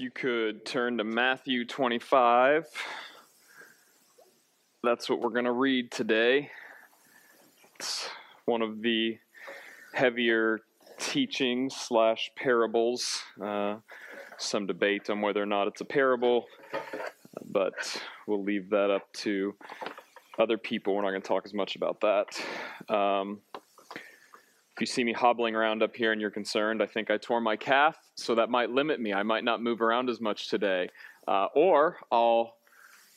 You 0.00 0.12
could 0.12 0.64
turn 0.64 0.98
to 0.98 1.04
Matthew 1.04 1.64
25. 1.64 2.68
That's 4.84 5.10
what 5.10 5.20
we're 5.20 5.30
going 5.30 5.44
to 5.44 5.50
read 5.50 5.90
today. 5.90 6.52
It's 7.74 8.08
one 8.44 8.62
of 8.62 8.80
the 8.80 9.18
heavier 9.92 10.60
teachings 11.00 11.74
slash 11.74 12.30
parables. 12.36 13.20
Uh, 13.42 13.78
some 14.36 14.68
debate 14.68 15.10
on 15.10 15.20
whether 15.20 15.42
or 15.42 15.46
not 15.46 15.66
it's 15.66 15.80
a 15.80 15.84
parable, 15.84 16.46
but 17.44 18.00
we'll 18.28 18.44
leave 18.44 18.70
that 18.70 18.92
up 18.92 19.12
to 19.14 19.56
other 20.38 20.58
people. 20.58 20.94
We're 20.94 21.02
not 21.02 21.10
going 21.10 21.22
to 21.22 21.28
talk 21.28 21.44
as 21.44 21.54
much 21.54 21.74
about 21.74 22.02
that. 22.02 22.94
Um, 22.94 23.40
if 24.78 24.82
you 24.82 24.86
see 24.86 25.02
me 25.02 25.12
hobbling 25.12 25.56
around 25.56 25.82
up 25.82 25.96
here 25.96 26.12
and 26.12 26.20
you're 26.20 26.30
concerned, 26.30 26.80
I 26.80 26.86
think 26.86 27.10
I 27.10 27.16
tore 27.16 27.40
my 27.40 27.56
calf, 27.56 27.98
so 28.14 28.36
that 28.36 28.48
might 28.48 28.70
limit 28.70 29.00
me. 29.00 29.12
I 29.12 29.24
might 29.24 29.42
not 29.42 29.60
move 29.60 29.82
around 29.82 30.08
as 30.08 30.20
much 30.20 30.48
today. 30.48 30.88
Uh, 31.26 31.46
or 31.56 31.96
I'll 32.12 32.54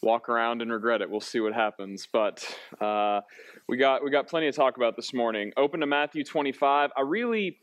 walk 0.02 0.28
around 0.28 0.64
and 0.64 0.72
regret 0.72 1.04
it. 1.04 1.10
We'll 1.12 1.20
see 1.20 1.40
what 1.40 1.54
happens. 1.54 2.08
But 2.12 2.44
uh, 2.82 3.22
we 3.70 3.78
got 3.78 4.04
we 4.04 4.10
got 4.10 4.28
plenty 4.28 4.50
to 4.50 4.52
talk 4.52 4.78
about 4.78 4.96
this 4.96 5.14
morning. 5.14 5.52
Open 5.55 5.82
to 5.82 5.86
Matthew 5.86 6.24
25. 6.24 6.90
I 6.98 7.02
really 7.02 7.60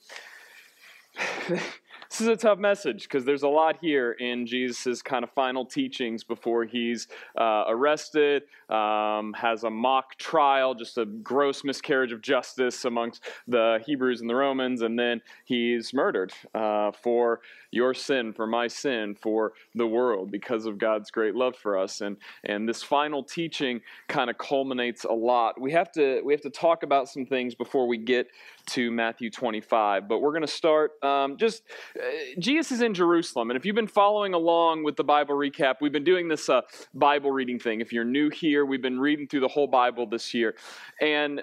this 2.10 2.20
is 2.22 2.28
a 2.28 2.36
tough 2.36 2.58
message 2.58 3.02
because 3.02 3.24
there's 3.24 3.42
a 3.42 3.48
lot 3.48 3.76
here 3.80 4.12
in 4.12 4.46
Jesus' 4.46 5.02
kind 5.02 5.24
of 5.24 5.30
final 5.30 5.64
teachings 5.64 6.24
before 6.24 6.64
he's 6.64 7.06
uh, 7.38 7.64
arrested, 7.68 8.44
um, 8.70 9.34
has 9.34 9.64
a 9.64 9.70
mock 9.70 10.16
trial, 10.16 10.74
just 10.74 10.96
a 10.96 11.04
gross 11.04 11.64
miscarriage 11.64 12.12
of 12.12 12.22
justice 12.22 12.84
amongst 12.86 13.24
the 13.46 13.80
Hebrews 13.84 14.20
and 14.22 14.30
the 14.30 14.34
Romans, 14.34 14.82
and 14.82 14.98
then 14.98 15.20
he's 15.44 15.92
murdered 15.92 16.32
uh, 16.54 16.92
for 16.92 17.40
your 17.70 17.94
sin, 17.94 18.32
for 18.32 18.46
my 18.46 18.66
sin, 18.66 19.14
for 19.14 19.52
the 19.74 19.86
world 19.86 20.30
because 20.30 20.66
of 20.66 20.78
God's 20.78 21.10
great 21.10 21.34
love 21.34 21.56
for 21.56 21.78
us. 21.78 22.00
And, 22.00 22.16
and 22.44 22.68
this 22.68 22.82
final 22.82 23.22
teaching 23.22 23.80
kind 24.08 24.30
of 24.30 24.38
culminates 24.38 25.04
a 25.04 25.12
lot. 25.12 25.60
We 25.60 25.72
have 25.72 25.92
to 25.92 26.22
we 26.24 26.32
have 26.32 26.40
to 26.42 26.50
talk 26.50 26.82
about 26.82 27.08
some 27.08 27.26
things 27.26 27.54
before 27.54 27.86
we 27.86 27.98
get 27.98 28.28
to 28.70 28.90
Matthew 28.90 29.30
25, 29.30 30.08
but 30.08 30.20
we're 30.20 30.30
going 30.30 30.42
to 30.42 30.46
start 30.46 30.92
um, 31.02 31.36
just 31.36 31.62
uh, 31.98 32.02
Jesus 32.38 32.72
is 32.72 32.82
in 32.82 32.94
Jerusalem. 32.94 33.50
And 33.50 33.56
if 33.56 33.64
you've 33.64 33.76
been 33.76 33.86
following 33.86 34.34
along 34.34 34.84
with 34.84 34.96
the 34.96 35.04
Bible 35.04 35.34
recap, 35.34 35.76
we've 35.80 35.92
been 35.92 36.04
doing 36.04 36.28
this 36.28 36.48
uh, 36.48 36.62
Bible 36.94 37.30
reading 37.30 37.58
thing. 37.58 37.80
If 37.80 37.92
you're 37.92 38.04
new 38.04 38.30
here, 38.30 38.64
we've 38.64 38.82
been 38.82 39.00
reading 39.00 39.26
through 39.26 39.40
the 39.40 39.48
whole 39.48 39.66
Bible 39.66 40.06
this 40.06 40.34
year. 40.34 40.54
And 41.00 41.42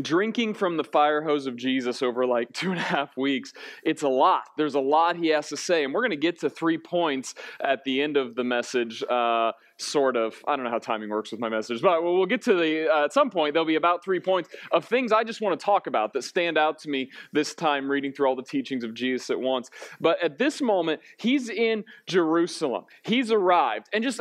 drinking 0.00 0.54
from 0.54 0.76
the 0.76 0.84
fire 0.84 1.22
hose 1.22 1.46
of 1.46 1.56
Jesus 1.56 2.02
over 2.02 2.26
like 2.26 2.52
two 2.52 2.70
and 2.70 2.80
a 2.80 2.84
half 2.84 3.16
weeks, 3.16 3.52
it's 3.82 4.02
a 4.02 4.08
lot. 4.08 4.44
There's 4.56 4.74
a 4.74 4.80
lot 4.80 5.16
he 5.16 5.28
has 5.28 5.48
to 5.48 5.56
say. 5.56 5.84
And 5.84 5.92
we're 5.92 6.02
going 6.02 6.10
to 6.10 6.16
get 6.16 6.40
to 6.40 6.50
three 6.50 6.78
points 6.78 7.34
at 7.60 7.84
the 7.84 8.00
end 8.00 8.16
of 8.16 8.34
the 8.34 8.44
message. 8.44 9.02
Uh, 9.02 9.52
sort 9.78 10.16
of. 10.16 10.36
I 10.46 10.56
don't 10.56 10.64
know 10.64 10.70
how 10.70 10.78
timing 10.78 11.10
works 11.10 11.32
with 11.32 11.40
my 11.40 11.48
message, 11.48 11.82
but 11.82 12.02
we'll 12.02 12.26
get 12.26 12.42
to 12.42 12.54
the, 12.54 12.92
uh, 12.92 13.04
at 13.04 13.12
some 13.12 13.30
point, 13.30 13.54
there'll 13.54 13.66
be 13.66 13.74
about 13.74 14.04
three 14.04 14.20
points 14.20 14.48
of 14.70 14.84
things 14.84 15.12
I 15.12 15.24
just 15.24 15.40
want 15.40 15.58
to 15.58 15.64
talk 15.64 15.86
about 15.86 16.12
that 16.12 16.22
stand 16.22 16.56
out 16.56 16.78
to 16.80 16.88
me 16.88 17.10
this 17.32 17.54
time 17.54 17.90
reading 17.90 18.12
through 18.12 18.28
all 18.28 18.36
the 18.36 18.42
teachings 18.42 18.84
of 18.84 18.94
Jesus 18.94 19.30
at 19.30 19.40
once. 19.40 19.70
But 20.00 20.22
at 20.22 20.38
this 20.38 20.60
moment, 20.60 21.00
he's 21.16 21.48
in 21.48 21.84
Jerusalem. 22.06 22.84
He's 23.02 23.30
arrived. 23.30 23.88
And 23.92 24.04
just, 24.04 24.20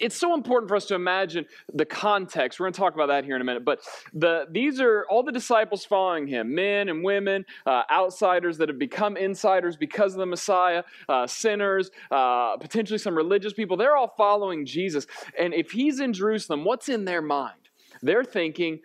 it's 0.00 0.16
so 0.16 0.34
important 0.34 0.68
for 0.68 0.76
us 0.76 0.86
to 0.86 0.94
imagine 0.94 1.46
the 1.72 1.84
context. 1.84 2.58
We're 2.58 2.64
going 2.64 2.74
to 2.74 2.78
talk 2.78 2.94
about 2.94 3.08
that 3.08 3.24
here 3.24 3.36
in 3.36 3.42
a 3.42 3.44
minute. 3.44 3.64
But 3.64 3.80
the, 4.12 4.46
these 4.50 4.80
are 4.80 5.06
all 5.10 5.22
the 5.22 5.32
disciples 5.32 5.84
following 5.84 6.26
him 6.26 6.54
men 6.54 6.88
and 6.88 7.04
women, 7.04 7.44
uh, 7.66 7.82
outsiders 7.90 8.58
that 8.58 8.68
have 8.68 8.78
become 8.78 9.16
insiders 9.16 9.76
because 9.76 10.12
of 10.14 10.18
the 10.18 10.26
Messiah, 10.26 10.84
uh, 11.08 11.26
sinners, 11.26 11.90
uh, 12.10 12.56
potentially 12.56 12.98
some 12.98 13.14
religious 13.14 13.52
people. 13.52 13.76
They're 13.76 13.96
all 13.96 14.14
following 14.16 14.66
Jesus. 14.66 15.06
And 15.38 15.54
if 15.54 15.70
he's 15.70 16.00
in 16.00 16.12
Jerusalem, 16.12 16.64
what's 16.64 16.88
in 16.88 17.04
their 17.04 17.22
mind? 17.22 17.54
They're 18.02 18.24
thinking, 18.24 18.80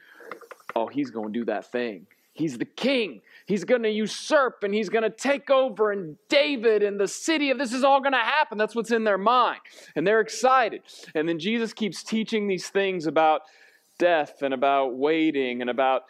oh, 0.76 0.88
he's 0.88 1.12
going 1.12 1.34
to 1.34 1.40
do 1.40 1.46
that 1.46 1.72
thing. 1.72 2.08
He's 2.34 2.58
the 2.58 2.66
king. 2.66 3.22
He's 3.46 3.64
going 3.64 3.84
to 3.84 3.90
usurp 3.90 4.64
and 4.64 4.74
he's 4.74 4.90
going 4.90 5.04
to 5.04 5.10
take 5.10 5.50
over, 5.50 5.92
and 5.92 6.18
David 6.30 6.84
and 6.84 7.00
the 7.00 7.08
city 7.08 7.50
of 7.50 7.58
this 7.58 7.74
is 7.74 7.84
all 7.84 8.00
going 8.00 8.14
to 8.14 8.18
happen. 8.18 8.58
That's 8.58 8.76
what's 8.76 8.92
in 8.92 9.04
their 9.04 9.18
mind. 9.18 9.60
And 9.96 10.06
they're 10.08 10.22
excited. 10.22 10.82
And 11.16 11.28
then 11.28 11.40
Jesus 11.40 11.74
keeps 11.74 12.04
teaching 12.04 12.48
these 12.48 12.68
things 12.68 13.06
about 13.06 13.42
death 14.00 14.42
and 14.42 14.54
about 14.54 14.96
waiting 14.96 15.62
and 15.62 15.70
about 15.70 16.04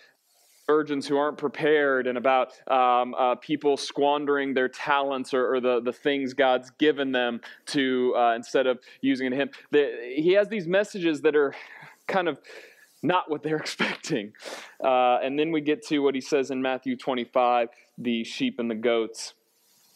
virgins 0.67 1.07
who 1.07 1.17
aren't 1.17 1.37
prepared 1.37 2.07
and 2.07 2.17
about 2.17 2.53
um, 2.71 3.13
uh, 3.15 3.35
people 3.35 3.75
squandering 3.75 4.53
their 4.53 4.69
talents 4.69 5.33
or, 5.33 5.55
or, 5.55 5.59
the, 5.59 5.81
the 5.81 5.91
things 5.91 6.33
God's 6.33 6.71
given 6.79 7.11
them 7.11 7.41
to 7.67 8.13
uh, 8.15 8.33
instead 8.35 8.67
of 8.67 8.79
using 9.01 9.27
it 9.27 9.33
him. 9.33 9.49
The, 9.71 10.13
he 10.15 10.33
has 10.33 10.47
these 10.47 10.67
messages 10.67 11.21
that 11.21 11.35
are 11.35 11.53
kind 12.07 12.27
of 12.27 12.39
not 13.03 13.29
what 13.29 13.43
they're 13.43 13.57
expecting. 13.67 14.33
Uh, 14.83 15.17
and 15.21 15.37
then 15.37 15.51
we 15.51 15.61
get 15.61 15.85
to 15.87 15.99
what 15.99 16.15
he 16.15 16.21
says 16.21 16.49
in 16.49 16.61
Matthew 16.61 16.95
25 16.95 17.69
the 17.97 18.23
sheep 18.23 18.57
and 18.57 18.71
the 18.71 18.75
goats 18.75 19.35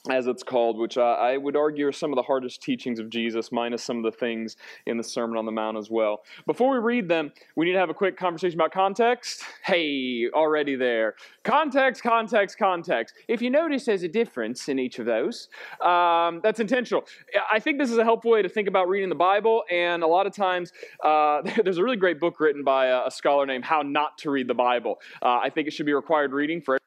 as 0.09 0.27
it's 0.27 0.43
called, 0.43 0.77
which 0.77 0.97
I, 0.97 1.33
I, 1.33 1.37
would 1.37 1.55
argue 1.55 1.87
are 1.87 1.91
some 1.91 2.11
of 2.11 2.15
the 2.15 2.23
hardest 2.23 2.61
teachings 2.61 2.99
of 2.99 3.09
Jesus, 3.09 3.51
minus 3.51 3.83
some 3.83 3.97
of 3.97 4.03
the 4.03 4.17
things 4.17 4.55
in 4.85 4.97
the 4.97 5.03
Sermon 5.03 5.37
on 5.37 5.45
the 5.45 5.51
Mount 5.51 5.77
as 5.77 5.89
well. 5.89 6.23
Before 6.45 6.71
we 6.71 6.77
read 6.77 7.07
them, 7.07 7.31
we 7.55 7.65
need 7.65 7.73
to 7.73 7.79
have 7.79 7.89
a 7.89 7.93
quick 7.93 8.17
conversation 8.17 8.57
about 8.57 8.71
context. 8.71 9.43
Hey, 9.63 10.27
already 10.33 10.75
there. 10.75 11.15
Context, 11.43 12.03
context, 12.03 12.57
context. 12.57 13.15
If 13.27 13.41
you 13.41 13.49
notice 13.49 13.85
there's 13.85 14.03
a 14.03 14.07
difference 14.07 14.69
in 14.69 14.79
each 14.79 14.99
of 14.99 15.05
those, 15.05 15.49
um, 15.81 16.41
that's 16.43 16.59
intentional. 16.59 17.03
I 17.51 17.59
think 17.59 17.79
this 17.79 17.91
is 17.91 17.97
a 17.97 18.03
helpful 18.03 18.31
way 18.31 18.41
to 18.41 18.49
think 18.49 18.67
about 18.67 18.87
reading 18.87 19.09
the 19.09 19.15
Bible, 19.15 19.63
and 19.71 20.03
a 20.03 20.07
lot 20.07 20.27
of 20.27 20.35
times 20.35 20.71
uh, 21.03 21.41
there's 21.63 21.77
a 21.77 21.83
really 21.83 21.97
great 21.97 22.19
book 22.19 22.39
written 22.39 22.63
by 22.63 22.87
a, 22.87 23.07
a, 23.07 23.11
scholar 23.11 23.45
named 23.45 23.65
How 23.65 23.81
Not 23.81 24.17
to 24.19 24.31
Read 24.31 24.47
the 24.47 24.53
Bible. 24.53 24.99
Uh, 25.21 25.39
I 25.43 25.49
think 25.49 25.67
it 25.67 25.71
should 25.71 25.85
be 25.85 25.93
required 25.93 26.31
reading 26.31 26.61
for 26.61 26.77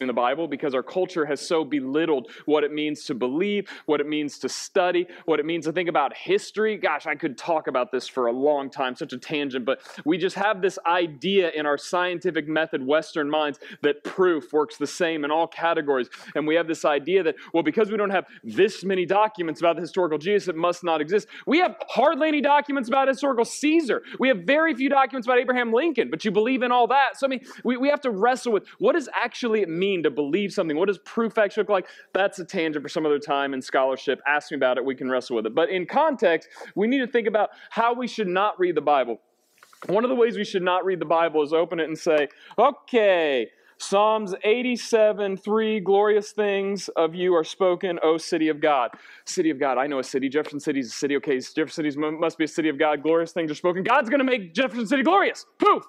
in 0.00 0.06
the 0.06 0.12
Bible 0.14 0.48
because 0.48 0.74
our 0.74 0.82
culture 0.82 1.26
has 1.26 1.46
so 1.46 1.62
belittled 1.62 2.30
what 2.46 2.64
it 2.64 2.72
means 2.72 3.04
to 3.04 3.14
believe, 3.14 3.68
what 3.84 4.00
it 4.00 4.08
means 4.08 4.38
to 4.38 4.48
study, 4.48 5.06
what 5.26 5.38
it 5.38 5.44
means 5.44 5.66
to 5.66 5.72
think 5.72 5.90
about 5.90 6.16
history. 6.16 6.78
Gosh, 6.78 7.06
I 7.06 7.14
could 7.14 7.36
talk 7.36 7.66
about 7.66 7.92
this 7.92 8.08
for 8.08 8.26
a 8.26 8.32
long 8.32 8.70
time, 8.70 8.96
such 8.96 9.12
a 9.12 9.18
tangent, 9.18 9.66
but 9.66 9.80
we 10.06 10.16
just 10.16 10.36
have 10.36 10.62
this 10.62 10.78
idea 10.86 11.50
in 11.50 11.66
our 11.66 11.76
scientific 11.76 12.48
method, 12.48 12.84
Western 12.86 13.28
minds, 13.28 13.58
that 13.82 14.02
proof 14.02 14.54
works 14.54 14.78
the 14.78 14.86
same 14.86 15.22
in 15.22 15.30
all 15.30 15.46
categories. 15.46 16.08
And 16.34 16.46
we 16.46 16.54
have 16.54 16.66
this 16.66 16.86
idea 16.86 17.22
that, 17.22 17.34
well, 17.52 17.62
because 17.62 17.90
we 17.90 17.98
don't 17.98 18.10
have 18.10 18.24
this 18.42 18.82
many 18.82 19.04
documents 19.04 19.60
about 19.60 19.76
the 19.76 19.82
historical 19.82 20.16
Jesus, 20.16 20.48
it 20.48 20.56
must 20.56 20.82
not 20.82 21.02
exist. 21.02 21.28
We 21.46 21.58
have 21.58 21.76
hardly 21.88 22.28
any 22.28 22.40
documents 22.40 22.88
about 22.88 23.06
historical 23.06 23.44
Caesar. 23.44 24.02
We 24.18 24.28
have 24.28 24.38
very 24.44 24.74
few 24.74 24.88
documents 24.88 25.26
about 25.26 25.38
Abraham 25.38 25.74
Lincoln, 25.74 26.08
but 26.08 26.24
you 26.24 26.30
believe 26.30 26.62
in 26.62 26.72
all 26.72 26.86
that. 26.86 27.18
So, 27.18 27.26
I 27.26 27.28
mean, 27.28 27.44
we, 27.64 27.76
we 27.76 27.88
have 27.88 28.00
to 28.00 28.10
wrestle 28.10 28.52
with 28.52 28.66
what 28.78 28.94
does 28.94 29.06
actually 29.14 29.60
it 29.60 29.68
mean 29.68 29.89
mean 29.90 30.02
to 30.04 30.10
believe 30.10 30.52
something? 30.52 30.76
What 30.76 30.88
does 30.88 30.98
proof 30.98 31.38
actually 31.38 31.62
look 31.62 31.70
like? 31.70 31.86
That's 32.12 32.38
a 32.38 32.44
tangent 32.44 32.82
for 32.82 32.88
some 32.88 33.04
other 33.06 33.18
time 33.18 33.54
in 33.54 33.62
scholarship. 33.62 34.20
Ask 34.26 34.50
me 34.50 34.56
about 34.56 34.78
it, 34.78 34.84
we 34.84 34.94
can 34.94 35.10
wrestle 35.10 35.36
with 35.36 35.46
it. 35.46 35.54
But 35.54 35.70
in 35.70 35.86
context, 35.86 36.48
we 36.74 36.86
need 36.86 37.00
to 37.00 37.06
think 37.06 37.26
about 37.26 37.50
how 37.70 37.92
we 37.94 38.06
should 38.06 38.28
not 38.28 38.58
read 38.58 38.76
the 38.76 38.80
Bible. 38.80 39.20
One 39.86 40.04
of 40.04 40.10
the 40.10 40.16
ways 40.16 40.36
we 40.36 40.44
should 40.44 40.62
not 40.62 40.84
read 40.84 41.00
the 41.00 41.06
Bible 41.06 41.42
is 41.42 41.52
open 41.52 41.80
it 41.80 41.88
and 41.88 41.98
say, 41.98 42.28
okay, 42.58 43.48
Psalms 43.78 44.34
87, 44.44 45.38
3 45.38 45.80
glorious 45.80 46.32
things 46.32 46.88
of 46.96 47.14
you 47.14 47.34
are 47.34 47.44
spoken, 47.44 47.98
O 48.02 48.18
city 48.18 48.48
of 48.48 48.60
God. 48.60 48.90
City 49.24 49.48
of 49.48 49.58
God, 49.58 49.78
I 49.78 49.86
know 49.86 49.98
a 49.98 50.04
city. 50.04 50.28
Jefferson 50.28 50.60
City 50.60 50.80
is 50.80 50.88
a 50.88 50.90
city. 50.90 51.16
Okay, 51.16 51.40
Jefferson 51.40 51.90
City 51.90 51.96
must 51.96 52.36
be 52.36 52.44
a 52.44 52.48
city 52.48 52.68
of 52.68 52.78
God. 52.78 53.02
Glorious 53.02 53.32
things 53.32 53.50
are 53.50 53.54
spoken. 53.54 53.82
God's 53.82 54.10
going 54.10 54.18
to 54.18 54.24
make 54.24 54.52
Jefferson 54.52 54.86
City 54.86 55.02
glorious. 55.02 55.46
Poof! 55.58 55.82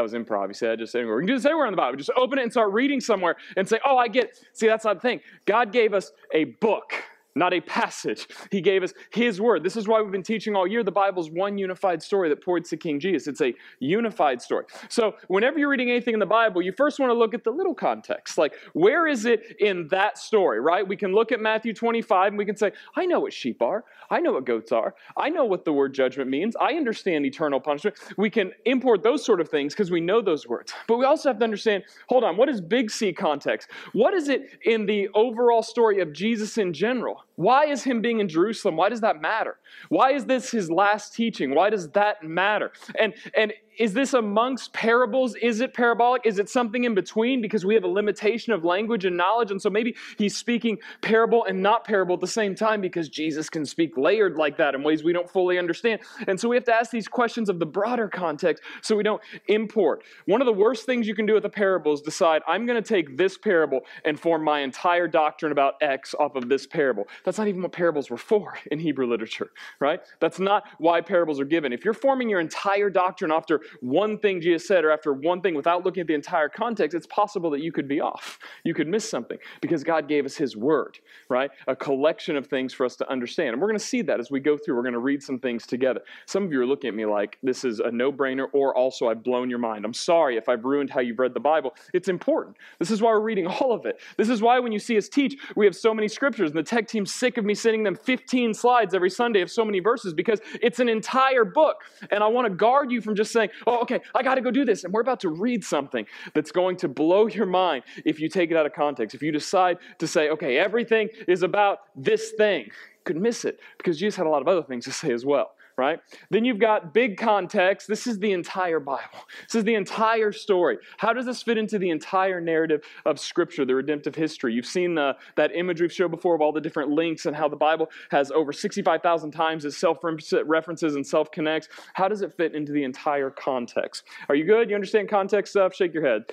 That 0.00 0.04
was 0.04 0.14
improv. 0.14 0.48
You 0.48 0.54
said 0.54 0.78
just 0.78 0.94
anywhere. 0.94 1.16
We 1.16 1.24
can 1.24 1.26
do 1.26 1.34
this 1.34 1.44
anywhere 1.44 1.66
in 1.66 1.72
the 1.72 1.76
Bible. 1.76 1.98
Just 1.98 2.08
open 2.16 2.38
it 2.38 2.42
and 2.42 2.50
start 2.50 2.72
reading 2.72 3.02
somewhere 3.02 3.36
and 3.58 3.68
say, 3.68 3.78
oh, 3.84 3.98
I 3.98 4.08
get 4.08 4.24
it. 4.24 4.40
See, 4.54 4.66
that's 4.66 4.86
not 4.86 4.94
the 4.94 5.00
thing. 5.00 5.20
God 5.44 5.74
gave 5.74 5.92
us 5.92 6.12
a 6.32 6.44
book 6.44 6.94
not 7.34 7.52
a 7.52 7.60
passage. 7.60 8.26
He 8.50 8.60
gave 8.60 8.82
us 8.82 8.92
His 9.12 9.40
word. 9.40 9.62
This 9.62 9.76
is 9.76 9.86
why 9.86 10.00
we've 10.00 10.12
been 10.12 10.22
teaching 10.22 10.54
all 10.54 10.66
year 10.66 10.82
the 10.82 10.92
Bible's 10.92 11.30
one 11.30 11.58
unified 11.58 12.02
story 12.02 12.28
that 12.28 12.44
points 12.44 12.70
to 12.70 12.76
King 12.76 13.00
Jesus. 13.00 13.28
It's 13.28 13.40
a 13.40 13.54
unified 13.78 14.42
story. 14.42 14.64
So, 14.88 15.14
whenever 15.28 15.58
you're 15.58 15.68
reading 15.68 15.90
anything 15.90 16.14
in 16.14 16.20
the 16.20 16.26
Bible, 16.26 16.62
you 16.62 16.72
first 16.72 16.98
want 16.98 17.10
to 17.10 17.14
look 17.14 17.34
at 17.34 17.44
the 17.44 17.50
little 17.50 17.74
context. 17.74 18.38
Like, 18.38 18.54
where 18.72 19.06
is 19.06 19.24
it 19.24 19.56
in 19.60 19.88
that 19.88 20.18
story, 20.18 20.60
right? 20.60 20.86
We 20.86 20.96
can 20.96 21.12
look 21.12 21.32
at 21.32 21.40
Matthew 21.40 21.72
25 21.72 22.28
and 22.28 22.38
we 22.38 22.44
can 22.44 22.56
say, 22.56 22.72
I 22.96 23.06
know 23.06 23.20
what 23.20 23.32
sheep 23.32 23.62
are. 23.62 23.84
I 24.10 24.20
know 24.20 24.32
what 24.32 24.44
goats 24.44 24.72
are. 24.72 24.94
I 25.16 25.28
know 25.28 25.44
what 25.44 25.64
the 25.64 25.72
word 25.72 25.94
judgment 25.94 26.28
means. 26.30 26.56
I 26.60 26.74
understand 26.74 27.24
eternal 27.26 27.60
punishment. 27.60 27.96
We 28.16 28.30
can 28.30 28.52
import 28.64 29.02
those 29.02 29.24
sort 29.24 29.40
of 29.40 29.48
things 29.48 29.72
because 29.72 29.90
we 29.90 30.00
know 30.00 30.20
those 30.20 30.46
words. 30.46 30.72
But 30.88 30.96
we 30.98 31.04
also 31.04 31.28
have 31.28 31.38
to 31.38 31.44
understand 31.44 31.84
hold 32.08 32.24
on, 32.24 32.36
what 32.36 32.48
is 32.48 32.60
big 32.60 32.90
C 32.90 33.12
context? 33.12 33.68
What 33.92 34.14
is 34.14 34.28
it 34.28 34.58
in 34.64 34.86
the 34.86 35.08
overall 35.14 35.62
story 35.62 36.00
of 36.00 36.12
Jesus 36.12 36.58
in 36.58 36.72
general? 36.72 37.24
Why 37.40 37.64
is 37.64 37.82
him 37.84 38.02
being 38.02 38.20
in 38.20 38.28
Jerusalem? 38.28 38.76
Why 38.76 38.90
does 38.90 39.00
that 39.00 39.22
matter? 39.22 39.56
Why 39.88 40.12
is 40.12 40.26
this 40.26 40.50
his 40.50 40.70
last 40.70 41.14
teaching? 41.14 41.54
Why 41.54 41.70
does 41.70 41.88
that 41.92 42.22
matter? 42.22 42.70
And 43.00 43.14
and 43.34 43.54
is 43.80 43.94
this 43.94 44.12
amongst 44.12 44.74
parables? 44.74 45.34
Is 45.36 45.62
it 45.62 45.72
parabolic? 45.72 46.26
Is 46.26 46.38
it 46.38 46.50
something 46.50 46.84
in 46.84 46.94
between 46.94 47.40
because 47.40 47.64
we 47.64 47.72
have 47.72 47.82
a 47.82 47.88
limitation 47.88 48.52
of 48.52 48.62
language 48.62 49.06
and 49.06 49.16
knowledge? 49.16 49.50
And 49.50 49.60
so 49.60 49.70
maybe 49.70 49.96
he's 50.18 50.36
speaking 50.36 50.76
parable 51.00 51.46
and 51.46 51.62
not 51.62 51.84
parable 51.84 52.14
at 52.16 52.20
the 52.20 52.26
same 52.26 52.54
time 52.54 52.82
because 52.82 53.08
Jesus 53.08 53.48
can 53.48 53.64
speak 53.64 53.96
layered 53.96 54.36
like 54.36 54.58
that 54.58 54.74
in 54.74 54.82
ways 54.82 55.02
we 55.02 55.14
don't 55.14 55.30
fully 55.30 55.58
understand. 55.58 56.02
And 56.28 56.38
so 56.38 56.46
we 56.46 56.56
have 56.56 56.64
to 56.64 56.74
ask 56.74 56.90
these 56.90 57.08
questions 57.08 57.48
of 57.48 57.58
the 57.58 57.64
broader 57.64 58.06
context 58.06 58.62
so 58.82 58.94
we 58.94 59.02
don't 59.02 59.22
import. 59.48 60.04
One 60.26 60.42
of 60.42 60.46
the 60.46 60.52
worst 60.52 60.84
things 60.84 61.08
you 61.08 61.14
can 61.14 61.24
do 61.24 61.32
with 61.32 61.46
a 61.46 61.50
parable 61.50 61.94
is 61.94 62.02
decide, 62.02 62.42
I'm 62.46 62.66
going 62.66 62.82
to 62.82 62.86
take 62.86 63.16
this 63.16 63.38
parable 63.38 63.80
and 64.04 64.20
form 64.20 64.44
my 64.44 64.60
entire 64.60 65.08
doctrine 65.08 65.52
about 65.52 65.76
X 65.80 66.14
off 66.20 66.36
of 66.36 66.50
this 66.50 66.66
parable. 66.66 67.08
That's 67.24 67.38
not 67.38 67.48
even 67.48 67.62
what 67.62 67.72
parables 67.72 68.10
were 68.10 68.18
for 68.18 68.58
in 68.70 68.78
Hebrew 68.78 69.06
literature, 69.06 69.52
right? 69.78 70.02
That's 70.20 70.38
not 70.38 70.64
why 70.76 71.00
parables 71.00 71.40
are 71.40 71.46
given. 71.46 71.72
If 71.72 71.82
you're 71.82 71.94
forming 71.94 72.28
your 72.28 72.40
entire 72.40 72.90
doctrine 72.90 73.32
after 73.32 73.62
one 73.80 74.18
thing 74.18 74.40
Jesus 74.40 74.66
said 74.66 74.84
or 74.84 74.90
after 74.90 75.12
one 75.12 75.40
thing 75.40 75.54
without 75.54 75.84
looking 75.84 76.00
at 76.00 76.06
the 76.06 76.14
entire 76.14 76.48
context, 76.48 76.94
it's 76.94 77.06
possible 77.06 77.50
that 77.50 77.60
you 77.60 77.72
could 77.72 77.88
be 77.88 78.00
off. 78.00 78.38
You 78.64 78.74
could 78.74 78.88
miss 78.88 79.08
something 79.08 79.38
because 79.60 79.84
God 79.84 80.08
gave 80.08 80.26
us 80.26 80.36
His 80.36 80.56
Word, 80.56 80.98
right? 81.28 81.50
A 81.66 81.76
collection 81.76 82.36
of 82.36 82.46
things 82.46 82.72
for 82.72 82.84
us 82.84 82.96
to 82.96 83.10
understand. 83.10 83.50
And 83.50 83.60
we're 83.60 83.68
going 83.68 83.78
to 83.78 83.84
see 83.84 84.02
that 84.02 84.20
as 84.20 84.30
we 84.30 84.40
go 84.40 84.56
through. 84.56 84.76
We're 84.76 84.82
going 84.82 84.94
to 84.94 84.98
read 84.98 85.22
some 85.22 85.38
things 85.38 85.66
together. 85.66 86.00
Some 86.26 86.44
of 86.44 86.52
you 86.52 86.60
are 86.60 86.66
looking 86.66 86.88
at 86.88 86.94
me 86.94 87.06
like 87.06 87.38
this 87.42 87.64
is 87.64 87.80
a 87.80 87.90
no 87.90 88.12
brainer, 88.12 88.46
or 88.52 88.76
also 88.76 89.08
I've 89.08 89.22
blown 89.22 89.50
your 89.50 89.58
mind. 89.58 89.84
I'm 89.84 89.94
sorry 89.94 90.36
if 90.36 90.48
I've 90.48 90.64
ruined 90.64 90.90
how 90.90 91.00
you've 91.00 91.18
read 91.18 91.34
the 91.34 91.40
Bible. 91.40 91.74
It's 91.94 92.08
important. 92.08 92.56
This 92.78 92.90
is 92.90 93.00
why 93.00 93.10
we're 93.10 93.20
reading 93.20 93.46
all 93.46 93.72
of 93.72 93.86
it. 93.86 94.00
This 94.16 94.28
is 94.28 94.42
why 94.42 94.58
when 94.58 94.72
you 94.72 94.78
see 94.78 94.96
us 94.96 95.08
teach, 95.08 95.36
we 95.56 95.64
have 95.66 95.76
so 95.76 95.94
many 95.94 96.08
scriptures, 96.08 96.50
and 96.50 96.58
the 96.58 96.62
tech 96.62 96.88
team's 96.88 97.12
sick 97.12 97.38
of 97.38 97.44
me 97.44 97.54
sending 97.54 97.82
them 97.82 97.94
15 97.94 98.54
slides 98.54 98.94
every 98.94 99.10
Sunday 99.10 99.40
of 99.40 99.50
so 99.50 99.64
many 99.64 99.80
verses 99.80 100.14
because 100.14 100.40
it's 100.60 100.80
an 100.80 100.88
entire 100.88 101.44
book. 101.44 101.76
And 102.10 102.22
I 102.22 102.26
want 102.28 102.46
to 102.46 102.54
guard 102.54 102.90
you 102.90 103.00
from 103.00 103.14
just 103.14 103.32
saying, 103.32 103.49
oh, 103.66 103.80
okay, 103.82 104.00
I 104.14 104.22
got 104.22 104.36
to 104.36 104.40
go 104.40 104.50
do 104.50 104.64
this. 104.64 104.84
And 104.84 104.92
we're 104.92 105.00
about 105.00 105.20
to 105.20 105.28
read 105.28 105.64
something 105.64 106.06
that's 106.34 106.52
going 106.52 106.76
to 106.78 106.88
blow 106.88 107.26
your 107.26 107.46
mind 107.46 107.84
if 108.04 108.20
you 108.20 108.28
take 108.28 108.50
it 108.50 108.56
out 108.56 108.66
of 108.66 108.72
context. 108.72 109.14
If 109.14 109.22
you 109.22 109.32
decide 109.32 109.78
to 109.98 110.06
say, 110.06 110.30
okay, 110.30 110.58
everything 110.58 111.08
is 111.28 111.42
about 111.42 111.80
this 111.96 112.32
thing, 112.32 112.64
you 112.64 113.04
could 113.04 113.16
miss 113.16 113.44
it 113.44 113.60
because 113.78 113.98
Jesus 113.98 114.16
had 114.16 114.26
a 114.26 114.30
lot 114.30 114.42
of 114.42 114.48
other 114.48 114.62
things 114.62 114.84
to 114.84 114.92
say 114.92 115.12
as 115.12 115.24
well 115.24 115.52
right? 115.80 115.98
Then 116.28 116.44
you've 116.44 116.58
got 116.58 116.92
big 116.92 117.16
context. 117.16 117.88
This 117.88 118.06
is 118.06 118.18
the 118.18 118.32
entire 118.32 118.80
Bible. 118.80 119.00
This 119.46 119.54
is 119.54 119.64
the 119.64 119.74
entire 119.74 120.30
story. 120.30 120.76
How 120.98 121.14
does 121.14 121.24
this 121.24 121.42
fit 121.42 121.56
into 121.56 121.78
the 121.78 121.88
entire 121.88 122.38
narrative 122.38 122.82
of 123.06 123.18
Scripture, 123.18 123.64
the 123.64 123.74
redemptive 123.74 124.14
history? 124.14 124.52
You've 124.52 124.66
seen 124.66 124.94
the, 124.94 125.16
that 125.36 125.56
image 125.56 125.80
we've 125.80 125.92
showed 125.92 126.10
before 126.10 126.34
of 126.34 126.42
all 126.42 126.52
the 126.52 126.60
different 126.60 126.90
links 126.90 127.24
and 127.24 127.34
how 127.34 127.48
the 127.48 127.56
Bible 127.56 127.88
has 128.10 128.30
over 128.30 128.52
65,000 128.52 129.30
times 129.30 129.64
it 129.64 129.72
self 129.72 129.98
references 130.44 130.96
and 130.96 131.06
self 131.06 131.30
connects. 131.30 131.70
How 131.94 132.08
does 132.08 132.20
it 132.20 132.36
fit 132.36 132.54
into 132.54 132.72
the 132.72 132.84
entire 132.84 133.30
context? 133.30 134.04
Are 134.28 134.34
you 134.34 134.44
good? 134.44 134.68
You 134.68 134.74
understand 134.74 135.08
context 135.08 135.52
stuff? 135.52 135.74
Shake 135.74 135.94
your 135.94 136.06
head. 136.06 136.24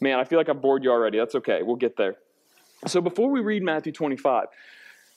Man, 0.00 0.18
I 0.18 0.24
feel 0.24 0.38
like 0.38 0.48
I've 0.48 0.60
bored 0.60 0.82
you 0.82 0.90
already. 0.90 1.18
That's 1.18 1.36
okay. 1.36 1.62
We'll 1.62 1.76
get 1.76 1.96
there. 1.96 2.16
So 2.88 3.00
before 3.00 3.30
we 3.30 3.40
read 3.40 3.62
Matthew 3.62 3.92
25, 3.92 4.48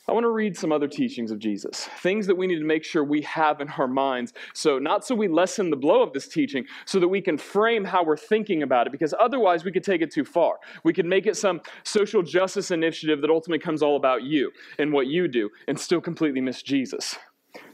I 0.10 0.12
want 0.12 0.24
to 0.24 0.32
read 0.32 0.58
some 0.58 0.72
other 0.72 0.88
teachings 0.88 1.30
of 1.30 1.38
Jesus, 1.38 1.88
things 2.00 2.26
that 2.26 2.36
we 2.36 2.48
need 2.48 2.58
to 2.58 2.66
make 2.66 2.84
sure 2.84 3.04
we 3.04 3.22
have 3.22 3.62
in 3.62 3.70
our 3.70 3.88
minds. 3.88 4.34
So, 4.56 4.80
not 4.80 5.06
so 5.06 5.14
we 5.14 5.28
lessen 5.28 5.70
the 5.70 5.78
blow 5.78 6.02
of 6.02 6.14
this 6.14 6.28
teaching, 6.28 6.66
so 6.86 7.00
that 7.00 7.08
we 7.08 7.22
can 7.22 7.38
frame 7.38 7.86
how 7.86 8.04
we're 8.04 8.18
thinking 8.18 8.64
about 8.64 8.88
it, 8.88 8.92
because 8.92 9.14
otherwise 9.20 9.64
we 9.64 9.72
could 9.72 9.84
take 9.84 10.02
it 10.02 10.12
too 10.12 10.26
far. 10.26 10.56
We 10.84 10.94
could 10.94 11.06
make 11.06 11.28
it 11.28 11.38
some 11.38 11.62
social 11.84 12.24
justice 12.24 12.72
initiative 12.72 13.22
that 13.22 13.30
ultimately 13.30 13.60
comes 13.60 13.84
all 13.84 13.98
about 13.98 14.24
you 14.24 14.52
and 14.80 14.92
what 14.92 15.06
you 15.06 15.28
do, 15.28 15.52
and 15.68 15.80
still 15.80 16.02
completely 16.02 16.42
miss 16.42 16.64
Jesus. 16.64 17.16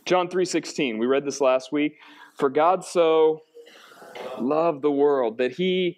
John 0.03 0.27
3:16, 0.27 0.97
we 0.97 1.05
read 1.05 1.25
this 1.25 1.39
last 1.39 1.71
week. 1.71 1.95
For 2.38 2.49
God 2.49 2.83
so 2.83 3.43
loved 4.41 4.81
the 4.81 4.91
world 4.91 5.38
that 5.38 5.53
he 5.53 5.97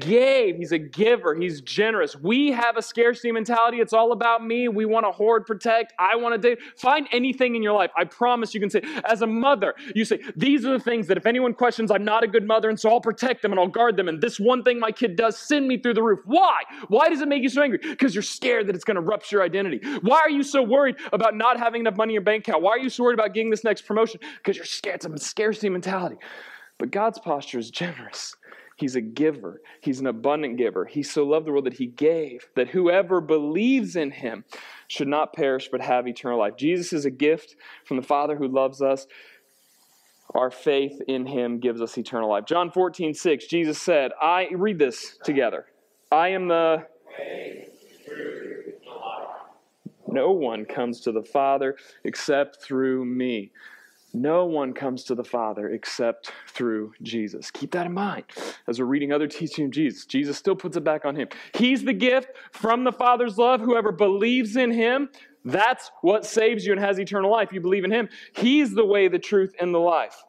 gave. 0.00 0.56
He's 0.56 0.72
a 0.72 0.78
giver. 0.78 1.34
He's 1.34 1.60
generous. 1.60 2.16
We 2.16 2.52
have 2.52 2.76
a 2.76 2.82
scarcity 2.82 3.32
mentality. 3.32 3.78
It's 3.78 3.92
all 3.92 4.12
about 4.12 4.44
me. 4.44 4.68
We 4.68 4.84
want 4.84 5.06
to 5.06 5.12
hoard, 5.12 5.46
protect. 5.46 5.92
I 5.98 6.16
want 6.16 6.40
to 6.40 6.56
do. 6.56 6.60
Find 6.76 7.08
anything 7.12 7.54
in 7.54 7.62
your 7.62 7.72
life. 7.72 7.90
I 7.96 8.04
promise 8.04 8.54
you 8.54 8.60
can 8.60 8.70
say, 8.70 8.82
as 9.04 9.22
a 9.22 9.26
mother, 9.26 9.74
you 9.94 10.04
say, 10.04 10.20
these 10.36 10.64
are 10.64 10.72
the 10.76 10.82
things 10.82 11.06
that 11.08 11.16
if 11.16 11.26
anyone 11.26 11.54
questions, 11.54 11.90
I'm 11.90 12.04
not 12.04 12.24
a 12.24 12.26
good 12.26 12.46
mother, 12.46 12.68
and 12.68 12.78
so 12.78 12.90
I'll 12.90 13.00
protect 13.00 13.42
them 13.42 13.52
and 13.52 13.60
I'll 13.60 13.68
guard 13.68 13.96
them. 13.96 14.08
And 14.08 14.20
this 14.20 14.38
one 14.38 14.62
thing 14.62 14.78
my 14.78 14.92
kid 14.92 15.16
does, 15.16 15.38
send 15.38 15.66
me 15.68 15.78
through 15.78 15.94
the 15.94 16.02
roof. 16.02 16.20
Why? 16.24 16.62
Why 16.88 17.08
does 17.08 17.20
it 17.20 17.28
make 17.28 17.42
you 17.42 17.48
so 17.48 17.62
angry? 17.62 17.78
Because 17.78 18.14
you're 18.14 18.22
scared 18.22 18.66
that 18.68 18.74
it's 18.74 18.84
going 18.84 18.96
to 18.96 19.00
rupture 19.00 19.36
your 19.36 19.44
identity. 19.44 19.80
Why 20.02 20.18
are 20.18 20.30
you 20.30 20.42
so 20.42 20.62
worried 20.62 20.96
about 21.12 21.36
not 21.36 21.58
having 21.58 21.80
enough 21.80 21.96
money 21.96 22.12
in 22.12 22.14
your 22.14 22.22
bank 22.22 22.46
account? 22.46 22.62
Why 22.62 22.72
are 22.72 22.78
you 22.78 22.90
so 22.90 23.04
worried 23.04 23.18
about 23.18 23.34
getting 23.34 23.50
this 23.50 23.64
next 23.64 23.82
promotion? 23.82 24.20
Because 24.36 24.56
you're 24.56 24.64
scared. 24.64 24.96
It's 24.96 25.06
a 25.06 25.18
scarcity 25.18 25.68
mentality. 25.68 26.16
But 26.78 26.90
God's 26.90 27.18
posture 27.18 27.58
is 27.58 27.70
generous. 27.70 28.34
He's 28.78 28.94
a 28.94 29.00
giver. 29.00 29.60
He's 29.80 29.98
an 29.98 30.06
abundant 30.06 30.56
giver. 30.56 30.84
He 30.84 31.02
so 31.02 31.24
loved 31.24 31.46
the 31.46 31.50
world 31.50 31.66
that 31.66 31.74
he 31.74 31.86
gave, 31.86 32.46
that 32.54 32.68
whoever 32.68 33.20
believes 33.20 33.96
in 33.96 34.12
him 34.12 34.44
should 34.86 35.08
not 35.08 35.32
perish 35.32 35.68
but 35.68 35.80
have 35.80 36.06
eternal 36.06 36.38
life. 36.38 36.56
Jesus 36.56 36.92
is 36.92 37.04
a 37.04 37.10
gift 37.10 37.56
from 37.84 37.96
the 37.96 38.04
Father 38.04 38.36
who 38.36 38.46
loves 38.46 38.80
us. 38.80 39.08
Our 40.32 40.52
faith 40.52 41.02
in 41.08 41.26
him 41.26 41.58
gives 41.58 41.82
us 41.82 41.98
eternal 41.98 42.30
life. 42.30 42.44
John 42.44 42.70
14, 42.70 43.14
6, 43.14 43.46
Jesus 43.46 43.82
said, 43.82 44.12
I 44.22 44.48
read 44.52 44.78
this 44.78 45.18
together. 45.24 45.66
I 46.12 46.28
am 46.28 46.46
the 46.46 46.86
no 50.06 50.30
one 50.30 50.64
comes 50.64 51.00
to 51.00 51.12
the 51.12 51.22
Father 51.22 51.76
except 52.04 52.62
through 52.62 53.04
me. 53.04 53.50
No 54.18 54.46
one 54.46 54.72
comes 54.72 55.04
to 55.04 55.14
the 55.14 55.22
Father 55.22 55.68
except 55.68 56.32
through 56.48 56.92
Jesus. 57.02 57.52
Keep 57.52 57.70
that 57.70 57.86
in 57.86 57.92
mind 57.92 58.24
as 58.66 58.80
we're 58.80 58.86
reading 58.86 59.12
other 59.12 59.28
teaching 59.28 59.66
of 59.66 59.70
Jesus. 59.70 60.06
Jesus 60.06 60.36
still 60.36 60.56
puts 60.56 60.76
it 60.76 60.82
back 60.82 61.04
on 61.04 61.14
him. 61.14 61.28
He's 61.54 61.84
the 61.84 61.92
gift 61.92 62.30
from 62.50 62.82
the 62.82 62.90
Father's 62.90 63.38
love. 63.38 63.60
Whoever 63.60 63.92
believes 63.92 64.56
in 64.56 64.72
him, 64.72 65.08
that's 65.44 65.92
what 66.02 66.26
saves 66.26 66.66
you 66.66 66.72
and 66.72 66.80
has 66.80 66.98
eternal 66.98 67.30
life. 67.30 67.52
You 67.52 67.60
believe 67.60 67.84
in 67.84 67.92
him. 67.92 68.08
He's 68.34 68.74
the 68.74 68.84
way, 68.84 69.06
the 69.06 69.20
truth, 69.20 69.54
and 69.60 69.72
the 69.72 69.78
life. 69.78 70.24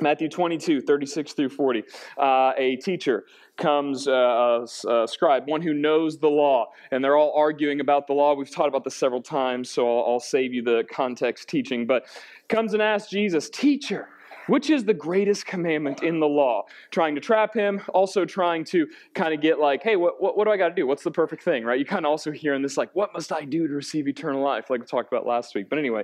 Matthew 0.00 0.28
22, 0.28 0.80
36 0.80 1.32
through 1.32 1.50
40. 1.50 1.84
Uh, 2.18 2.52
a 2.56 2.76
teacher 2.76 3.24
comes, 3.56 4.08
uh, 4.08 4.66
a, 4.88 5.06
scribe, 5.06 5.46
one 5.46 5.62
who 5.62 5.74
knows 5.74 6.18
the 6.18 6.28
law, 6.28 6.66
and 6.90 7.04
they're 7.04 7.16
all 7.16 7.34
arguing 7.36 7.80
about 7.80 8.06
the 8.06 8.12
law. 8.12 8.34
We've 8.34 8.50
taught 8.50 8.68
about 8.68 8.84
this 8.84 8.96
several 8.96 9.22
times, 9.22 9.70
so 9.70 9.86
I'll, 9.86 10.12
I'll 10.12 10.20
save 10.20 10.54
you 10.54 10.62
the 10.62 10.84
context 10.90 11.48
teaching. 11.48 11.86
But 11.86 12.06
comes 12.48 12.72
and 12.72 12.82
asks 12.82 13.10
Jesus, 13.10 13.50
Teacher, 13.50 14.08
which 14.46 14.70
is 14.70 14.84
the 14.84 14.94
greatest 14.94 15.46
commandment 15.46 16.02
in 16.02 16.18
the 16.18 16.26
law? 16.26 16.64
Trying 16.90 17.14
to 17.14 17.20
trap 17.20 17.54
him, 17.54 17.80
also 17.94 18.24
trying 18.24 18.64
to 18.66 18.86
kind 19.14 19.32
of 19.34 19.40
get 19.40 19.58
like, 19.58 19.82
hey, 19.82 19.96
what, 19.96 20.20
what, 20.20 20.36
what 20.36 20.44
do 20.44 20.50
I 20.50 20.56
got 20.56 20.70
to 20.70 20.74
do? 20.74 20.86
What's 20.86 21.04
the 21.04 21.10
perfect 21.10 21.42
thing, 21.42 21.64
right? 21.64 21.78
You 21.78 21.84
kind 21.84 22.04
of 22.04 22.10
also 22.10 22.30
hear 22.30 22.54
in 22.54 22.62
this, 22.62 22.76
like, 22.76 22.90
what 22.94 23.12
must 23.12 23.32
I 23.32 23.44
do 23.44 23.68
to 23.68 23.74
receive 23.74 24.08
eternal 24.08 24.42
life, 24.42 24.70
like 24.70 24.80
we 24.80 24.86
talked 24.86 25.12
about 25.12 25.26
last 25.26 25.54
week. 25.54 25.68
But 25.68 25.78
anyway, 25.78 26.02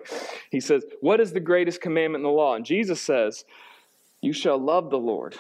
he 0.50 0.60
says, 0.60 0.84
What 1.00 1.20
is 1.20 1.32
the 1.32 1.40
greatest 1.40 1.80
commandment 1.80 2.22
in 2.22 2.30
the 2.30 2.36
law? 2.36 2.54
And 2.54 2.64
Jesus 2.64 3.00
says, 3.00 3.44
You 4.20 4.32
shall 4.32 4.58
love 4.58 4.90
the 4.90 4.98
Lord 4.98 5.34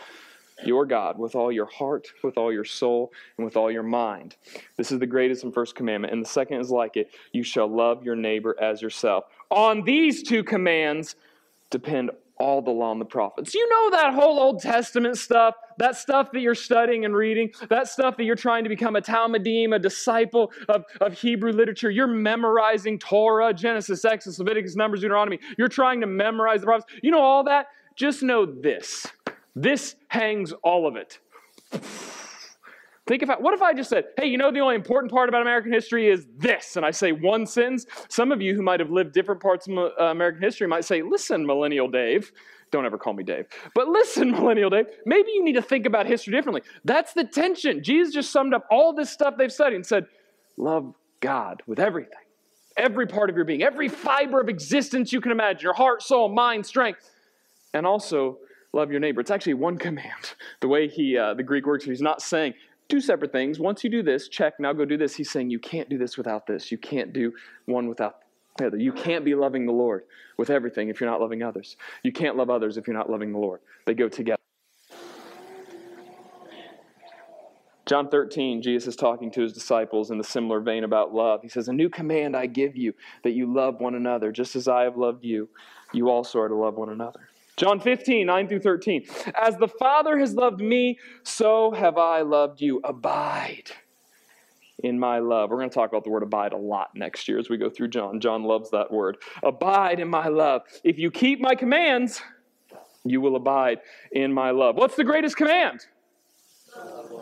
your 0.64 0.86
God 0.86 1.18
with 1.18 1.34
all 1.34 1.52
your 1.52 1.66
heart, 1.66 2.08
with 2.22 2.36
all 2.36 2.52
your 2.52 2.64
soul, 2.64 3.12
and 3.36 3.44
with 3.44 3.56
all 3.56 3.70
your 3.70 3.82
mind. 3.82 4.36
This 4.76 4.92
is 4.92 4.98
the 4.98 5.06
greatest 5.06 5.44
and 5.44 5.52
first 5.54 5.74
commandment. 5.74 6.12
And 6.12 6.24
the 6.24 6.28
second 6.28 6.60
is 6.60 6.70
like 6.70 6.96
it 6.96 7.10
you 7.32 7.42
shall 7.42 7.68
love 7.68 8.04
your 8.04 8.16
neighbor 8.16 8.56
as 8.60 8.82
yourself. 8.82 9.24
On 9.50 9.82
these 9.84 10.22
two 10.22 10.42
commands 10.44 11.16
depend 11.70 12.10
all 12.38 12.62
the 12.62 12.70
law 12.70 12.92
and 12.92 13.00
the 13.00 13.04
prophets. 13.04 13.54
You 13.54 13.68
know 13.68 13.90
that 13.98 14.14
whole 14.14 14.38
Old 14.38 14.60
Testament 14.60 15.18
stuff, 15.18 15.54
that 15.78 15.96
stuff 15.96 16.30
that 16.32 16.40
you're 16.40 16.54
studying 16.54 17.04
and 17.04 17.14
reading, 17.14 17.50
that 17.68 17.88
stuff 17.88 18.16
that 18.16 18.24
you're 18.24 18.36
trying 18.36 18.64
to 18.64 18.68
become 18.68 18.96
a 18.96 19.00
Talmidim, 19.00 19.74
a 19.74 19.78
disciple 19.78 20.52
of, 20.68 20.84
of 21.00 21.14
Hebrew 21.14 21.52
literature. 21.52 21.90
You're 21.90 22.06
memorizing 22.06 22.98
Torah, 22.98 23.52
Genesis, 23.52 24.04
Exodus, 24.04 24.38
Leviticus, 24.38 24.76
Numbers, 24.76 25.00
Deuteronomy. 25.00 25.40
You're 25.56 25.68
trying 25.68 26.00
to 26.00 26.06
memorize 26.06 26.60
the 26.60 26.66
prophets. 26.66 26.92
You 27.02 27.10
know 27.10 27.20
all 27.20 27.44
that? 27.44 27.66
Just 27.96 28.22
know 28.22 28.46
this 28.46 29.06
this 29.54 29.96
hangs 30.08 30.52
all 30.62 30.86
of 30.86 30.96
it. 30.96 31.18
Think 33.08 33.22
about 33.22 33.40
what 33.40 33.54
if 33.54 33.62
I 33.62 33.72
just 33.72 33.88
said, 33.88 34.04
hey, 34.18 34.26
you 34.26 34.36
know 34.36 34.52
the 34.52 34.60
only 34.60 34.74
important 34.74 35.10
part 35.10 35.30
about 35.30 35.40
American 35.40 35.72
history 35.72 36.10
is 36.10 36.26
this, 36.36 36.76
and 36.76 36.84
I 36.84 36.90
say 36.90 37.12
one 37.12 37.46
sentence? 37.46 37.86
Some 38.10 38.30
of 38.30 38.42
you 38.42 38.54
who 38.54 38.60
might 38.60 38.80
have 38.80 38.90
lived 38.90 39.14
different 39.14 39.40
parts 39.40 39.66
of 39.66 39.78
uh, 39.78 39.90
American 39.98 40.42
history 40.42 40.66
might 40.66 40.84
say, 40.84 41.00
listen, 41.00 41.46
Millennial 41.46 41.88
Dave, 41.88 42.30
don't 42.70 42.84
ever 42.84 42.98
call 42.98 43.14
me 43.14 43.24
Dave, 43.24 43.46
but 43.74 43.88
listen, 43.88 44.30
Millennial 44.32 44.68
Dave, 44.68 44.88
maybe 45.06 45.30
you 45.30 45.42
need 45.42 45.54
to 45.54 45.62
think 45.62 45.86
about 45.86 46.04
history 46.04 46.34
differently. 46.34 46.60
That's 46.84 47.14
the 47.14 47.24
tension. 47.24 47.82
Jesus 47.82 48.12
just 48.12 48.30
summed 48.30 48.52
up 48.52 48.66
all 48.70 48.92
this 48.92 49.08
stuff 49.08 49.36
they've 49.38 49.50
studied 49.50 49.76
and 49.76 49.86
said, 49.86 50.04
love 50.58 50.92
God 51.20 51.62
with 51.66 51.80
everything, 51.80 52.12
every 52.76 53.06
part 53.06 53.30
of 53.30 53.36
your 53.36 53.46
being, 53.46 53.62
every 53.62 53.88
fiber 53.88 54.38
of 54.38 54.50
existence 54.50 55.14
you 55.14 55.22
can 55.22 55.32
imagine, 55.32 55.62
your 55.62 55.72
heart, 55.72 56.02
soul, 56.02 56.28
mind, 56.28 56.66
strength, 56.66 57.10
and 57.72 57.86
also 57.86 58.36
love 58.72 58.90
your 58.90 59.00
neighbor. 59.00 59.20
It's 59.20 59.30
actually 59.30 59.54
one 59.54 59.78
command. 59.88 60.34
The 60.60 60.68
way 60.68 60.88
he, 60.88 61.16
uh, 61.16 61.34
the 61.34 61.42
Greek 61.42 61.66
works, 61.66 61.84
he's 61.84 62.02
not 62.02 62.22
saying 62.22 62.54
two 62.88 63.00
separate 63.00 63.32
things. 63.32 63.58
Once 63.58 63.84
you 63.84 63.90
do 63.90 64.02
this, 64.02 64.28
check, 64.28 64.54
now 64.58 64.72
go 64.72 64.84
do 64.84 64.96
this. 64.96 65.16
He's 65.16 65.30
saying 65.30 65.50
you 65.50 65.58
can't 65.58 65.88
do 65.88 65.98
this 65.98 66.16
without 66.16 66.46
this. 66.46 66.72
You 66.72 66.78
can't 66.78 67.12
do 67.12 67.32
one 67.66 67.88
without 67.88 68.20
the 68.56 68.66
other. 68.66 68.76
You 68.76 68.92
can't 68.92 69.24
be 69.24 69.34
loving 69.34 69.66
the 69.66 69.72
Lord 69.72 70.04
with 70.36 70.50
everything 70.50 70.88
if 70.88 71.00
you're 71.00 71.10
not 71.10 71.20
loving 71.20 71.42
others. 71.42 71.76
You 72.02 72.12
can't 72.12 72.36
love 72.36 72.50
others 72.50 72.76
if 72.76 72.86
you're 72.86 72.96
not 72.96 73.10
loving 73.10 73.32
the 73.32 73.38
Lord. 73.38 73.60
They 73.86 73.94
go 73.94 74.08
together. 74.08 74.38
John 77.86 78.10
13, 78.10 78.60
Jesus 78.60 78.88
is 78.88 78.96
talking 78.96 79.30
to 79.30 79.40
his 79.40 79.54
disciples 79.54 80.10
in 80.10 80.18
the 80.18 80.24
similar 80.24 80.60
vein 80.60 80.84
about 80.84 81.14
love. 81.14 81.40
He 81.40 81.48
says, 81.48 81.68
A 81.68 81.72
new 81.72 81.88
command 81.88 82.36
I 82.36 82.44
give 82.44 82.76
you 82.76 82.92
that 83.24 83.30
you 83.30 83.50
love 83.50 83.80
one 83.80 83.94
another, 83.94 84.30
just 84.30 84.56
as 84.56 84.68
I 84.68 84.82
have 84.82 84.98
loved 84.98 85.24
you, 85.24 85.48
you 85.94 86.10
also 86.10 86.38
are 86.38 86.48
to 86.48 86.54
love 86.54 86.74
one 86.74 86.90
another. 86.90 87.30
John 87.58 87.80
15, 87.80 88.24
9 88.24 88.48
through 88.48 88.60
13. 88.60 89.04
As 89.34 89.56
the 89.56 89.66
Father 89.66 90.16
has 90.18 90.32
loved 90.34 90.60
me, 90.60 90.98
so 91.24 91.72
have 91.72 91.98
I 91.98 92.20
loved 92.20 92.60
you. 92.60 92.80
Abide 92.84 93.72
in 94.78 94.96
my 94.96 95.18
love. 95.18 95.50
We're 95.50 95.56
going 95.56 95.68
to 95.68 95.74
talk 95.74 95.90
about 95.90 96.04
the 96.04 96.10
word 96.10 96.22
abide 96.22 96.52
a 96.52 96.56
lot 96.56 96.90
next 96.94 97.26
year 97.26 97.36
as 97.36 97.50
we 97.50 97.56
go 97.56 97.68
through 97.68 97.88
John. 97.88 98.20
John 98.20 98.44
loves 98.44 98.70
that 98.70 98.92
word. 98.92 99.16
Abide 99.42 99.98
in 99.98 100.08
my 100.08 100.28
love. 100.28 100.62
If 100.84 100.98
you 100.98 101.10
keep 101.10 101.40
my 101.40 101.56
commands, 101.56 102.22
you 103.04 103.20
will 103.20 103.34
abide 103.34 103.80
in 104.12 104.32
my 104.32 104.52
love. 104.52 104.76
What's 104.76 104.94
the 104.94 105.04
greatest 105.04 105.36
command? 105.36 105.80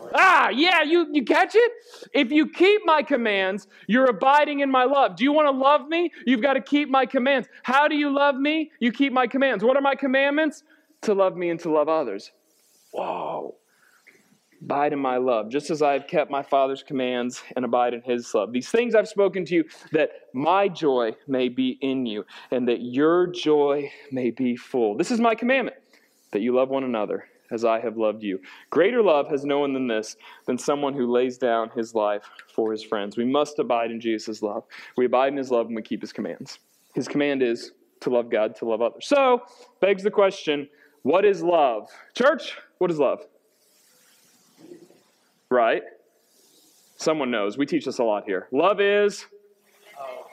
Ah, 0.15 0.49
yeah, 0.49 0.83
you, 0.83 1.07
you 1.11 1.23
catch 1.23 1.55
it? 1.55 1.71
If 2.13 2.31
you 2.31 2.49
keep 2.49 2.81
my 2.85 3.03
commands, 3.03 3.67
you're 3.87 4.05
abiding 4.05 4.61
in 4.61 4.71
my 4.71 4.83
love. 4.83 5.15
Do 5.15 5.23
you 5.23 5.31
want 5.31 5.47
to 5.47 5.51
love 5.51 5.87
me? 5.87 6.11
You've 6.25 6.41
got 6.41 6.53
to 6.53 6.61
keep 6.61 6.89
my 6.89 7.05
commands. 7.05 7.47
How 7.63 7.87
do 7.87 7.95
you 7.95 8.13
love 8.13 8.35
me? 8.35 8.71
You 8.79 8.91
keep 8.91 9.13
my 9.13 9.27
commands. 9.27 9.63
What 9.63 9.75
are 9.75 9.81
my 9.81 9.95
commandments? 9.95 10.63
To 11.01 11.13
love 11.13 11.35
me 11.35 11.49
and 11.49 11.59
to 11.61 11.71
love 11.71 11.89
others. 11.89 12.31
Whoa. 12.91 13.55
Abide 14.61 14.93
in 14.93 14.99
my 14.99 15.17
love, 15.17 15.49
just 15.49 15.69
as 15.69 15.81
I 15.81 15.93
have 15.93 16.07
kept 16.07 16.31
my 16.31 16.41
Father's 16.41 16.81
commands 16.81 17.43
and 17.55 17.63
abide 17.63 17.93
in 17.93 18.01
his 18.01 18.33
love. 18.33 18.51
These 18.51 18.69
things 18.69 18.95
I've 18.95 19.07
spoken 19.07 19.45
to 19.45 19.55
you, 19.55 19.65
that 19.91 20.09
my 20.33 20.67
joy 20.67 21.11
may 21.27 21.49
be 21.49 21.77
in 21.81 22.07
you, 22.07 22.25
and 22.49 22.67
that 22.67 22.81
your 22.81 23.27
joy 23.27 23.91
may 24.11 24.31
be 24.31 24.55
full. 24.55 24.97
This 24.97 25.11
is 25.11 25.19
my 25.19 25.35
commandment, 25.35 25.77
that 26.31 26.41
you 26.41 26.55
love 26.55 26.69
one 26.69 26.83
another 26.83 27.27
as 27.51 27.65
I 27.65 27.79
have 27.79 27.97
loved 27.97 28.23
you. 28.23 28.39
Greater 28.69 29.01
love 29.01 29.27
has 29.29 29.45
no 29.45 29.59
one 29.59 29.73
than 29.73 29.87
this, 29.87 30.15
than 30.45 30.57
someone 30.57 30.93
who 30.93 31.11
lays 31.11 31.37
down 31.37 31.69
his 31.71 31.93
life 31.95 32.23
for 32.53 32.71
his 32.71 32.83
friends. 32.83 33.17
We 33.17 33.25
must 33.25 33.59
abide 33.59 33.91
in 33.91 33.99
Jesus' 33.99 34.41
love. 34.41 34.63
We 34.95 35.05
abide 35.05 35.29
in 35.29 35.37
his 35.37 35.51
love 35.51 35.67
and 35.67 35.75
we 35.75 35.81
keep 35.81 36.01
his 36.01 36.13
commands. 36.13 36.59
His 36.93 37.07
command 37.07 37.43
is 37.43 37.71
to 38.01 38.09
love 38.09 38.29
God, 38.29 38.55
to 38.57 38.65
love 38.65 38.81
others. 38.81 39.07
So, 39.07 39.43
begs 39.81 40.03
the 40.03 40.11
question 40.11 40.67
what 41.03 41.25
is 41.25 41.41
love? 41.41 41.89
Church, 42.13 42.57
what 42.79 42.91
is 42.91 42.99
love? 42.99 43.25
Right? 45.49 45.83
Someone 46.97 47.31
knows. 47.31 47.57
We 47.57 47.65
teach 47.65 47.85
this 47.85 47.99
a 47.99 48.03
lot 48.03 48.25
here. 48.25 48.47
Love 48.51 48.81
is 48.81 49.25
oh. 49.99 50.26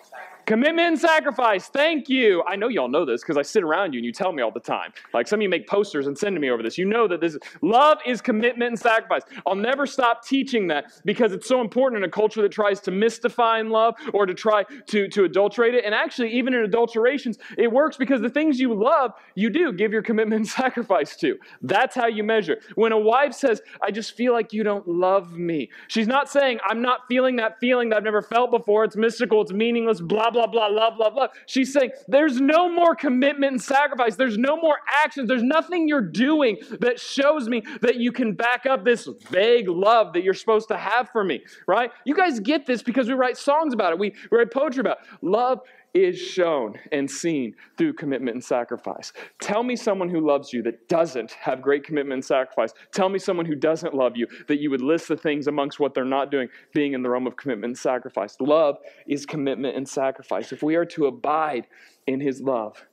Commitment 0.46 0.88
and 0.88 0.98
sacrifice. 0.98 1.68
Thank 1.68 2.10
you. 2.10 2.42
I 2.46 2.56
know 2.56 2.68
y'all 2.68 2.88
know 2.88 3.06
this 3.06 3.22
because 3.22 3.38
I 3.38 3.42
sit 3.42 3.62
around 3.62 3.94
you 3.94 3.98
and 3.98 4.04
you 4.04 4.12
tell 4.12 4.30
me 4.30 4.42
all 4.42 4.50
the 4.50 4.60
time. 4.60 4.92
Like 5.14 5.26
some 5.26 5.38
of 5.38 5.42
you 5.42 5.48
make 5.48 5.66
posters 5.66 6.06
and 6.06 6.18
send 6.18 6.36
to 6.36 6.40
me 6.40 6.50
over 6.50 6.62
this. 6.62 6.76
You 6.76 6.84
know 6.84 7.08
that 7.08 7.22
this 7.22 7.34
is, 7.34 7.40
love 7.62 7.98
is 8.04 8.20
commitment 8.20 8.68
and 8.68 8.78
sacrifice. 8.78 9.22
I'll 9.46 9.54
never 9.54 9.86
stop 9.86 10.22
teaching 10.22 10.66
that 10.66 10.92
because 11.06 11.32
it's 11.32 11.48
so 11.48 11.62
important 11.62 11.98
in 11.98 12.04
a 12.04 12.10
culture 12.10 12.42
that 12.42 12.52
tries 12.52 12.80
to 12.80 12.90
mystify 12.90 13.58
in 13.58 13.70
love 13.70 13.94
or 14.12 14.26
to 14.26 14.34
try 14.34 14.64
to, 14.88 15.08
to 15.08 15.24
adulterate 15.24 15.74
it. 15.74 15.86
And 15.86 15.94
actually, 15.94 16.32
even 16.34 16.52
in 16.52 16.60
adulterations, 16.60 17.38
it 17.56 17.72
works 17.72 17.96
because 17.96 18.20
the 18.20 18.28
things 18.28 18.60
you 18.60 18.74
love, 18.74 19.12
you 19.34 19.48
do 19.48 19.72
give 19.72 19.92
your 19.92 20.02
commitment 20.02 20.40
and 20.40 20.48
sacrifice 20.64 21.16
to. 21.16 21.38
That's 21.62 21.94
how 21.94 22.06
you 22.06 22.22
measure. 22.22 22.58
When 22.74 22.92
a 22.92 22.98
wife 22.98 23.32
says, 23.32 23.62
I 23.82 23.90
just 23.90 24.14
feel 24.14 24.34
like 24.34 24.52
you 24.52 24.62
don't 24.62 24.86
love 24.86 25.32
me, 25.32 25.70
she's 25.88 26.06
not 26.06 26.28
saying, 26.28 26.58
I'm 26.66 26.82
not 26.82 27.00
feeling 27.08 27.36
that 27.36 27.58
feeling 27.60 27.88
that 27.88 27.96
I've 27.96 28.04
never 28.04 28.20
felt 28.20 28.50
before. 28.50 28.84
It's 28.84 28.96
mystical, 28.96 29.40
it's 29.40 29.52
meaningless, 29.52 30.02
blah, 30.02 30.33
blah, 30.34 30.46
blah, 30.46 30.66
love, 30.66 30.98
love, 30.98 31.14
love. 31.14 31.30
She's 31.46 31.72
saying 31.72 31.92
there's 32.08 32.40
no 32.40 32.68
more 32.68 32.94
commitment 32.94 33.52
and 33.52 33.62
sacrifice. 33.62 34.16
There's 34.16 34.36
no 34.36 34.56
more 34.56 34.78
actions. 35.02 35.28
There's 35.28 35.42
nothing 35.42 35.88
you're 35.88 36.00
doing 36.00 36.58
that 36.80 37.00
shows 37.00 37.48
me 37.48 37.62
that 37.80 37.96
you 37.96 38.12
can 38.12 38.34
back 38.34 38.66
up 38.66 38.84
this 38.84 39.08
vague 39.30 39.68
love 39.68 40.12
that 40.12 40.24
you're 40.24 40.34
supposed 40.34 40.68
to 40.68 40.76
have 40.76 41.08
for 41.10 41.24
me, 41.24 41.42
right? 41.66 41.90
You 42.04 42.14
guys 42.14 42.40
get 42.40 42.66
this 42.66 42.82
because 42.82 43.08
we 43.08 43.14
write 43.14 43.36
songs 43.36 43.72
about 43.72 43.92
it. 43.92 43.98
We, 43.98 44.14
write 44.30 44.50
poetry 44.50 44.80
about 44.80 44.98
it. 45.00 45.24
Love 45.24 45.60
is 45.94 46.18
shown 46.18 46.78
and 46.90 47.08
seen 47.08 47.54
through 47.78 47.92
commitment 47.92 48.34
and 48.34 48.44
sacrifice. 48.44 49.12
Tell 49.40 49.62
me 49.62 49.76
someone 49.76 50.08
who 50.08 50.20
loves 50.20 50.52
you 50.52 50.60
that 50.64 50.88
doesn't 50.88 51.30
have 51.32 51.62
great 51.62 51.84
commitment 51.84 52.14
and 52.14 52.24
sacrifice. 52.24 52.74
Tell 52.92 53.08
me 53.08 53.20
someone 53.20 53.46
who 53.46 53.54
doesn't 53.54 53.94
love 53.94 54.16
you 54.16 54.26
that 54.48 54.60
you 54.60 54.70
would 54.70 54.80
list 54.80 55.06
the 55.06 55.16
things 55.16 55.46
amongst 55.46 55.78
what 55.78 55.94
they're 55.94 56.04
not 56.04 56.32
doing 56.32 56.48
being 56.72 56.94
in 56.94 57.02
the 57.02 57.08
realm 57.08 57.28
of 57.28 57.36
commitment 57.36 57.70
and 57.70 57.78
sacrifice. 57.78 58.36
Love 58.40 58.78
is 59.06 59.24
commitment 59.24 59.76
and 59.76 59.88
sacrifice. 59.88 60.52
If 60.52 60.64
we 60.64 60.74
are 60.74 60.84
to 60.86 61.06
abide 61.06 61.68
in 62.08 62.20
his 62.20 62.40
love, 62.40 62.84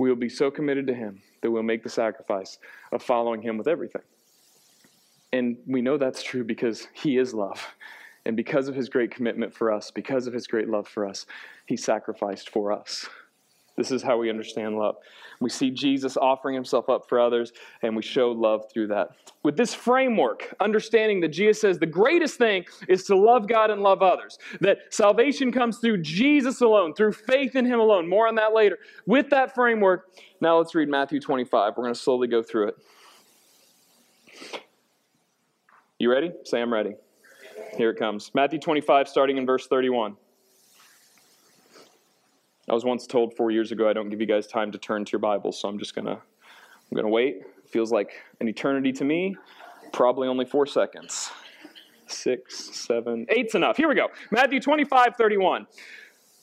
we 0.00 0.08
will 0.08 0.16
be 0.16 0.28
so 0.28 0.50
committed 0.50 0.88
to 0.88 0.94
him 0.94 1.22
that 1.42 1.50
we'll 1.50 1.62
make 1.62 1.84
the 1.84 1.88
sacrifice 1.88 2.58
of 2.90 3.02
following 3.02 3.42
him 3.42 3.58
with 3.58 3.68
everything. 3.68 4.02
And 5.32 5.58
we 5.66 5.82
know 5.82 5.98
that's 5.98 6.22
true 6.22 6.42
because 6.42 6.88
he 6.92 7.16
is 7.16 7.32
love. 7.32 7.64
And 8.26 8.36
because 8.36 8.68
of 8.68 8.74
his 8.74 8.88
great 8.88 9.10
commitment 9.10 9.54
for 9.54 9.72
us, 9.72 9.90
because 9.90 10.26
of 10.26 10.32
his 10.32 10.46
great 10.46 10.68
love 10.68 10.86
for 10.86 11.06
us, 11.06 11.26
he 11.66 11.76
sacrificed 11.76 12.50
for 12.50 12.72
us. 12.72 13.08
This 13.76 13.90
is 13.90 14.02
how 14.02 14.18
we 14.18 14.28
understand 14.28 14.76
love. 14.76 14.96
We 15.40 15.48
see 15.48 15.70
Jesus 15.70 16.18
offering 16.18 16.54
himself 16.54 16.90
up 16.90 17.08
for 17.08 17.18
others, 17.18 17.52
and 17.80 17.96
we 17.96 18.02
show 18.02 18.30
love 18.30 18.70
through 18.70 18.88
that. 18.88 19.08
With 19.42 19.56
this 19.56 19.72
framework, 19.72 20.54
understanding 20.60 21.20
that 21.20 21.28
Jesus 21.28 21.62
says 21.62 21.78
the 21.78 21.86
greatest 21.86 22.36
thing 22.36 22.66
is 22.88 23.04
to 23.04 23.16
love 23.16 23.48
God 23.48 23.70
and 23.70 23.80
love 23.80 24.02
others, 24.02 24.38
that 24.60 24.80
salvation 24.90 25.50
comes 25.50 25.78
through 25.78 26.02
Jesus 26.02 26.60
alone, 26.60 26.92
through 26.92 27.12
faith 27.12 27.56
in 27.56 27.64
him 27.64 27.80
alone. 27.80 28.06
More 28.06 28.28
on 28.28 28.34
that 28.34 28.52
later. 28.52 28.78
With 29.06 29.30
that 29.30 29.54
framework, 29.54 30.10
now 30.42 30.58
let's 30.58 30.74
read 30.74 30.90
Matthew 30.90 31.18
25. 31.18 31.72
We're 31.74 31.82
going 31.82 31.94
to 31.94 32.00
slowly 32.00 32.28
go 32.28 32.42
through 32.42 32.68
it. 32.68 32.76
You 35.98 36.10
ready? 36.10 36.32
Say, 36.44 36.60
I'm 36.60 36.72
ready. 36.72 36.96
Here 37.76 37.90
it 37.90 37.98
comes. 37.98 38.30
Matthew 38.34 38.58
25, 38.58 39.08
starting 39.08 39.36
in 39.36 39.46
verse 39.46 39.66
31. 39.66 40.16
I 42.68 42.74
was 42.74 42.84
once 42.84 43.06
told 43.06 43.34
four 43.36 43.50
years 43.50 43.72
ago 43.72 43.88
I 43.88 43.92
don't 43.92 44.10
give 44.10 44.20
you 44.20 44.26
guys 44.26 44.46
time 44.46 44.70
to 44.72 44.78
turn 44.78 45.04
to 45.04 45.12
your 45.12 45.18
Bibles, 45.18 45.58
so 45.60 45.68
I'm 45.68 45.78
just 45.78 45.94
gonna 45.94 46.12
I'm 46.12 46.96
gonna 46.96 47.08
wait. 47.08 47.42
Feels 47.68 47.92
like 47.92 48.12
an 48.40 48.48
eternity 48.48 48.92
to 48.92 49.04
me. 49.04 49.36
Probably 49.92 50.28
only 50.28 50.44
four 50.44 50.66
seconds. 50.66 51.30
Six, 52.06 52.76
seven, 52.76 53.26
eight's 53.28 53.54
enough. 53.54 53.76
Here 53.76 53.88
we 53.88 53.94
go. 53.94 54.08
Matthew 54.30 54.60
25, 54.60 55.14
31. 55.16 55.66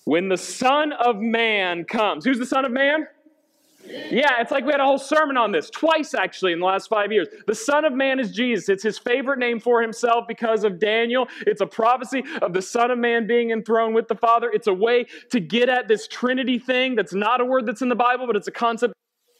When 0.05 0.29
the 0.29 0.37
Son 0.37 0.93
of 0.93 1.17
Man 1.17 1.83
comes, 1.83 2.23
who's 2.23 2.39
the 2.39 2.45
Son 2.45 2.63
of 2.63 2.71
Man? 2.71 3.07
Yeah, 3.89 4.41
it's 4.41 4.51
like 4.51 4.65
we 4.65 4.71
had 4.71 4.81
a 4.81 4.85
whole 4.85 4.97
sermon 4.97 5.37
on 5.37 5.51
this, 5.51 5.69
twice 5.69 6.13
actually 6.13 6.53
in 6.53 6.59
the 6.59 6.65
last 6.65 6.87
five 6.87 7.11
years. 7.11 7.27
The 7.45 7.55
Son 7.55 7.85
of 7.85 7.93
Man 7.93 8.19
is 8.19 8.31
Jesus. 8.31 8.69
It's 8.69 8.83
his 8.83 8.97
favorite 8.97 9.39
name 9.39 9.59
for 9.59 9.81
himself 9.81 10.25
because 10.27 10.63
of 10.63 10.79
Daniel. 10.79 11.27
It's 11.41 11.61
a 11.61 11.65
prophecy 11.65 12.23
of 12.41 12.53
the 12.53 12.61
Son 12.61 12.91
of 12.91 12.97
Man 12.97 13.27
being 13.27 13.51
enthroned 13.51 13.95
with 13.95 14.07
the 14.07 14.15
Father. 14.15 14.49
It's 14.51 14.67
a 14.67 14.73
way 14.73 15.05
to 15.31 15.39
get 15.39 15.69
at 15.69 15.87
this 15.87 16.07
Trinity 16.07 16.59
thing 16.59 16.95
that's 16.95 17.13
not 17.13 17.41
a 17.41 17.45
word 17.45 17.65
that's 17.65 17.81
in 17.81 17.89
the 17.89 17.95
Bible, 17.95 18.27
but 18.27 18.35
it's 18.35 18.47
a 18.47 18.51
concept 18.51 18.93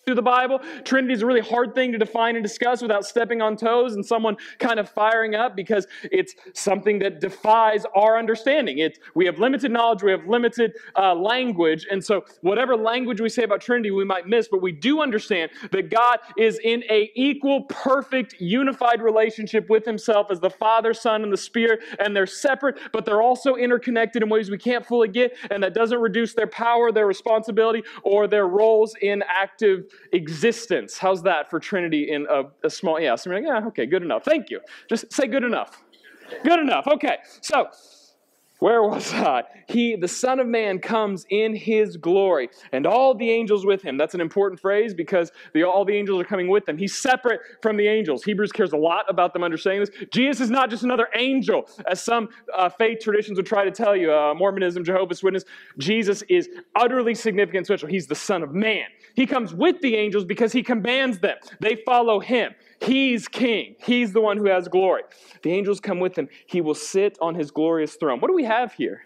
through 0.08 0.16
the 0.16 0.22
Bible. 0.22 0.62
Trinity 0.86 1.14
is 1.14 1.22
a 1.22 1.26
really 1.26 1.42
hard 1.42 1.76
thing 1.76 1.92
to 1.92 1.98
define 1.98 2.38
and 2.38 2.44
discuss 2.44 2.82
without 2.82 3.06
stepping 3.06 3.42
on 3.42 3.58
toes 3.58 3.94
and 3.94 4.06
someone 4.06 4.38
kind 4.58 4.80
of 4.80 4.90
firing 4.90 5.36
up 5.36 5.54
because 5.54 5.86
it's 6.14 6.34
something 6.54 7.00
that 7.00 7.20
defies 7.20 7.86
our 7.94 8.18
understanding. 8.18 8.78
It's, 8.78 9.00
we 9.16 9.26
have 9.26 9.38
limited 9.38 9.70
knowledge, 9.70 10.04
we 10.04 10.12
have 10.12 10.26
limited 10.26 10.72
uh, 10.98 11.14
language, 11.14 11.86
and 11.92 12.02
so 12.02 12.24
whatever 12.40 12.78
language 12.78 13.20
we 13.20 13.28
say 13.28 13.44
about 13.44 13.60
Trinity 13.60 13.92
we 13.92 14.06
might 14.06 14.26
miss, 14.26 14.48
but 14.48 14.62
we 14.62 14.72
do 14.72 15.02
understand 15.02 15.52
that 15.72 15.90
God 15.90 16.20
is 16.38 16.58
in 16.64 16.86
a 16.90 17.12
equal, 17.14 17.64
perfect, 17.64 18.36
unified 18.40 19.02
relationship 19.02 19.70
with 19.70 19.84
Himself 19.84 20.32
as 20.32 20.40
the 20.40 20.50
Father, 20.50 20.94
Son, 20.94 21.22
and 21.22 21.34
the 21.34 21.38
Spirit, 21.38 21.82
and 22.00 22.16
they're 22.16 22.26
separate, 22.26 22.78
but 22.94 23.04
they're 23.04 23.22
also 23.22 23.56
interconnected 23.56 24.24
in 24.24 24.30
ways 24.30 24.50
we 24.50 24.58
can't 24.58 24.86
fully 24.86 25.10
get, 25.10 25.36
and 25.52 25.62
that 25.64 25.74
doesn't 25.74 26.00
reduce 26.00 26.34
their 26.34 26.48
power, 26.48 26.94
their 26.94 27.08
responsibility, 27.08 27.84
or 28.04 28.26
their 28.26 28.48
roles 28.48 28.96
in 29.02 29.22
active 29.28 29.92
existence. 30.14 30.98
How's 30.98 31.24
that 31.24 31.50
for 31.50 31.60
Trinity 31.60 32.12
in 32.12 32.28
a, 32.30 32.44
a 32.64 32.70
small, 32.70 33.00
yeah, 33.00 33.16
so 33.16 33.30
like, 33.30 33.44
yeah, 33.44 33.66
okay, 33.68 33.86
good 33.86 34.04
enough. 34.04 34.24
Thank 34.24 34.50
you. 34.50 34.60
Just 34.90 35.12
say 35.12 35.28
good 35.28 35.44
enough. 35.44 35.84
Good 36.44 36.60
enough. 36.60 36.88
Okay. 36.88 37.18
So, 37.42 37.68
where 38.60 38.82
was 38.82 39.14
I? 39.14 39.44
He, 39.68 39.96
the 39.96 40.08
Son 40.08 40.40
of 40.40 40.48
Man, 40.48 40.80
comes 40.80 41.26
in 41.30 41.56
his 41.56 41.98
glory, 41.98 42.50
and 42.72 42.88
all 42.88 43.14
the 43.14 43.30
angels 43.30 43.66
with 43.66 43.82
him. 43.82 43.98
That's 43.98 44.16
an 44.16 44.22
important 44.22 44.60
phrase 44.60 44.94
because 44.94 45.32
the, 45.54 45.64
all 45.64 45.86
the 45.86 45.96
angels 45.96 46.20
are 46.22 46.26
coming 46.26 46.48
with 46.48 46.68
him. 46.68 46.78
He's 46.78 46.98
separate 46.98 47.42
from 47.62 47.78
the 47.78 47.88
angels. 47.88 48.24
Hebrews 48.24 48.52
cares 48.52 48.74
a 48.74 48.78
lot 48.78 49.06
about 49.10 49.34
them 49.34 49.44
understanding 49.44 49.82
this. 49.82 50.08
Jesus 50.12 50.42
is 50.42 50.50
not 50.50 50.70
just 50.70 50.84
another 50.84 51.08
angel, 51.16 51.70
as 51.90 52.02
some 52.02 52.30
uh, 52.56 52.70
faith 52.70 53.00
traditions 53.02 53.38
would 53.38 53.46
try 53.46 53.64
to 53.64 53.72
tell 53.72 53.96
you, 53.96 54.12
uh, 54.12 54.34
Mormonism, 54.34 54.84
Jehovah's 54.84 55.22
Witness. 55.22 55.44
Jesus 55.78 56.24
is 56.24 56.50
utterly 56.76 57.14
significant 57.14 57.68
special. 57.68 57.88
He's 57.88 58.08
the 58.08 58.16
Son 58.16 58.42
of 58.42 58.54
Man. 58.54 58.86
He 59.16 59.26
comes 59.26 59.54
with 59.54 59.82
the 59.82 59.96
angels 59.96 60.26
because 60.26 60.52
he 60.52 60.64
commands 60.64 61.20
them. 61.20 61.38
They 61.60 61.78
follow 61.86 62.20
him. 62.20 62.54
He's 62.82 63.28
king. 63.28 63.76
He's 63.80 64.14
the 64.14 64.22
one 64.22 64.38
who 64.38 64.46
has 64.46 64.68
glory. 64.68 65.04
The 65.42 65.52
angels 65.52 65.80
come 65.80 66.00
with 66.00 66.18
him. 66.18 66.30
He 66.46 66.62
will 66.62 66.76
sit 66.76 67.18
on 67.22 67.36
his 67.36 67.52
glorious 67.52 67.96
throne. 67.96 68.20
What 68.20 68.28
do 68.28 68.36
we 68.36 68.44
have 68.44 68.74
here? 68.74 69.04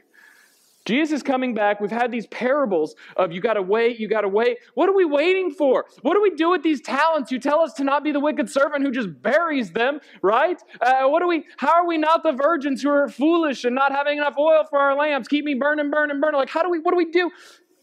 Jesus 0.86 1.18
is 1.18 1.24
coming 1.24 1.54
back. 1.54 1.80
We've 1.80 1.92
had 1.92 2.12
these 2.12 2.26
parables 2.28 2.96
of 3.16 3.32
you 3.32 3.40
got 3.40 3.54
to 3.54 3.62
wait, 3.62 4.00
you 4.00 4.08
got 4.08 4.22
to 4.22 4.28
wait. 4.28 4.58
What 4.74 4.90
are 4.90 4.96
we 4.96 5.06
waiting 5.06 5.52
for? 5.52 5.86
What 6.02 6.16
do 6.16 6.22
we 6.22 6.32
do 6.32 6.50
with 6.50 6.64
these 6.64 6.82
talents? 6.82 7.32
You 7.32 7.40
tell 7.40 7.60
us 7.60 7.74
to 7.74 7.84
not 7.84 8.04
be 8.04 8.12
the 8.12 8.20
wicked 8.20 8.50
servant 8.50 8.84
who 8.84 8.92
just 8.92 9.22
buries 9.22 9.72
them, 9.72 10.00
right? 10.24 10.60
Uh, 10.82 11.04
what 11.04 11.20
do 11.20 11.28
we? 11.28 11.46
How 11.58 11.74
are 11.74 11.86
we 11.86 11.98
not 11.98 12.24
the 12.24 12.32
virgins 12.32 12.82
who 12.82 12.90
are 12.90 13.08
foolish 13.08 13.64
and 13.64 13.76
not 13.76 13.92
having 13.92 14.18
enough 14.18 14.36
oil 14.40 14.66
for 14.70 14.80
our 14.80 14.96
lamps? 14.96 15.28
Keep 15.28 15.46
me 15.46 15.54
burning, 15.54 15.92
burning, 15.92 16.20
burning. 16.20 16.40
Like 16.40 16.50
how 16.50 16.64
do 16.64 16.70
we? 16.70 16.80
What 16.80 16.92
do 16.92 16.98
we 16.98 17.12
do? 17.12 17.30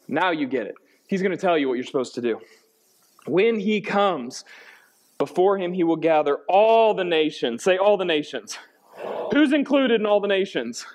Now 0.09 0.31
you 0.31 0.47
get 0.47 0.67
it. 0.67 0.75
He's 1.07 1.23
going 1.23 1.33
to 1.33 1.39
tell 1.39 1.57
you 1.57 1.69
what 1.69 1.75
you're 1.75 1.85
supposed 1.85 2.15
to 2.17 2.21
do. 2.21 2.41
When 3.27 3.61
he 3.61 3.81
comes, 3.81 4.45
before 5.19 5.59
him 5.59 5.73
he 5.73 5.85
will 5.85 5.97
gather 5.97 6.39
all 6.49 6.95
the 6.95 7.05
nations. 7.05 7.65
Say 7.65 7.77
all 7.77 7.97
the 7.97 8.05
nations. 8.05 8.59
Who's 9.33 9.53
included 9.53 10.01
in 10.01 10.07
all 10.07 10.21
the 10.21 10.29
nations? 10.29 10.87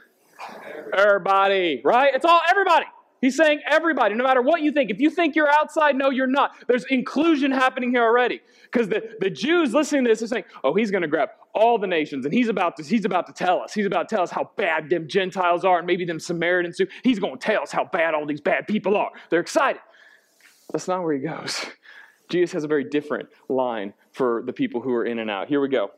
Everybody, 0.98 1.82
right? 1.84 2.13
It's 2.13 2.25
all 2.25 2.42
everybody. 2.50 2.86
He's 3.22 3.38
saying 3.38 3.62
everybody, 3.70 4.15
no 4.15 4.24
matter 4.25 4.42
what 4.42 4.62
you 4.62 4.74
think. 4.74 4.92
If 4.92 5.00
you 5.00 5.10
think 5.10 5.34
you're 5.34 5.50
outside, 5.50 5.96
no, 5.96 6.10
you're 6.10 6.27
not. 6.27 6.51
There's 6.68 6.84
inclusion 6.89 7.51
happening 7.51 7.92
here 7.92 8.03
already. 8.03 8.42
Because 8.63 8.89
the, 8.89 9.15
the 9.22 9.30
Jews 9.30 9.74
listening 9.74 10.03
to 10.03 10.10
this 10.10 10.22
are 10.22 10.27
saying, 10.27 10.44
oh, 10.62 10.74
he's 10.74 10.92
going 10.92 11.03
to 11.03 11.08
grab 11.08 11.30
all 11.56 11.77
the 11.77 11.88
nations, 11.88 12.25
and 12.25 12.34
he's 12.34 12.50
about 12.50 12.75
to 12.77 12.84
he's 12.84 13.06
about 13.06 13.27
to 13.27 13.34
tell 13.34 13.62
us. 13.62 13.74
He's 13.74 13.86
about 13.86 14.10
to 14.10 14.15
tell 14.15 14.24
us 14.24 14.32
how 14.32 14.51
bad 14.58 14.89
them 14.89 15.08
Gentiles 15.08 15.63
are, 15.63 15.77
and 15.77 15.88
maybe 15.88 16.03
them 16.03 16.20
Samaritans 16.20 16.75
too. 16.75 16.88
He's 17.03 17.20
going 17.20 17.38
to 17.38 17.39
tell 17.39 17.62
us 17.62 17.72
how 17.72 17.86
bad 17.86 18.13
all 18.13 18.25
these 18.25 18.42
bad 18.42 18.68
people 18.68 18.98
are. 18.98 19.12
They're 19.30 19.39
excited. 19.39 19.82
That's 20.74 20.89
not 20.89 21.03
where 21.03 21.13
he 21.13 21.20
goes. 21.20 21.65
Jesus 22.30 22.53
has 22.53 22.63
a 22.63 22.68
very 22.68 22.84
different 22.84 23.30
line 23.50 23.94
for 24.12 24.44
the 24.46 24.53
people 24.53 24.82
who 24.82 24.94
are 24.94 25.06
in 25.06 25.20
and 25.20 25.30
out. 25.30 25.48
Here 25.48 25.62
we 25.62 25.68
go 25.68 25.92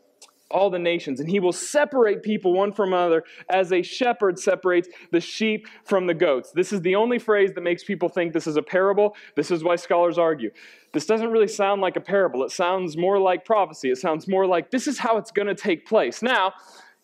all 0.51 0.69
the 0.69 0.79
nations, 0.79 1.19
and 1.19 1.29
he 1.29 1.39
will 1.39 1.51
separate 1.51 2.21
people 2.21 2.53
one 2.53 2.71
from 2.71 2.93
another 2.93 3.23
as 3.49 3.71
a 3.71 3.81
shepherd 3.81 4.39
separates 4.39 4.87
the 5.11 5.19
sheep 5.19 5.67
from 5.83 6.07
the 6.07 6.13
goats. 6.13 6.51
This 6.51 6.71
is 6.71 6.81
the 6.81 6.95
only 6.95 7.19
phrase 7.19 7.53
that 7.53 7.61
makes 7.61 7.83
people 7.83 8.09
think 8.09 8.31
this 8.31 8.47
is 8.47 8.55
a 8.55 8.61
parable. 8.61 9.15
This 9.35 9.49
is 9.49 9.63
why 9.63 9.75
scholars 9.75 10.17
argue. 10.17 10.51
This 10.93 11.05
doesn't 11.05 11.29
really 11.29 11.47
sound 11.47 11.81
like 11.81 11.95
a 11.95 12.01
parable. 12.01 12.43
It 12.43 12.51
sounds 12.51 12.95
more 12.95 13.19
like 13.19 13.43
prophecy. 13.43 13.89
It 13.89 13.97
sounds 13.97 14.27
more 14.27 14.45
like 14.45 14.71
this 14.71 14.87
is 14.87 14.99
how 14.99 15.17
it's 15.17 15.31
going 15.31 15.47
to 15.47 15.55
take 15.55 15.85
place. 15.85 16.21
Now, 16.21 16.53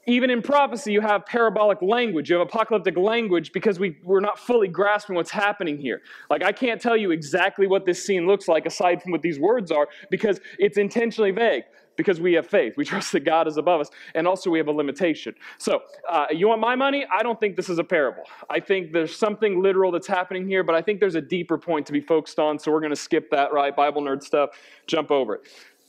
even 0.08 0.30
in 0.30 0.42
prophecy, 0.42 0.92
you 0.92 1.02
have 1.02 1.26
parabolic 1.26 1.82
language, 1.82 2.30
you 2.30 2.38
have 2.38 2.48
apocalyptic 2.48 2.98
language 2.98 3.52
because 3.52 3.80
we, 3.80 3.98
we're 4.04 4.20
not 4.20 4.40
fully 4.40 4.68
grasping 4.68 5.16
what's 5.16 5.32
happening 5.32 5.78
here. 5.78 6.02
Like, 6.30 6.44
I 6.44 6.52
can't 6.52 6.82
tell 6.82 6.98
you 6.98 7.12
exactly 7.12 7.68
what 7.68 7.86
this 7.86 8.04
scene 8.04 8.26
looks 8.26 8.48
like 8.48 8.66
aside 8.66 9.02
from 9.02 9.12
what 9.12 9.22
these 9.22 9.40
words 9.40 9.72
are 9.72 9.88
because 10.10 10.40
it's 10.58 10.78
intentionally 10.78 11.32
vague 11.32 11.64
because 11.98 12.20
we 12.20 12.34
have 12.34 12.48
faith. 12.48 12.74
We 12.78 12.86
trust 12.92 13.12
that 13.12 13.22
God 13.22 13.48
is 13.48 13.58
above 13.58 13.82
us. 13.82 13.90
And 14.16 14.28
also, 14.28 14.50
we 14.50 14.58
have 14.58 14.68
a 14.68 14.72
limitation. 14.72 15.36
So, 15.60 15.82
uh, 16.10 16.26
you 16.32 16.48
want 16.48 16.62
my 16.62 16.76
money? 16.76 17.06
I 17.14 17.22
don't 17.22 17.40
think 17.40 17.56
this 17.56 17.70
is 17.70 17.78
a 17.78 17.84
parable. 17.84 18.24
I 18.50 18.60
think 18.60 18.92
there's 18.92 19.16
something 19.16 19.62
literal 19.62 19.92
that's 19.92 20.08
happening 20.08 20.48
here, 20.48 20.64
but 20.64 20.74
I 20.74 20.82
think 20.82 21.00
there's 21.00 21.16
a 21.16 21.22
deeper 21.22 21.58
point 21.58 21.86
to 21.88 21.94
be 21.94 22.02
focused 22.02 22.40
on. 22.40 22.58
So, 22.58 22.72
we're 22.72 22.80
going 22.80 22.92
to 22.92 23.00
skip 23.00 23.30
that, 23.32 23.54
right? 23.54 23.76
Bible 23.76 24.02
nerd 24.02 24.24
stuff, 24.24 24.52
jump 24.88 25.12
over 25.12 25.36
it. 25.36 25.42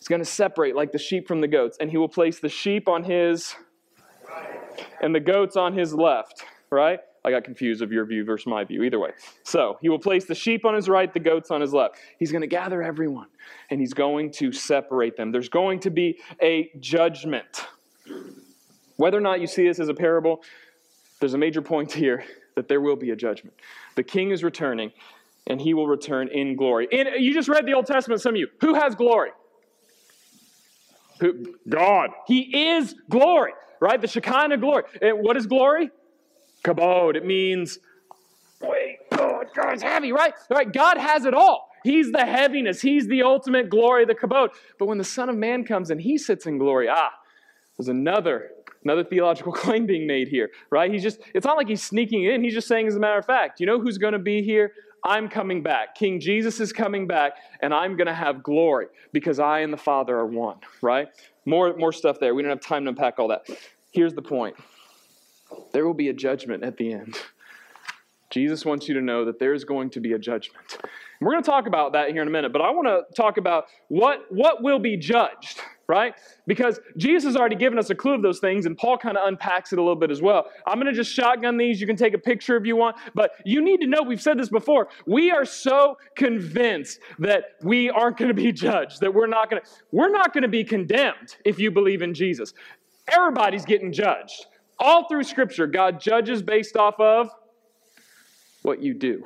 Going 0.08 0.20
to 0.20 0.24
separate 0.24 0.74
like 0.74 0.90
the 0.90 0.98
sheep 0.98 1.28
from 1.28 1.40
the 1.40 1.46
goats, 1.46 1.76
and 1.80 1.88
he 1.88 1.96
will 1.96 2.08
place 2.08 2.40
the 2.40 2.48
sheep 2.48 2.88
on 2.88 3.04
his 3.04 3.54
and 5.00 5.14
the 5.14 5.20
goats 5.20 5.56
on 5.56 5.76
his 5.76 5.94
left, 5.94 6.44
right? 6.70 7.00
I 7.24 7.30
got 7.30 7.44
confused 7.44 7.82
of 7.82 7.92
your 7.92 8.04
view 8.04 8.24
versus 8.24 8.46
my 8.46 8.64
view. 8.64 8.82
Either 8.82 8.98
way. 8.98 9.10
So 9.44 9.78
he 9.80 9.88
will 9.88 9.98
place 9.98 10.24
the 10.24 10.34
sheep 10.34 10.64
on 10.64 10.74
his 10.74 10.88
right, 10.88 11.12
the 11.12 11.20
goats 11.20 11.50
on 11.50 11.60
his 11.60 11.72
left. 11.72 11.96
He's 12.18 12.32
going 12.32 12.42
to 12.42 12.48
gather 12.48 12.82
everyone 12.82 13.28
and 13.70 13.80
he's 13.80 13.94
going 13.94 14.32
to 14.32 14.52
separate 14.52 15.16
them. 15.16 15.30
There's 15.30 15.48
going 15.48 15.80
to 15.80 15.90
be 15.90 16.18
a 16.40 16.70
judgment. 16.80 17.66
Whether 18.96 19.18
or 19.18 19.20
not 19.20 19.40
you 19.40 19.46
see 19.46 19.66
this 19.66 19.78
as 19.78 19.88
a 19.88 19.94
parable, 19.94 20.42
there's 21.20 21.34
a 21.34 21.38
major 21.38 21.62
point 21.62 21.92
here 21.92 22.24
that 22.56 22.68
there 22.68 22.80
will 22.80 22.96
be 22.96 23.10
a 23.10 23.16
judgment. 23.16 23.54
The 23.94 24.02
king 24.02 24.30
is 24.30 24.42
returning 24.42 24.92
and 25.46 25.60
he 25.60 25.74
will 25.74 25.86
return 25.86 26.28
in 26.28 26.56
glory. 26.56 26.88
And 26.92 27.08
you 27.22 27.32
just 27.34 27.48
read 27.48 27.66
the 27.66 27.74
Old 27.74 27.86
Testament, 27.86 28.20
some 28.20 28.34
of 28.34 28.40
you. 28.40 28.48
Who 28.60 28.74
has 28.74 28.94
glory? 28.94 29.30
Who? 31.20 31.54
God. 31.68 32.10
He 32.26 32.70
is 32.70 32.94
glory, 33.08 33.52
right? 33.82 34.00
The 34.00 34.06
Shekinah 34.06 34.58
glory. 34.58 34.84
What 35.02 35.36
is 35.36 35.46
glory? 35.46 35.90
Kabod. 36.64 37.16
It 37.16 37.26
means, 37.26 37.78
wait, 38.60 38.98
God, 39.10 39.46
God's 39.54 39.82
heavy, 39.82 40.12
right? 40.12 40.32
Right? 40.48 40.72
God 40.72 40.96
has 40.96 41.24
it 41.24 41.34
all. 41.34 41.68
He's 41.82 42.12
the 42.12 42.24
heaviness. 42.24 42.80
He's 42.80 43.08
the 43.08 43.24
ultimate 43.24 43.68
glory, 43.68 44.04
the 44.04 44.14
kabod. 44.14 44.50
But 44.78 44.86
when 44.86 44.98
the 44.98 45.04
Son 45.04 45.28
of 45.28 45.36
Man 45.36 45.64
comes 45.64 45.90
and 45.90 46.00
he 46.00 46.16
sits 46.16 46.46
in 46.46 46.58
glory, 46.58 46.88
ah, 46.88 47.10
there's 47.76 47.88
another 47.88 48.50
another 48.84 49.04
theological 49.04 49.52
claim 49.62 49.86
being 49.86 50.06
made 50.06 50.28
here, 50.28 50.50
right? 50.70 50.90
He's 50.90 51.02
just, 51.02 51.20
it's 51.34 51.46
not 51.46 51.56
like 51.56 51.68
he's 51.68 51.82
sneaking 51.82 52.24
in. 52.24 52.42
He's 52.42 52.54
just 52.54 52.68
saying, 52.68 52.88
as 52.88 52.96
a 52.96 53.00
matter 53.00 53.18
of 53.18 53.26
fact, 53.26 53.60
you 53.60 53.66
know 53.66 53.80
who's 53.80 53.98
going 53.98 54.12
to 54.12 54.18
be 54.18 54.42
here? 54.42 54.72
I'm 55.04 55.28
coming 55.28 55.62
back. 55.62 55.94
King 55.94 56.20
Jesus 56.20 56.60
is 56.60 56.72
coming 56.72 57.06
back, 57.06 57.32
and 57.60 57.74
I'm 57.74 57.96
going 57.96 58.06
to 58.06 58.14
have 58.14 58.42
glory 58.42 58.86
because 59.12 59.38
I 59.38 59.60
and 59.60 59.72
the 59.72 59.78
Father 59.78 60.16
are 60.16 60.26
one, 60.26 60.58
right? 60.80 61.08
More, 61.44 61.76
more 61.76 61.92
stuff 61.92 62.20
there. 62.20 62.34
We 62.34 62.42
don't 62.42 62.50
have 62.50 62.60
time 62.60 62.84
to 62.84 62.90
unpack 62.90 63.18
all 63.18 63.28
that. 63.28 63.46
Here's 63.90 64.14
the 64.14 64.22
point 64.22 64.56
there 65.72 65.86
will 65.86 65.94
be 65.94 66.08
a 66.08 66.12
judgment 66.12 66.64
at 66.64 66.76
the 66.76 66.92
end. 66.92 67.16
Jesus 68.30 68.64
wants 68.64 68.88
you 68.88 68.94
to 68.94 69.02
know 69.02 69.26
that 69.26 69.38
there's 69.38 69.64
going 69.64 69.90
to 69.90 70.00
be 70.00 70.14
a 70.14 70.18
judgment. 70.18 70.78
And 70.82 71.26
we're 71.26 71.32
going 71.32 71.42
to 71.42 71.50
talk 71.50 71.66
about 71.66 71.92
that 71.92 72.10
here 72.10 72.22
in 72.22 72.28
a 72.28 72.30
minute, 72.30 72.52
but 72.52 72.62
I 72.62 72.70
want 72.70 72.88
to 72.88 73.14
talk 73.14 73.36
about 73.36 73.66
what, 73.88 74.24
what 74.30 74.62
will 74.62 74.78
be 74.78 74.96
judged, 74.96 75.60
right? 75.88 76.14
Because 76.46 76.80
Jesus 76.96 77.24
has 77.24 77.36
already 77.36 77.56
given 77.56 77.78
us 77.78 77.90
a 77.90 77.94
clue 77.94 78.14
of 78.14 78.22
those 78.22 78.38
things, 78.38 78.66
and 78.66 78.76
Paul 78.76 78.98
kind 78.98 79.16
of 79.16 79.26
unpacks 79.26 79.72
it 79.72 79.78
a 79.78 79.82
little 79.82 79.96
bit 79.96 80.10
as 80.10 80.22
well. 80.22 80.46
I'm 80.66 80.74
going 80.74 80.86
to 80.86 80.92
just 80.92 81.12
shotgun 81.12 81.56
these. 81.56 81.80
You 81.80 81.86
can 81.86 81.96
take 81.96 82.14
a 82.14 82.18
picture 82.18 82.56
if 82.56 82.66
you 82.66 82.76
want, 82.76 82.96
but 83.14 83.32
you 83.44 83.62
need 83.62 83.80
to 83.80 83.86
know 83.86 84.02
we've 84.02 84.22
said 84.22 84.38
this 84.38 84.48
before. 84.48 84.88
We 85.06 85.30
are 85.30 85.44
so 85.44 85.96
convinced 86.16 87.00
that 87.18 87.44
we 87.62 87.90
aren't 87.90 88.16
going 88.16 88.28
to 88.28 88.34
be 88.34 88.52
judged, 88.52 89.00
that 89.00 89.12
we're 89.12 89.26
not 89.26 89.50
going 89.50 89.62
to, 89.62 89.68
we're 89.90 90.10
not 90.10 90.32
going 90.32 90.42
to 90.42 90.48
be 90.48 90.64
condemned 90.64 91.36
if 91.44 91.58
you 91.58 91.70
believe 91.70 92.02
in 92.02 92.14
Jesus. 92.14 92.54
Everybody's 93.08 93.64
getting 93.64 93.92
judged. 93.92 94.46
All 94.78 95.08
through 95.08 95.24
Scripture, 95.24 95.66
God 95.66 96.00
judges 96.00 96.42
based 96.42 96.76
off 96.76 96.98
of 96.98 97.30
what 98.62 98.82
you 98.82 98.94
do, 98.94 99.24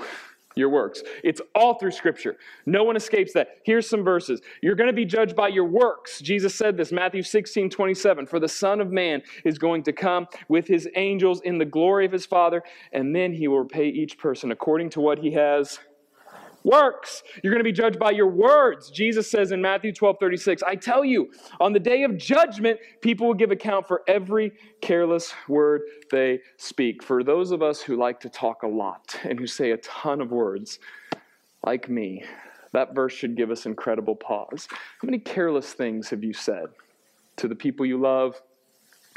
your 0.57 0.71
works. 0.71 1.03
It's 1.23 1.41
all 1.55 1.79
through 1.79 1.93
Scripture. 1.93 2.37
No 2.65 2.83
one 2.83 2.97
escapes 2.97 3.33
that. 3.35 3.59
Here's 3.63 3.89
some 3.89 4.03
verses. 4.03 4.41
You're 4.63 4.75
going 4.75 4.89
to 4.89 4.95
be 4.95 5.05
judged 5.05 5.37
by 5.37 5.49
your 5.49 5.67
works. 5.67 6.21
Jesus 6.21 6.55
said 6.55 6.77
this, 6.77 6.91
Matthew 6.91 7.23
16, 7.23 7.71
27. 7.71 8.27
For 8.27 8.41
the 8.41 8.49
Son 8.49 8.81
of 8.81 8.91
Man 8.91 9.23
is 9.45 9.59
going 9.59 9.83
to 9.85 9.93
come 9.93 10.27
with 10.49 10.67
his 10.67 10.89
angels 10.97 11.43
in 11.43 11.59
the 11.59 11.65
glory 11.65 12.07
of 12.07 12.13
his 12.13 12.27
Father, 12.27 12.63
and 12.93 13.15
then 13.15 13.35
he 13.35 13.47
will 13.47 13.61
repay 13.61 13.89
each 13.89 14.19
person 14.19 14.51
according 14.51 14.91
to 14.91 15.01
what 15.01 15.19
he 15.19 15.33
has 15.33 15.79
works. 16.67 17.23
You're 17.43 17.53
going 17.53 17.65
to 17.65 17.65
be 17.65 17.73
judged 17.73 17.99
by 17.99 18.11
your 18.11 18.27
words. 18.27 18.91
Jesus 18.91 19.31
says 19.31 19.53
in 19.53 19.63
Matthew 19.63 19.93
12 19.93 20.17
36, 20.21 20.63
I 20.65 20.75
tell 20.75 21.05
you, 21.05 21.31
on 21.61 21.73
the 21.73 21.79
day 21.79 22.03
of 22.03 22.19
judgment, 22.19 22.79
people 23.01 23.29
will 23.29 23.35
give 23.35 23.53
account 23.53 23.87
for 23.87 24.03
every 24.09 24.53
careless 24.83 25.33
word 25.49 25.83
they 26.11 26.41
speak. 26.57 27.03
For 27.03 27.23
those 27.23 27.53
of 27.53 27.63
us 27.63 27.81
who 27.81 27.97
like 27.97 28.21
to 28.21 28.29
talk 28.29 28.65
a 28.65 28.69
lot 28.69 29.17
and 29.23 29.39
who 29.39 29.47
say 29.47 29.71
a 29.71 29.77
ton 29.79 30.21
of 30.21 30.33
words, 30.33 30.81
like 31.65 31.89
me, 31.89 32.25
that 32.73 32.95
verse 32.95 33.13
should 33.13 33.37
give 33.37 33.51
us 33.51 33.65
incredible 33.65 34.17
pause. 34.17 34.67
How 34.71 35.07
many 35.07 35.19
careless 35.19 35.73
things 35.73 36.11
have 36.11 36.25
you 36.25 36.33
said 36.33 36.67
to 37.37 37.49
the 37.49 37.55
people 37.55 37.87
you 37.87 37.99
love, 37.99 38.43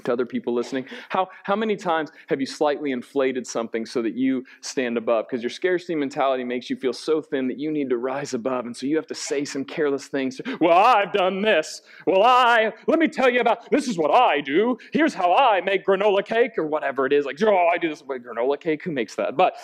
to 0.03 0.13
other 0.13 0.25
people 0.25 0.53
listening? 0.53 0.85
How, 1.09 1.29
how 1.43 1.55
many 1.55 1.75
times 1.75 2.12
have 2.27 2.39
you 2.39 2.45
slightly 2.45 2.91
inflated 2.91 3.45
something 3.45 3.85
so 3.85 4.01
that 4.01 4.15
you 4.15 4.45
stand 4.62 4.97
above? 4.97 5.27
Because 5.27 5.43
your 5.43 5.49
scarcity 5.49 5.95
mentality 5.95 6.43
makes 6.43 6.69
you 6.69 6.75
feel 6.75 6.93
so 6.93 7.21
thin 7.21 7.47
that 7.47 7.59
you 7.59 7.71
need 7.71 7.89
to 7.89 7.97
rise 7.97 8.33
above. 8.33 8.65
And 8.65 8.75
so 8.75 8.85
you 8.85 8.95
have 8.95 9.07
to 9.07 9.15
say 9.15 9.45
some 9.45 9.65
careless 9.65 10.07
things. 10.07 10.39
Well, 10.59 10.77
I've 10.77 11.12
done 11.13 11.41
this. 11.41 11.81
Well, 12.05 12.23
I, 12.23 12.71
let 12.88 12.99
me 12.99 13.07
tell 13.07 13.29
you 13.29 13.41
about 13.41 13.69
this 13.71 13.88
is 13.88 13.97
what 13.97 14.12
I 14.12 14.41
do. 14.41 14.77
Here's 14.91 15.13
how 15.13 15.35
I 15.35 15.62
make 15.62 15.85
granola 15.85 16.25
cake 16.25 16.57
or 16.57 16.65
whatever 16.65 17.05
it 17.05 17.13
is. 17.13 17.25
Like, 17.25 17.41
oh, 17.43 17.67
I 17.67 17.77
do 17.77 17.89
this 17.89 18.03
with 18.03 18.23
granola 18.23 18.59
cake. 18.59 18.83
Who 18.83 18.91
makes 18.91 19.15
that? 19.15 19.38
But 19.38 19.55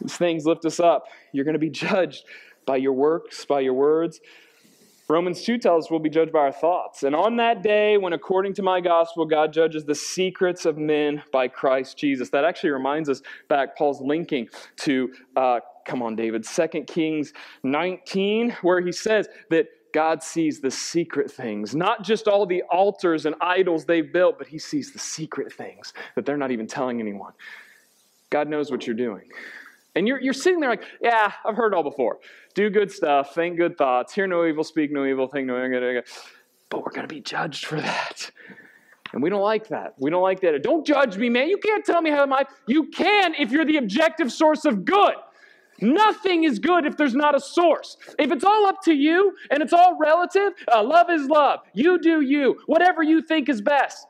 these 0.00 0.16
things 0.16 0.46
lift 0.46 0.64
us 0.64 0.80
up. 0.80 1.04
You're 1.32 1.44
going 1.44 1.54
to 1.54 1.58
be 1.58 1.70
judged 1.70 2.24
by 2.66 2.76
your 2.76 2.92
works, 2.92 3.44
by 3.44 3.60
your 3.60 3.74
words. 3.74 4.20
Romans 5.10 5.42
2 5.42 5.58
tells 5.58 5.86
us 5.86 5.90
we'll 5.90 5.98
be 5.98 6.08
judged 6.08 6.32
by 6.32 6.38
our 6.38 6.52
thoughts. 6.52 7.02
And 7.02 7.16
on 7.16 7.36
that 7.36 7.62
day, 7.62 7.98
when 7.98 8.12
according 8.12 8.54
to 8.54 8.62
my 8.62 8.80
gospel, 8.80 9.26
God 9.26 9.52
judges 9.52 9.84
the 9.84 9.94
secrets 9.94 10.64
of 10.64 10.78
men 10.78 11.22
by 11.32 11.48
Christ 11.48 11.98
Jesus. 11.98 12.30
That 12.30 12.44
actually 12.44 12.70
reminds 12.70 13.08
us 13.08 13.20
back, 13.48 13.76
Paul's 13.76 14.00
linking 14.00 14.48
to, 14.78 15.12
uh, 15.34 15.60
come 15.84 16.00
on, 16.00 16.14
David, 16.14 16.44
2 16.44 16.84
Kings 16.86 17.32
19, 17.64 18.50
where 18.62 18.80
he 18.80 18.92
says 18.92 19.28
that 19.50 19.66
God 19.92 20.22
sees 20.22 20.60
the 20.60 20.70
secret 20.70 21.28
things, 21.28 21.74
not 21.74 22.04
just 22.04 22.28
all 22.28 22.46
the 22.46 22.62
altars 22.70 23.26
and 23.26 23.34
idols 23.40 23.84
they've 23.84 24.12
built, 24.12 24.38
but 24.38 24.46
he 24.46 24.60
sees 24.60 24.92
the 24.92 25.00
secret 25.00 25.52
things 25.52 25.92
that 26.14 26.24
they're 26.24 26.36
not 26.36 26.52
even 26.52 26.68
telling 26.68 27.00
anyone. 27.00 27.32
God 28.30 28.48
knows 28.48 28.70
what 28.70 28.86
you're 28.86 28.94
doing. 28.94 29.28
And 29.94 30.06
you're, 30.06 30.20
you're 30.20 30.32
sitting 30.32 30.60
there 30.60 30.70
like, 30.70 30.84
yeah, 31.00 31.32
I've 31.44 31.56
heard 31.56 31.74
all 31.74 31.82
before. 31.82 32.18
Do 32.54 32.70
good 32.70 32.90
stuff, 32.90 33.34
think 33.34 33.56
good 33.56 33.76
thoughts, 33.76 34.14
hear 34.14 34.26
no 34.26 34.44
evil, 34.46 34.64
speak 34.64 34.92
no 34.92 35.04
evil, 35.04 35.26
think 35.26 35.46
no 35.46 35.64
evil. 35.64 36.02
But 36.68 36.84
we're 36.84 36.92
going 36.92 37.08
to 37.08 37.14
be 37.14 37.20
judged 37.20 37.66
for 37.66 37.80
that. 37.80 38.30
And 39.12 39.22
we 39.22 39.30
don't 39.30 39.42
like 39.42 39.68
that. 39.68 39.94
We 39.98 40.10
don't 40.10 40.22
like 40.22 40.40
that. 40.40 40.62
Don't 40.62 40.86
judge 40.86 41.16
me, 41.16 41.28
man. 41.28 41.48
You 41.48 41.58
can't 41.58 41.84
tell 41.84 42.00
me 42.00 42.10
how 42.10 42.30
I. 42.30 42.44
You 42.68 42.86
can 42.90 43.34
if 43.34 43.50
you're 43.50 43.64
the 43.64 43.76
objective 43.76 44.30
source 44.30 44.64
of 44.64 44.84
good. 44.84 45.14
Nothing 45.80 46.44
is 46.44 46.58
good 46.58 46.84
if 46.84 46.96
there's 46.96 47.14
not 47.14 47.34
a 47.34 47.40
source. 47.40 47.96
If 48.18 48.30
it's 48.30 48.44
all 48.44 48.66
up 48.66 48.82
to 48.84 48.92
you 48.92 49.32
and 49.50 49.62
it's 49.62 49.72
all 49.72 49.96
relative, 49.98 50.52
uh, 50.72 50.82
love 50.84 51.10
is 51.10 51.26
love. 51.26 51.60
You 51.72 51.98
do 51.98 52.20
you. 52.20 52.60
Whatever 52.66 53.02
you 53.02 53.22
think 53.22 53.48
is 53.48 53.60
best. 53.62 54.06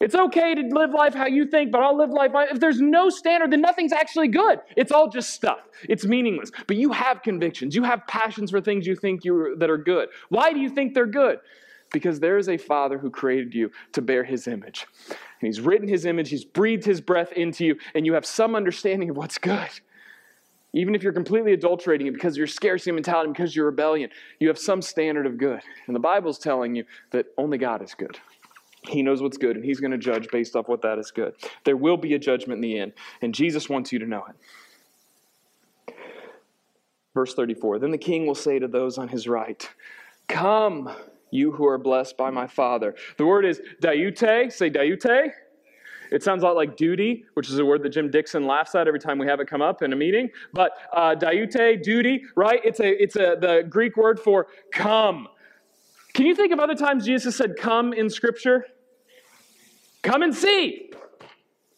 It's 0.00 0.14
okay 0.14 0.54
to 0.54 0.62
live 0.62 0.90
life 0.92 1.12
how 1.12 1.26
you 1.26 1.46
think, 1.46 1.72
but 1.72 1.82
I'll 1.82 1.96
live 1.96 2.10
life. 2.10 2.30
If 2.34 2.60
there's 2.60 2.80
no 2.80 3.10
standard, 3.10 3.50
then 3.50 3.60
nothing's 3.60 3.92
actually 3.92 4.28
good. 4.28 4.60
It's 4.76 4.92
all 4.92 5.08
just 5.08 5.30
stuff. 5.30 5.58
It's 5.88 6.04
meaningless. 6.04 6.52
But 6.68 6.76
you 6.76 6.92
have 6.92 7.22
convictions. 7.22 7.74
You 7.74 7.82
have 7.82 8.06
passions 8.06 8.52
for 8.52 8.60
things 8.60 8.86
you 8.86 8.94
think 8.94 9.24
you 9.24 9.56
that 9.58 9.70
are 9.70 9.78
good. 9.78 10.08
Why 10.28 10.52
do 10.52 10.60
you 10.60 10.70
think 10.70 10.94
they're 10.94 11.06
good? 11.06 11.40
Because 11.90 12.20
there 12.20 12.38
is 12.38 12.48
a 12.48 12.58
Father 12.58 12.98
who 12.98 13.10
created 13.10 13.54
you 13.54 13.72
to 13.92 14.02
bear 14.02 14.22
His 14.22 14.46
image, 14.46 14.86
and 15.08 15.46
He's 15.46 15.60
written 15.60 15.88
His 15.88 16.04
image. 16.04 16.28
He's 16.28 16.44
breathed 16.44 16.84
His 16.84 17.00
breath 17.00 17.32
into 17.32 17.64
you, 17.64 17.76
and 17.94 18.06
you 18.06 18.12
have 18.12 18.26
some 18.26 18.54
understanding 18.54 19.10
of 19.10 19.16
what's 19.16 19.38
good. 19.38 19.68
Even 20.74 20.94
if 20.94 21.02
you're 21.02 21.14
completely 21.14 21.54
adulterating 21.54 22.06
it 22.06 22.12
because 22.12 22.34
of 22.34 22.38
your 22.38 22.46
scarcity 22.46 22.92
mentality, 22.92 23.32
because 23.32 23.52
of 23.52 23.56
your 23.56 23.66
rebellion, 23.66 24.10
you 24.38 24.48
have 24.48 24.58
some 24.58 24.82
standard 24.82 25.24
of 25.26 25.38
good. 25.38 25.62
And 25.86 25.96
the 25.96 26.00
Bible's 26.00 26.38
telling 26.38 26.76
you 26.76 26.84
that 27.10 27.26
only 27.38 27.56
God 27.56 27.82
is 27.82 27.94
good. 27.94 28.18
He 28.86 29.02
knows 29.02 29.20
what's 29.20 29.36
good, 29.36 29.56
and 29.56 29.64
He's 29.64 29.80
going 29.80 29.90
to 29.90 29.98
judge 29.98 30.28
based 30.30 30.54
off 30.56 30.68
what 30.68 30.82
that 30.82 30.98
is 30.98 31.10
good. 31.10 31.34
There 31.64 31.76
will 31.76 31.96
be 31.96 32.14
a 32.14 32.18
judgment 32.18 32.58
in 32.58 32.62
the 32.62 32.78
end, 32.78 32.92
and 33.22 33.34
Jesus 33.34 33.68
wants 33.68 33.92
you 33.92 33.98
to 33.98 34.06
know 34.06 34.24
it. 34.28 35.94
Verse 37.14 37.34
34 37.34 37.80
Then 37.80 37.90
the 37.90 37.98
king 37.98 38.26
will 38.26 38.34
say 38.34 38.58
to 38.58 38.68
those 38.68 38.98
on 38.98 39.08
his 39.08 39.26
right, 39.26 39.68
Come, 40.28 40.90
you 41.30 41.52
who 41.52 41.66
are 41.66 41.78
blessed 41.78 42.16
by 42.16 42.30
my 42.30 42.46
Father. 42.46 42.94
The 43.16 43.26
word 43.26 43.44
is 43.44 43.60
diute. 43.80 44.52
Say 44.52 44.70
diute. 44.70 45.32
It 46.10 46.22
sounds 46.22 46.42
a 46.42 46.46
lot 46.46 46.56
like 46.56 46.76
duty, 46.76 47.24
which 47.34 47.50
is 47.50 47.58
a 47.58 47.64
word 47.64 47.82
that 47.82 47.90
Jim 47.90 48.10
Dixon 48.10 48.46
laughs 48.46 48.74
at 48.74 48.88
every 48.88 49.00
time 49.00 49.18
we 49.18 49.26
have 49.26 49.40
it 49.40 49.48
come 49.48 49.60
up 49.60 49.82
in 49.82 49.92
a 49.92 49.96
meeting. 49.96 50.30
But 50.52 50.72
uh, 50.92 51.14
diute, 51.14 51.82
duty, 51.82 52.24
right? 52.34 52.60
It's 52.64 52.80
a 52.80 53.02
it's 53.02 53.16
a 53.16 53.36
the 53.40 53.66
Greek 53.68 53.96
word 53.96 54.18
for 54.18 54.46
come. 54.72 55.28
Can 56.18 56.26
you 56.26 56.34
think 56.34 56.50
of 56.50 56.58
other 56.58 56.74
times 56.74 57.06
Jesus 57.06 57.36
said 57.36 57.56
come 57.56 57.92
in 57.92 58.10
Scripture? 58.10 58.66
Come 60.02 60.22
and 60.22 60.34
see. 60.34 60.90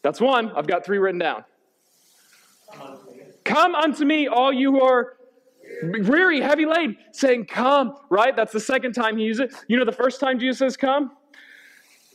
That's 0.00 0.18
one. 0.18 0.50
I've 0.52 0.66
got 0.66 0.82
three 0.82 0.96
written 0.96 1.18
down. 1.18 1.44
Come 3.44 3.74
unto 3.74 4.02
me, 4.06 4.28
all 4.28 4.50
you 4.50 4.72
who 4.72 4.82
are 4.82 5.18
weary, 5.82 6.40
heavy 6.40 6.64
laden, 6.64 6.96
saying, 7.12 7.48
Come, 7.50 7.94
right? 8.08 8.34
That's 8.34 8.54
the 8.54 8.60
second 8.60 8.94
time 8.94 9.18
he 9.18 9.24
uses 9.24 9.52
it. 9.52 9.54
You 9.68 9.76
know 9.76 9.84
the 9.84 9.92
first 9.92 10.20
time 10.20 10.38
Jesus 10.38 10.56
says, 10.60 10.74
Come? 10.74 11.12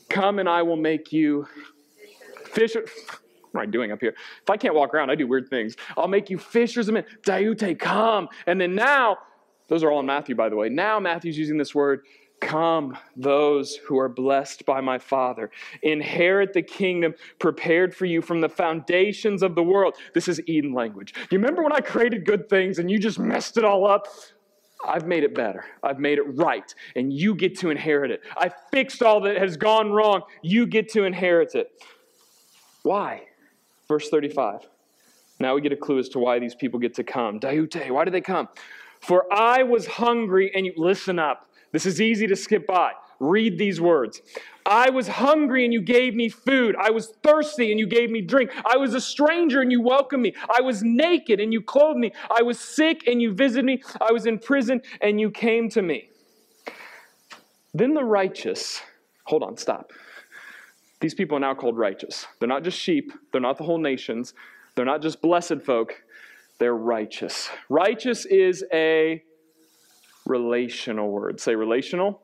Come 0.10 0.40
and 0.40 0.50
I 0.50 0.64
will 0.64 0.78
make 0.78 1.14
you 1.14 1.46
fish. 2.54 2.74
What 2.74 2.90
am 3.54 3.60
I 3.60 3.66
doing 3.68 3.92
up 3.92 4.00
here? 4.02 4.16
If 4.42 4.50
I 4.50 4.58
can't 4.58 4.74
walk 4.74 4.96
around, 4.96 5.12
I 5.12 5.16
do 5.16 5.28
weird 5.28 5.48
things. 5.48 5.76
I'll 5.96 6.08
make 6.08 6.32
you 6.32 6.40
fishers 6.40 6.88
of 6.88 6.96
men. 6.96 7.06
Diute, 7.24 7.78
come. 7.78 8.30
And 8.48 8.60
then 8.60 8.74
now, 8.74 9.20
those 9.68 9.84
are 9.84 9.92
all 9.92 10.00
in 10.00 10.06
Matthew, 10.06 10.36
by 10.36 10.50
the 10.50 10.56
way. 10.56 10.70
Now 10.70 11.00
Matthew's 11.00 11.38
using 11.38 11.58
this 11.58 11.74
word 11.74 12.02
Come, 12.42 12.98
those 13.16 13.76
who 13.76 13.98
are 13.98 14.10
blessed 14.10 14.66
by 14.66 14.82
my 14.82 15.00
Father. 15.00 15.52
Inherit 15.82 16.54
the 16.54 16.62
kingdom 16.62 17.16
prepared 17.40 17.96
for 17.96 18.06
you 18.06 18.22
from 18.22 18.42
the 18.42 18.50
foundations 18.50 19.42
of 19.42 19.56
the 19.56 19.64
world. 19.64 19.96
This 20.14 20.28
is 20.28 20.42
Eden 20.46 20.74
language. 20.74 21.14
You 21.32 21.40
remember 21.40 21.64
when 21.64 21.72
I 21.72 21.80
created 21.80 22.26
good 22.26 22.50
things 22.50 22.78
and 22.78 22.92
you 22.92 23.00
just 23.00 23.20
messed 23.20 23.58
it 23.58 23.64
all 23.64 23.88
up? 23.88 24.08
I've 24.86 25.08
made 25.08 25.24
it 25.24 25.34
better. 25.34 25.66
I've 25.82 25.98
made 25.98 26.20
it 26.20 26.38
right, 26.38 26.74
and 26.96 27.12
you 27.12 27.34
get 27.34 27.58
to 27.60 27.70
inherit 27.72 28.12
it. 28.12 28.22
I 28.38 28.52
fixed 28.72 29.02
all 29.02 29.22
that 29.22 29.38
has 29.38 29.58
gone 29.58 29.92
wrong. 29.92 30.22
You 30.44 30.68
get 30.68 30.90
to 30.90 31.06
inherit 31.06 31.56
it. 31.56 31.72
Why? 32.84 33.24
Verse 33.88 34.10
35. 34.10 34.68
Now 35.40 35.56
we 35.56 35.62
get 35.62 35.72
a 35.72 35.78
clue 35.78 35.98
as 35.98 36.10
to 36.10 36.20
why 36.20 36.38
these 36.38 36.54
people 36.54 36.80
get 36.80 36.94
to 36.96 37.04
come. 37.04 37.40
Diute, 37.40 37.90
why 37.90 38.06
did 38.06 38.14
they 38.14 38.22
come? 38.22 38.48
For 39.06 39.32
I 39.32 39.64
was 39.64 39.86
hungry, 39.86 40.52
and 40.56 40.66
you 40.66 40.74
listen 40.78 41.20
up. 41.20 41.50
This 41.72 41.86
is 41.86 42.02
easy 42.02 42.28
to 42.28 42.36
skip 42.36 42.66
by. 42.66 42.94
Read 43.20 43.58
these 43.58 43.80
words. 43.80 44.22
I 44.66 44.90
was 44.90 45.08
hungry 45.08 45.64
and 45.64 45.74
you 45.74 45.82
gave 45.82 46.16
me 46.16 46.28
food. 46.28 46.76
I 46.80 46.90
was 46.90 47.14
thirsty 47.24 47.72
and 47.72 47.80
you 47.80 47.86
gave 47.88 48.10
me 48.10 48.22
drink. 48.22 48.52
I 48.66 48.78
was 48.78 48.94
a 48.94 49.02
stranger 49.02 49.62
and 49.62 49.72
you 49.72 49.82
welcomed 49.82 50.24
me. 50.24 50.34
I 50.50 50.62
was 50.62 50.84
naked 50.84 51.40
and 51.40 51.54
you 51.54 51.62
clothed 51.62 52.00
me. 52.00 52.12
I 52.36 52.42
was 52.42 52.60
sick 52.60 53.08
and 53.08 53.22
you 53.22 53.34
visited 53.34 53.66
me. 53.66 53.84
I 54.02 54.12
was 54.12 54.26
in 54.26 54.40
prison 54.40 54.82
and 55.02 55.20
you 55.20 55.32
came 55.32 55.70
to 55.70 55.82
me. 55.82 56.10
Then 57.74 57.94
the 57.94 58.04
righteous, 58.04 58.82
hold 59.26 59.44
on, 59.44 59.58
stop. 59.58 59.92
These 61.00 61.14
people 61.14 61.38
are 61.38 61.42
now 61.42 61.54
called 61.54 61.78
righteous. 61.78 62.26
They're 62.40 62.48
not 62.48 62.64
just 62.64 62.80
sheep, 62.80 63.12
they're 63.32 63.42
not 63.42 63.58
the 63.58 63.66
whole 63.66 63.78
nations, 63.78 64.34
they're 64.76 64.86
not 64.86 65.02
just 65.02 65.22
blessed 65.22 65.62
folk, 65.62 65.94
they're 66.60 66.76
righteous. 66.76 67.50
Righteous 67.70 68.26
is 68.26 68.64
a 68.72 69.24
relational 70.26 71.10
word. 71.12 71.40
Say 71.40 71.56
relational. 71.56 72.22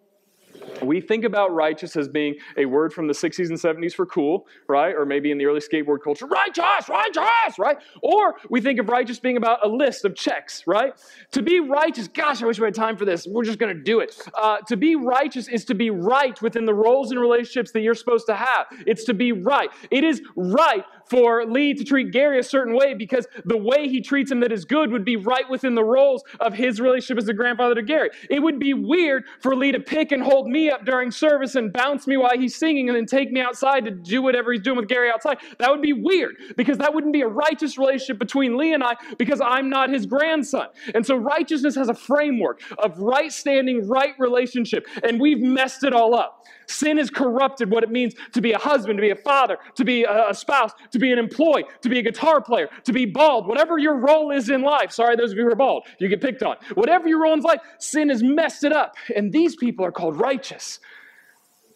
We 0.82 1.02
think 1.02 1.24
about 1.24 1.54
righteous 1.54 1.96
as 1.96 2.08
being 2.08 2.36
a 2.58 2.66
word 2.66 2.94
from 2.94 3.08
the 3.08 3.14
60s 3.14 3.50
and 3.50 3.58
70s 3.58 3.94
for 3.94 4.06
cool, 4.06 4.48
right? 4.68 4.96
Or 4.96 5.06
maybe 5.06 5.32
in 5.32 5.38
the 5.38 5.46
early 5.46 5.60
skateboard 5.60 6.04
culture, 6.04 6.26
righteous, 6.26 6.90
righteous, 6.90 7.60
right? 7.60 7.78
Or 8.02 8.36
we 8.50 8.62
think 8.62 8.80
of 8.80 8.90
righteous 8.90 9.20
being 9.20 9.38
about 9.38 9.66
a 9.66 9.70
list 9.70 10.06
of 10.06 10.16
checks, 10.16 10.64
right? 10.66 10.94
To 11.32 11.42
be 11.42 11.60
righteous, 11.60 12.08
gosh, 12.08 12.42
I 12.42 12.46
wish 12.46 12.60
we 12.60 12.66
had 12.66 12.76
time 12.76 12.98
for 12.98 13.06
this. 13.06 13.28
We're 13.28 13.44
just 13.44 13.60
going 13.60 13.76
to 13.76 13.84
do 13.84 14.00
it. 14.00 14.16
Uh, 14.40 14.58
to 14.68 14.78
be 14.78 14.96
righteous 14.96 15.48
is 15.48 15.66
to 15.66 15.76
be 15.76 15.90
right 15.90 16.40
within 16.42 16.66
the 16.66 16.74
roles 16.74 17.12
and 17.12 17.20
relationships 17.20 17.72
that 17.72 17.82
you're 17.82 17.96
supposed 17.96 18.26
to 18.28 18.36
have. 18.36 18.68
It's 18.86 19.04
to 19.06 19.14
be 19.14 19.32
right. 19.32 19.70
It 19.90 20.04
is 20.04 20.22
right 20.36 20.84
for 21.12 21.46
Lee 21.46 21.74
to 21.74 21.84
treat 21.84 22.12
Gary 22.12 22.40
a 22.40 22.44
certain 22.44 22.74
way 22.74 22.94
because 22.94 23.28
the 23.44 23.58
way 23.58 23.90
he 23.90 24.00
treats 24.00 24.32
him 24.32 24.40
that 24.40 24.52
is 24.54 24.64
good 24.64 24.94
would 24.94 25.04
be 25.04 25.18
right 25.18 25.48
within 25.50 25.76
the 25.76 25.84
roles 25.84 26.24
of 26.40 26.54
his 26.54 26.80
relationship 26.80 27.22
as 27.22 27.28
a 27.28 27.34
grandfather 27.34 27.76
to 27.76 27.82
Gary. 27.82 28.12
It 28.30 28.40
would 28.40 28.60
be 28.60 28.74
weird 28.74 29.26
for 29.42 29.54
Lee 29.54 29.74
to 29.74 29.80
pick 29.82 30.14
and 30.14 30.24
hold 30.24 30.48
me 30.48 30.70
up 30.70 30.86
during 30.86 31.12
service 31.12 31.56
and 31.56 31.74
bounce 31.74 32.08
me 32.08 32.16
while 32.16 32.38
he's 32.38 32.56
singing 32.56 32.88
and 32.88 32.96
then 32.96 33.06
take 33.06 33.30
me 33.30 33.42
outside 33.42 33.84
to 33.84 33.92
do 33.92 34.22
whatever 34.22 34.54
he's 34.54 34.62
doing 34.62 34.78
with 34.78 34.88
Gary 34.88 35.12
outside. 35.12 35.40
That 35.60 35.70
would 35.70 35.82
be 35.82 35.92
weird 35.92 36.38
because 36.56 36.78
that 36.78 36.94
wouldn't 36.94 37.12
be 37.12 37.24
a 37.24 37.28
righteous 37.28 37.78
relationship 37.78 38.18
between 38.18 38.56
Lee 38.56 38.74
and 38.74 38.82
I 38.82 38.96
because 39.18 39.42
I'm 39.42 39.70
not 39.70 39.90
his 39.90 40.06
grandson. 40.06 40.68
And 40.96 41.06
so 41.06 41.18
righteousness 41.18 41.76
has 41.76 41.90
a 41.90 41.94
framework 41.94 42.62
of 42.78 42.98
right 42.98 43.34
standing, 43.34 43.86
right 43.86 44.16
relationship, 44.18 44.88
and 45.04 45.20
we've 45.20 45.42
messed 45.42 45.84
it 45.84 45.92
all 45.92 46.16
up. 46.16 46.46
Sin 46.72 46.98
has 46.98 47.10
corrupted 47.10 47.70
what 47.70 47.84
it 47.84 47.92
means 47.92 48.16
to 48.34 48.42
be 48.42 48.54
a 48.54 48.58
husband, 48.58 48.98
to 48.98 49.02
be 49.02 49.10
a 49.10 49.16
father, 49.16 49.58
to 49.76 49.84
be 49.84 50.04
a 50.04 50.34
spouse, 50.34 50.72
to 50.92 51.00
be 51.00 51.12
an 51.12 51.20
employee, 51.20 51.66
to 51.82 51.90
be 51.90 52.00
a 52.00 52.02
guitar 52.02 52.42
player, 52.42 52.70
to 52.86 52.94
be 52.94 53.06
bald, 53.06 53.48
whatever 53.48 53.78
your 53.78 53.98
role 53.98 54.32
is 54.32 54.50
in 54.50 54.62
life. 54.62 54.92
Sorry, 54.92 55.16
those 55.16 55.32
of 55.32 55.38
you 55.38 55.44
who 55.44 55.52
are 55.52 55.56
bald, 55.56 55.86
you 56.00 56.08
get 56.08 56.22
picked 56.22 56.44
on. 56.44 56.56
Whatever 56.74 57.08
your 57.08 57.22
role 57.22 57.34
in 57.34 57.42
life, 57.42 57.60
sin 57.80 58.10
has 58.10 58.24
messed 58.24 58.64
it 58.64 58.74
up. 58.74 58.96
And 59.16 59.32
these 59.32 59.56
people 59.56 59.86
are 59.86 59.92
called 59.92 60.20
righteous. 60.20 60.80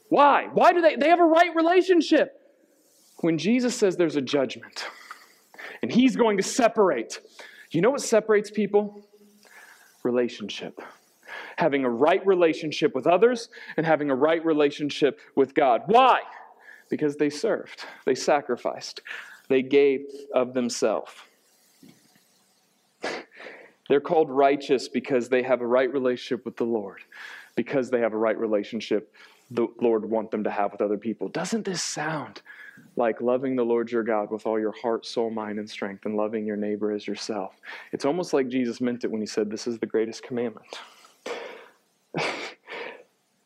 Why? 0.09 0.47
Why 0.53 0.71
do 0.73 0.81
they? 0.81 0.95
They 0.95 1.09
have 1.09 1.19
a 1.19 1.25
right 1.25 1.53
relationship. 1.55 2.41
When 3.17 3.37
Jesus 3.37 3.75
says 3.75 3.97
there's 3.97 4.15
a 4.15 4.21
judgment 4.21 4.85
and 5.81 5.91
he's 5.91 6.15
going 6.15 6.37
to 6.37 6.43
separate, 6.43 7.19
you 7.71 7.81
know 7.81 7.89
what 7.89 8.01
separates 8.01 8.51
people? 8.51 9.07
Relationship 10.03 10.79
having 11.57 11.85
a 11.85 11.89
right 11.89 12.25
relationship 12.25 12.95
with 12.95 13.07
others 13.07 13.49
and 13.77 13.85
having 13.85 14.09
a 14.09 14.15
right 14.15 14.43
relationship 14.45 15.19
with 15.35 15.53
God. 15.53 15.83
Why? 15.87 16.21
Because 16.89 17.15
they 17.15 17.29
served, 17.29 17.85
they 18.05 18.15
sacrificed, 18.15 19.01
they 19.49 19.61
gave 19.61 20.05
of 20.33 20.53
themselves. 20.53 21.11
They're 23.87 24.01
called 24.01 24.31
righteous 24.31 24.87
because 24.87 25.29
they 25.29 25.43
have 25.43 25.61
a 25.61 25.67
right 25.67 25.91
relationship 25.91 26.43
with 26.43 26.57
the 26.57 26.63
Lord, 26.63 27.01
because 27.55 27.89
they 27.89 27.99
have 27.99 28.13
a 28.13 28.17
right 28.17 28.37
relationship 28.37 29.13
the 29.51 29.67
Lord 29.79 30.05
want 30.09 30.31
them 30.31 30.43
to 30.43 30.49
have 30.49 30.71
with 30.71 30.81
other 30.81 30.97
people. 30.97 31.27
Doesn't 31.27 31.65
this 31.65 31.83
sound 31.83 32.41
like 32.95 33.21
loving 33.21 33.55
the 33.55 33.63
Lord 33.63 33.91
your 33.91 34.03
God 34.03 34.31
with 34.31 34.45
all 34.45 34.59
your 34.59 34.71
heart, 34.71 35.05
soul, 35.05 35.29
mind, 35.29 35.59
and 35.59 35.69
strength, 35.69 36.05
and 36.05 36.15
loving 36.15 36.45
your 36.45 36.57
neighbor 36.57 36.91
as 36.91 37.05
yourself? 37.05 37.55
It's 37.91 38.05
almost 38.05 38.33
like 38.33 38.47
Jesus 38.47 38.81
meant 38.81 39.03
it 39.03 39.11
when 39.11 39.21
he 39.21 39.27
said, 39.27 39.51
This 39.51 39.67
is 39.67 39.77
the 39.77 39.85
greatest 39.85 40.23
commandment. 40.23 40.79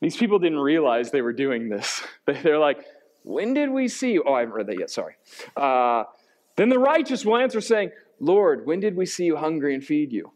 These 0.01 0.17
people 0.17 0.39
didn't 0.39 0.59
realize 0.59 1.11
they 1.11 1.21
were 1.21 1.33
doing 1.33 1.69
this. 1.69 2.01
They're 2.25 2.59
like, 2.59 2.85
when 3.23 3.53
did 3.53 3.69
we 3.69 3.87
see 3.87 4.13
you? 4.13 4.23
Oh, 4.25 4.33
I 4.33 4.39
haven't 4.41 4.55
read 4.55 4.67
that 4.67 4.79
yet, 4.79 4.89
sorry. 4.89 5.15
Uh, 5.55 6.03
then 6.55 6.69
the 6.69 6.79
righteous 6.79 7.25
will 7.25 7.37
answer 7.37 7.61
saying, 7.61 7.91
Lord, 8.19 8.65
when 8.65 8.79
did 8.79 8.95
we 8.95 9.05
see 9.05 9.25
you 9.25 9.35
hungry 9.35 9.73
and 9.73 9.83
feed 9.83 10.11
you? 10.11 10.31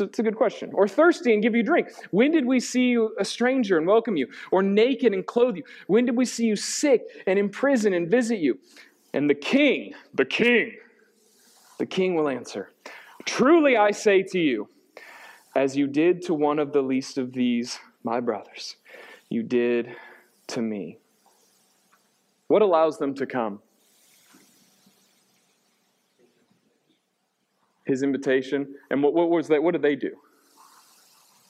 It's 0.00 0.18
a 0.18 0.22
good 0.22 0.36
question. 0.36 0.70
Or 0.74 0.88
thirsty 0.88 1.32
and 1.32 1.42
give 1.42 1.54
you 1.54 1.62
drink. 1.62 1.88
When 2.10 2.32
did 2.32 2.46
we 2.46 2.58
see 2.58 2.88
you 2.88 3.14
a 3.18 3.24
stranger 3.24 3.78
and 3.78 3.86
welcome 3.86 4.16
you? 4.16 4.26
Or 4.50 4.62
naked 4.62 5.12
and 5.12 5.24
clothe 5.24 5.56
you? 5.56 5.62
When 5.86 6.04
did 6.04 6.16
we 6.16 6.24
see 6.24 6.46
you 6.46 6.56
sick 6.56 7.02
and 7.26 7.38
in 7.38 7.48
prison 7.48 7.94
and 7.94 8.10
visit 8.10 8.40
you? 8.40 8.58
And 9.12 9.30
the 9.30 9.34
king, 9.34 9.94
the 10.12 10.24
king, 10.24 10.76
the 11.78 11.86
king 11.86 12.16
will 12.16 12.28
answer, 12.28 12.72
Truly 13.24 13.76
I 13.76 13.92
say 13.92 14.22
to 14.24 14.38
you, 14.38 14.68
as 15.54 15.76
you 15.76 15.86
did 15.86 16.22
to 16.22 16.34
one 16.34 16.58
of 16.58 16.72
the 16.72 16.82
least 16.82 17.16
of 17.16 17.32
these, 17.32 17.78
my 18.04 18.20
brothers, 18.20 18.76
you 19.30 19.42
did 19.42 19.96
to 20.48 20.62
me. 20.62 20.98
What 22.46 22.62
allows 22.62 22.98
them 22.98 23.14
to 23.14 23.26
come? 23.26 23.60
His 27.86 28.02
invitation. 28.02 28.74
And 28.90 29.02
what, 29.02 29.14
what 29.14 29.30
was 29.30 29.48
that? 29.48 29.62
What 29.62 29.72
did 29.72 29.82
they 29.82 29.96
do? 29.96 30.12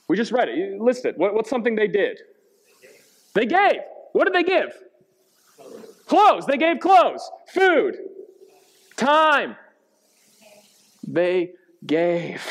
We 0.08 0.16
just 0.16 0.32
read 0.32 0.48
it. 0.48 0.80
List 0.80 1.04
it. 1.04 1.18
What, 1.18 1.34
what's 1.34 1.50
something 1.50 1.74
they 1.74 1.88
did? 1.88 2.20
They 3.34 3.46
gave. 3.46 3.80
What 4.12 4.24
did 4.24 4.34
they 4.34 4.44
give? 4.44 4.72
Clothes. 6.06 6.46
They 6.46 6.56
gave 6.56 6.78
clothes. 6.78 7.28
Food. 7.48 7.96
Time. 8.96 9.56
They 11.06 11.52
gave. 11.84 12.42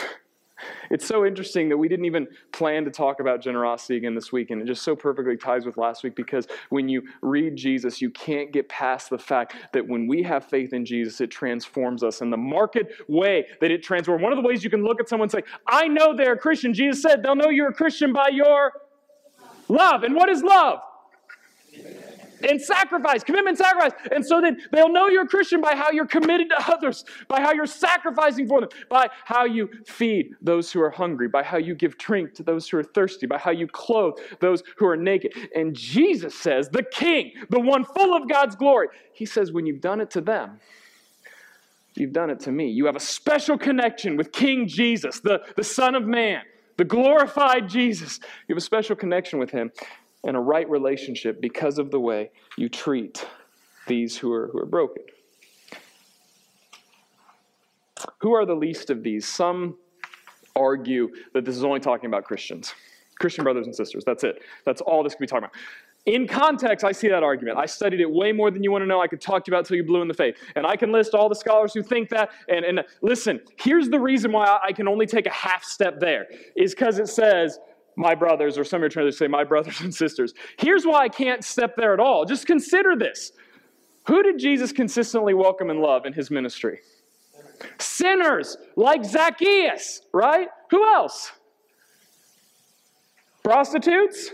It's 0.90 1.06
so 1.06 1.26
interesting 1.26 1.70
that 1.70 1.78
we 1.78 1.88
didn't 1.88 2.06
even 2.06 2.28
plan 2.54 2.86
to 2.86 2.92
talk 2.92 3.20
about 3.20 3.42
generosity 3.42 3.98
again 3.98 4.16
this 4.16 4.32
week, 4.32 4.52
and 4.52 4.62
it 4.62 4.66
just 4.66 4.84
so 4.84 4.96
perfectly 4.96 5.36
ties 5.36 5.66
with 5.66 5.78
last 5.78 6.04
week 6.04 6.16
because 6.16 6.48
when 6.70 6.88
you 6.88 7.02
read 7.22 7.56
Jesus, 7.56 8.02
you 8.02 8.10
can't 8.10 8.52
get 8.52 8.70
past 8.70 9.10
the 9.10 9.18
fact 9.18 9.56
that 9.74 9.88
when 9.88 10.08
we 10.08 10.24
have 10.24 10.46
faith 10.46 10.72
in 10.72 10.86
Jesus, 10.86 11.20
it 11.20 11.32
transforms 11.32 12.04
us. 12.04 12.22
And 12.22 12.32
the 12.32 12.38
market 12.38 12.88
way 13.08 13.46
that 13.60 13.72
it 13.72 13.84
transforms, 13.84 14.22
one 14.22 14.32
of 14.32 14.38
the 14.38 14.48
ways 14.48 14.64
you 14.64 14.70
can 14.70 14.84
look 14.84 15.02
at 15.02 15.10
someone 15.10 15.26
and 15.26 15.32
say, 15.32 15.44
I 15.68 15.88
know 15.88 16.16
they're 16.16 16.34
a 16.34 16.38
Christian. 16.38 16.74
Jesus 16.74 17.02
said 17.02 17.24
they'll 17.24 17.36
know 17.36 17.50
you're 17.50 17.70
a 17.70 17.74
Christian 17.74 18.14
by 18.14 18.30
your 18.32 18.72
love. 19.68 20.04
And 20.04 20.16
what 20.16 20.30
is 20.30 20.44
love? 20.44 20.80
And 22.44 22.62
sacrifice, 22.62 23.24
commitment, 23.24 23.58
sacrifice. 23.58 23.92
And 24.12 24.26
so 24.26 24.42
then 24.42 24.58
they'll 24.72 24.92
know 24.92 25.08
you're 25.08 25.24
a 25.24 25.28
Christian 25.28 25.62
by 25.62 25.76
how 25.76 25.92
you're 25.92 26.06
committed 26.06 26.50
to 26.50 26.72
others, 26.72 27.06
by 27.28 27.42
how 27.42 27.52
you're 27.54 27.66
sacrificing 27.66 28.48
for 28.48 28.62
them, 28.62 28.70
by 28.90 29.10
how 29.26 29.46
you 29.46 29.70
feed 29.86 30.32
those 30.42 30.72
who 30.72 30.82
are 30.82 30.90
hungry, 30.90 31.28
by 31.28 31.44
how 31.44 31.58
you 31.58 31.76
give 31.76 31.98
drink 31.98 32.34
to 32.36 32.44
those 32.44 32.68
who 32.70 32.78
are 32.78 32.84
thirsty, 32.84 33.26
by 33.26 33.38
how 33.38 33.52
you 33.52 33.68
clothe 33.68 34.16
those 34.40 34.64
who 34.78 34.88
are 34.88 34.98
naked. 34.98 35.34
And 35.56 35.76
Jesus 35.76 36.36
says, 36.36 36.70
the 36.70 36.84
King, 36.84 37.34
the 37.50 37.60
one 37.60 37.86
full 37.86 38.16
of 38.16 38.30
God's 38.30 38.56
glory, 38.56 38.88
he 39.14 39.26
says, 39.26 39.52
when 39.52 39.66
you've 39.66 39.82
done 39.82 40.02
it 40.02 40.12
to 40.12 40.22
them, 40.22 40.60
you've 41.96 42.14
done 42.14 42.30
it 42.30 42.40
to 42.42 42.52
me. 42.52 42.70
You 42.70 42.86
have 42.88 42.96
a 42.96 43.02
special 43.02 43.58
connection 43.58 44.18
with 44.18 44.32
King 44.32 44.68
Jesus, 44.68 45.20
the, 45.20 45.42
the 45.56 45.64
Son 45.64 45.96
of 45.96 46.06
Man, 46.06 46.42
the 46.78 46.86
glorified 46.86 47.70
Jesus. 47.70 48.20
You 48.48 48.56
have 48.56 48.58
a 48.58 48.66
special 48.66 48.96
connection 48.96 49.40
with 49.40 49.52
him 49.52 49.72
and 50.24 50.38
a 50.38 50.40
right 50.40 50.70
relationship 50.70 51.42
because 51.42 51.78
of 51.80 51.92
the 51.92 52.00
way 52.00 52.32
you 52.58 52.70
treat 52.70 53.26
these 53.88 54.18
who 54.18 54.32
are, 54.32 54.48
who 54.48 54.60
are 54.60 54.66
broken. 54.66 55.04
Who 58.20 58.34
are 58.34 58.46
the 58.46 58.56
least 58.56 58.90
of 58.90 59.04
these? 59.04 59.28
Some 59.28 59.78
argue 60.56 61.10
that 61.34 61.46
this 61.46 61.56
is 61.56 61.64
only 61.64 61.80
talking 61.80 62.08
about 62.08 62.24
Christians, 62.24 62.74
Christian 63.20 63.44
brothers 63.44 63.66
and 63.66 63.76
sisters. 63.76 64.04
That's 64.06 64.24
it. 64.24 64.42
That's 64.66 64.82
all 64.82 65.04
this 65.04 65.14
could 65.14 65.22
be 65.22 65.28
talking 65.28 65.46
about. 65.46 65.56
In 66.06 66.28
context, 66.28 66.84
I 66.84 66.92
see 66.92 67.08
that 67.08 67.24
argument. 67.24 67.58
I 67.58 67.66
studied 67.66 68.02
it 68.02 68.12
way 68.12 68.34
more 68.34 68.52
than 68.52 68.62
you 68.62 68.72
want 68.72 68.82
to 68.82 68.86
know. 68.86 69.02
I 69.02 69.08
could 69.08 69.22
talk 69.22 69.46
to 69.46 69.52
you 69.52 69.56
about 69.56 69.66
till 69.66 69.78
you 69.78 69.86
blue 69.86 70.02
in 70.02 70.10
the 70.10 70.14
face. 70.14 70.36
And 70.56 70.68
I 70.68 70.76
can 70.76 70.92
list 70.92 71.14
all 71.14 71.30
the 71.30 71.36
scholars 71.36 71.74
who 71.74 71.82
think 71.82 72.10
that. 72.10 72.32
And, 72.50 72.66
and 72.66 72.84
listen, 73.02 73.40
here's 73.58 73.90
the 73.90 74.00
reason 74.00 74.34
why 74.34 74.60
I 74.62 74.74
can 74.74 74.90
only 74.90 75.06
take 75.06 75.28
a 75.28 75.32
half 75.32 75.64
step 75.64 76.02
there, 76.02 76.28
is 76.58 76.76
because 76.76 77.00
it 77.00 77.08
says 77.08 77.58
my 77.96 78.16
brothers, 78.16 78.58
or 78.58 78.64
some 78.64 78.78
of 78.78 78.82
your 78.82 78.90
translators 78.90 79.18
say 79.18 79.28
my 79.28 79.44
brothers 79.44 79.82
and 79.82 79.94
sisters. 79.94 80.34
Here's 80.58 80.86
why 80.86 81.04
I 81.04 81.10
can't 81.10 81.44
step 81.44 81.76
there 81.76 81.94
at 81.94 82.00
all. 82.00 82.26
Just 82.26 82.46
consider 82.46 82.96
this. 82.96 83.32
Who 84.08 84.22
did 84.24 84.40
Jesus 84.40 84.72
consistently 84.72 85.34
welcome 85.34 85.70
and 85.70 85.80
love 85.80 86.06
in 86.06 86.14
his 86.14 86.30
ministry? 86.30 86.80
Sinners, 87.78 88.58
like 88.76 89.06
Zacchaeus, 89.06 90.02
right? 90.12 90.50
Who 90.72 90.86
else? 90.94 91.32
Prostitutes? 93.44 94.32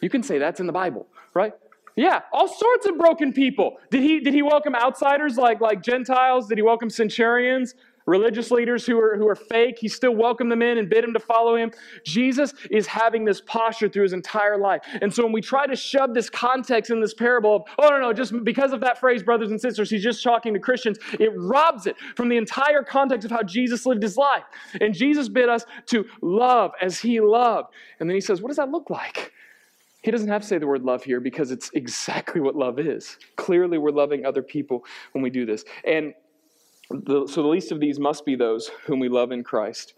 You 0.00 0.10
can 0.10 0.22
say 0.22 0.38
that's 0.38 0.60
in 0.60 0.66
the 0.66 0.72
Bible, 0.72 1.06
right? 1.34 1.52
Yeah, 1.96 2.20
all 2.32 2.46
sorts 2.46 2.86
of 2.86 2.96
broken 2.96 3.32
people. 3.32 3.78
Did 3.90 4.02
he, 4.02 4.20
did 4.20 4.32
he 4.32 4.42
welcome 4.42 4.76
outsiders 4.76 5.36
like, 5.36 5.60
like 5.60 5.82
Gentiles? 5.82 6.46
Did 6.46 6.58
he 6.58 6.62
welcome 6.62 6.90
centurions? 6.90 7.74
Religious 8.08 8.50
leaders 8.50 8.86
who 8.86 8.98
are, 8.98 9.16
who 9.16 9.28
are 9.28 9.34
fake, 9.34 9.78
he 9.78 9.88
still 9.88 10.14
welcomed 10.14 10.50
them 10.50 10.62
in 10.62 10.78
and 10.78 10.88
bid 10.88 11.04
them 11.04 11.12
to 11.12 11.20
follow 11.20 11.56
him. 11.56 11.70
Jesus 12.04 12.54
is 12.70 12.86
having 12.86 13.24
this 13.24 13.40
posture 13.42 13.88
through 13.88 14.04
his 14.04 14.12
entire 14.12 14.56
life. 14.56 14.80
And 15.02 15.12
so 15.12 15.22
when 15.22 15.32
we 15.32 15.40
try 15.40 15.66
to 15.66 15.76
shove 15.76 16.14
this 16.14 16.30
context 16.30 16.90
in 16.90 17.00
this 17.00 17.14
parable 17.14 17.56
of, 17.56 17.62
oh, 17.78 17.90
no, 17.90 17.98
no, 17.98 18.12
just 18.12 18.32
because 18.44 18.72
of 18.72 18.80
that 18.80 18.98
phrase, 18.98 19.22
brothers 19.22 19.50
and 19.50 19.60
sisters, 19.60 19.90
he's 19.90 20.02
just 20.02 20.22
talking 20.22 20.54
to 20.54 20.60
Christians, 20.60 20.98
it 21.20 21.30
robs 21.36 21.86
it 21.86 21.96
from 22.16 22.28
the 22.28 22.36
entire 22.36 22.82
context 22.82 23.24
of 23.26 23.30
how 23.30 23.42
Jesus 23.42 23.84
lived 23.86 24.02
his 24.02 24.16
life. 24.16 24.44
And 24.80 24.94
Jesus 24.94 25.28
bid 25.28 25.48
us 25.48 25.64
to 25.86 26.04
love 26.22 26.72
as 26.80 26.98
he 26.98 27.20
loved. 27.20 27.68
And 28.00 28.08
then 28.08 28.14
he 28.14 28.20
says, 28.20 28.40
what 28.40 28.48
does 28.48 28.56
that 28.56 28.70
look 28.70 28.90
like? 28.90 29.32
He 30.02 30.10
doesn't 30.10 30.28
have 30.28 30.42
to 30.42 30.48
say 30.48 30.58
the 30.58 30.66
word 30.66 30.84
love 30.84 31.02
here 31.02 31.20
because 31.20 31.50
it's 31.50 31.70
exactly 31.74 32.40
what 32.40 32.54
love 32.56 32.78
is. 32.78 33.18
Clearly, 33.36 33.78
we're 33.78 33.90
loving 33.90 34.24
other 34.24 34.42
people 34.42 34.84
when 35.12 35.22
we 35.22 35.28
do 35.28 35.44
this. 35.44 35.64
And 35.84 36.14
the, 36.90 37.26
so 37.26 37.42
the 37.42 37.48
least 37.48 37.72
of 37.72 37.80
these 37.80 37.98
must 37.98 38.24
be 38.24 38.34
those 38.34 38.70
whom 38.86 39.00
we 39.00 39.08
love 39.08 39.32
in 39.32 39.44
Christ. 39.44 39.94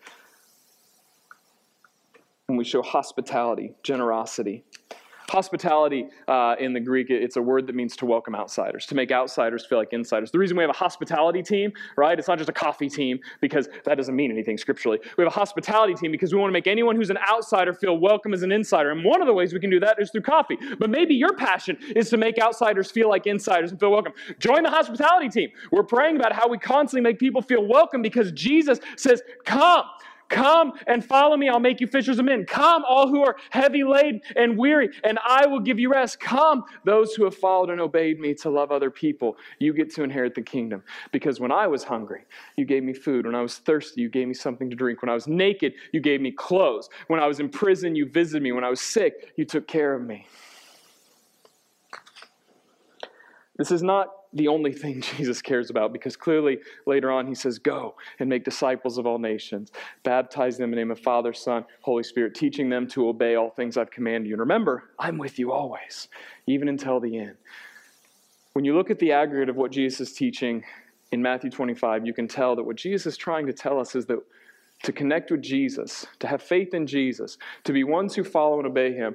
When 2.47 2.57
we 2.57 2.65
show 2.65 2.83
hospitality, 2.83 3.75
generosity, 3.83 4.65
Hospitality 5.31 6.09
uh, 6.27 6.57
in 6.59 6.73
the 6.73 6.81
Greek, 6.81 7.09
it's 7.09 7.37
a 7.37 7.43
word 7.43 7.69
that 7.69 7.77
means 7.77 7.95
to 7.99 8.05
welcome 8.05 8.35
outsiders, 8.35 8.85
to 8.87 8.97
make 8.97 9.13
outsiders 9.13 9.65
feel 9.65 9.79
like 9.79 9.93
insiders. 9.93 10.33
The 10.33 10.41
reason 10.41 10.57
we 10.57 10.65
have 10.65 10.71
a 10.71 10.73
hospitality 10.73 11.41
team, 11.41 11.73
right? 11.97 12.19
It's 12.19 12.27
not 12.27 12.39
just 12.39 12.51
a 12.51 12.53
coffee 12.53 12.89
team 12.89 13.21
because 13.41 13.69
that 13.85 13.95
doesn't 13.95 14.17
mean 14.17 14.33
anything 14.33 14.59
scripturally. 14.59 14.99
We 15.17 15.23
have 15.23 15.33
a 15.33 15.35
hospitality 15.35 15.95
team 15.95 16.11
because 16.11 16.35
we 16.35 16.41
want 16.41 16.51
to 16.51 16.53
make 16.53 16.67
anyone 16.67 16.97
who's 16.97 17.11
an 17.11 17.19
outsider 17.19 17.73
feel 17.73 17.97
welcome 17.97 18.35
as 18.35 18.43
an 18.43 18.51
insider. 18.51 18.91
And 18.91 19.05
one 19.05 19.21
of 19.21 19.29
the 19.29 19.33
ways 19.33 19.53
we 19.53 19.61
can 19.61 19.71
do 19.71 19.79
that 19.79 20.03
is 20.03 20.11
through 20.11 20.23
coffee. 20.23 20.59
But 20.81 20.91
maybe 20.91 21.15
your 21.15 21.37
passion 21.37 21.79
is 21.95 22.11
to 22.11 22.17
make 22.17 22.37
outsiders 22.41 22.91
feel 22.91 23.09
like 23.09 23.29
insiders 23.29 23.71
and 23.71 23.79
feel 23.79 23.93
welcome. 23.93 24.15
Join 24.41 24.65
the 24.65 24.71
hospitality 24.71 25.29
team. 25.29 25.51
We're 25.71 25.85
praying 25.85 26.17
about 26.17 26.33
how 26.33 26.49
we 26.49 26.59
constantly 26.59 27.09
make 27.09 27.21
people 27.21 27.41
feel 27.41 27.65
welcome 27.65 28.03
because 28.03 28.33
Jesus 28.33 28.81
says, 28.97 29.23
Come. 29.45 29.85
Come 30.31 30.73
and 30.87 31.05
follow 31.05 31.37
me. 31.37 31.49
I'll 31.49 31.61
make 31.61 31.81
you 31.81 31.89
fishers 31.89 32.19
of 32.19 32.25
men. 32.25 32.47
Come, 32.47 32.85
all 32.89 33.09
who 33.09 33.23
are 33.23 33.37
heavy 33.51 33.83
laden 33.85 34.21
and 34.37 34.57
weary, 34.57 34.89
and 35.05 35.19
I 35.27 35.47
will 35.47 35.61
give 35.61 35.79
you 35.79 35.91
rest. 35.91 36.21
Come, 36.21 36.65
those 36.85 37.15
who 37.15 37.25
have 37.25 37.37
followed 37.37 37.69
and 37.69 37.81
obeyed 37.81 38.21
me 38.21 38.33
to 38.35 38.49
love 38.49 38.71
other 38.71 38.91
people. 38.91 39.37
You 39.59 39.75
get 39.75 39.93
to 39.97 40.05
inherit 40.05 40.35
the 40.35 40.43
kingdom. 40.43 40.85
Because 41.13 41.41
when 41.41 41.51
I 41.51 41.67
was 41.67 41.83
hungry, 41.83 42.23
you 42.57 42.65
gave 42.65 42.85
me 42.85 42.95
food. 42.95 43.27
When 43.27 43.35
I 43.35 43.43
was 43.43 43.59
thirsty, 43.59 44.01
you 44.01 44.09
gave 44.09 44.29
me 44.29 44.35
something 44.35 44.71
to 44.71 44.77
drink. 44.77 45.03
When 45.03 45.11
I 45.11 45.15
was 45.15 45.27
naked, 45.27 45.75
you 45.93 46.01
gave 46.01 46.21
me 46.21 46.31
clothes. 46.31 46.89
When 47.09 47.21
I 47.21 47.27
was 47.27 47.41
in 47.41 47.49
prison, 47.49 47.97
you 47.97 48.09
visited 48.09 48.43
me. 48.43 48.53
When 48.53 48.65
I 48.65 48.71
was 48.71 48.81
sick, 48.81 49.33
you 49.37 49.45
took 49.45 49.67
care 49.67 49.95
of 49.95 50.03
me. 50.03 50.27
This 53.57 53.73
is 53.73 53.83
not 53.83 54.09
the 54.33 54.49
only 54.49 54.73
thing 54.73 55.01
Jesus 55.17 55.43
cares 55.43 55.71
about 55.71 55.93
because 55.93 56.17
clearly 56.17 56.59
later 56.87 57.11
on 57.11 57.27
he 57.27 57.35
says, 57.35 57.59
Go 57.59 57.97
and 58.19 58.29
make 58.29 58.45
disciples 58.45 58.99
of 58.99 59.07
all 59.07 59.19
nations, 59.19 59.71
baptize 60.03 60.57
them 60.57 60.67
in 60.67 60.71
the 60.71 60.77
name 60.77 60.91
of 60.91 61.01
Father, 61.01 61.33
Son, 61.33 61.65
Holy 61.83 62.03
Spirit, 62.03 62.35
teaching 62.35 62.69
them 62.69 62.87
to 62.89 63.09
obey 63.09 63.35
all 63.35 63.51
things 63.51 63.77
I've 63.77 63.91
commanded 63.91 64.29
you. 64.29 64.35
And 64.35 64.41
remember, 64.41 64.91
I'm 64.99 65.19
with 65.19 65.39
you 65.39 65.53
always, 65.53 66.09
even 66.47 66.69
until 66.69 67.01
the 67.01 67.19
end. 67.19 67.37
When 68.53 68.65
you 68.65 68.75
look 68.75 68.91
at 68.91 68.99
the 68.99 69.13
aggregate 69.13 69.49
of 69.49 69.57
what 69.57 69.71
Jesus 69.71 70.11
is 70.11 70.17
teaching 70.17 70.65
in 71.13 71.23
Matthew 71.23 71.51
25, 71.51 72.07
you 72.07 72.13
can 72.13 72.29
tell 72.29 72.57
that 72.57 72.65
what 72.65 72.77
Jesus 72.77 73.07
is 73.07 73.17
trying 73.17 73.47
to 73.47 73.53
tell 73.53 73.79
us 73.79 73.95
is 73.95 74.07
that 74.07 74.19
to 74.83 74.93
connect 74.93 75.31
with 75.31 75.43
Jesus, 75.43 76.07
to 76.21 76.27
have 76.27 76.43
faith 76.43 76.73
in 76.75 76.87
Jesus, 76.87 77.37
to 77.65 77.73
be 77.73 77.85
ones 77.85 78.15
who 78.15 78.25
follow 78.25 78.59
and 78.59 78.67
obey 78.67 78.93
him, 78.93 79.15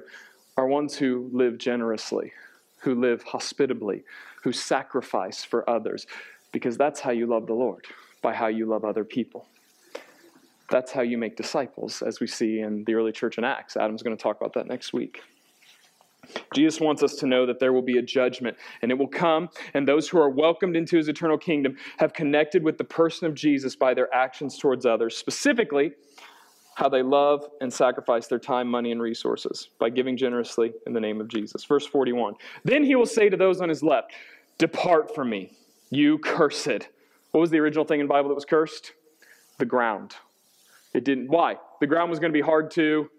are 0.56 0.66
ones 0.66 0.96
who 0.96 1.28
live 1.32 1.58
generously, 1.58 2.32
who 2.78 2.94
live 2.94 3.22
hospitably, 3.24 4.04
who 4.46 4.52
sacrifice 4.52 5.42
for 5.42 5.68
others, 5.68 6.06
because 6.52 6.76
that's 6.76 7.00
how 7.00 7.10
you 7.10 7.26
love 7.26 7.48
the 7.48 7.52
Lord, 7.52 7.84
by 8.22 8.32
how 8.32 8.46
you 8.46 8.64
love 8.64 8.84
other 8.84 9.02
people. 9.02 9.48
That's 10.70 10.92
how 10.92 11.02
you 11.02 11.18
make 11.18 11.36
disciples, 11.36 12.00
as 12.00 12.20
we 12.20 12.28
see 12.28 12.60
in 12.60 12.84
the 12.84 12.94
early 12.94 13.10
church 13.10 13.38
in 13.38 13.44
Acts. 13.44 13.76
Adam's 13.76 14.04
going 14.04 14.16
to 14.16 14.22
talk 14.22 14.36
about 14.36 14.54
that 14.54 14.68
next 14.68 14.92
week. 14.92 15.20
Jesus 16.54 16.80
wants 16.80 17.02
us 17.02 17.16
to 17.16 17.26
know 17.26 17.44
that 17.44 17.58
there 17.58 17.72
will 17.72 17.82
be 17.82 17.98
a 17.98 18.02
judgment, 18.02 18.56
and 18.82 18.92
it 18.92 18.94
will 18.96 19.08
come, 19.08 19.48
and 19.74 19.88
those 19.88 20.08
who 20.08 20.18
are 20.20 20.30
welcomed 20.30 20.76
into 20.76 20.96
his 20.96 21.08
eternal 21.08 21.38
kingdom 21.38 21.76
have 21.96 22.12
connected 22.12 22.62
with 22.62 22.78
the 22.78 22.84
person 22.84 23.26
of 23.26 23.34
Jesus 23.34 23.74
by 23.74 23.94
their 23.94 24.14
actions 24.14 24.58
towards 24.58 24.86
others, 24.86 25.16
specifically 25.16 25.90
how 26.76 26.90
they 26.90 27.02
love 27.02 27.48
and 27.62 27.72
sacrifice 27.72 28.26
their 28.28 28.38
time, 28.38 28.68
money, 28.68 28.92
and 28.92 29.00
resources 29.00 29.70
by 29.80 29.88
giving 29.88 30.16
generously 30.16 30.72
in 30.86 30.92
the 30.92 31.00
name 31.00 31.20
of 31.20 31.26
Jesus. 31.26 31.64
Verse 31.64 31.86
41 31.86 32.34
Then 32.64 32.84
he 32.84 32.94
will 32.94 33.06
say 33.06 33.28
to 33.30 33.36
those 33.36 33.60
on 33.60 33.68
his 33.70 33.82
left, 33.82 34.12
Depart 34.58 35.14
from 35.14 35.30
me, 35.30 35.52
you 35.90 36.18
cursed. 36.18 36.88
What 37.32 37.40
was 37.40 37.50
the 37.50 37.58
original 37.58 37.84
thing 37.84 38.00
in 38.00 38.06
Bible 38.06 38.28
that 38.30 38.34
was 38.34 38.44
cursed? 38.44 38.92
The 39.58 39.66
ground. 39.66 40.16
It 40.94 41.04
didn't. 41.04 41.28
Why? 41.28 41.56
The 41.80 41.86
ground 41.86 42.10
was 42.10 42.18
going 42.18 42.32
to 42.32 42.36
be 42.36 42.44
hard 42.44 42.70
to 42.72 43.10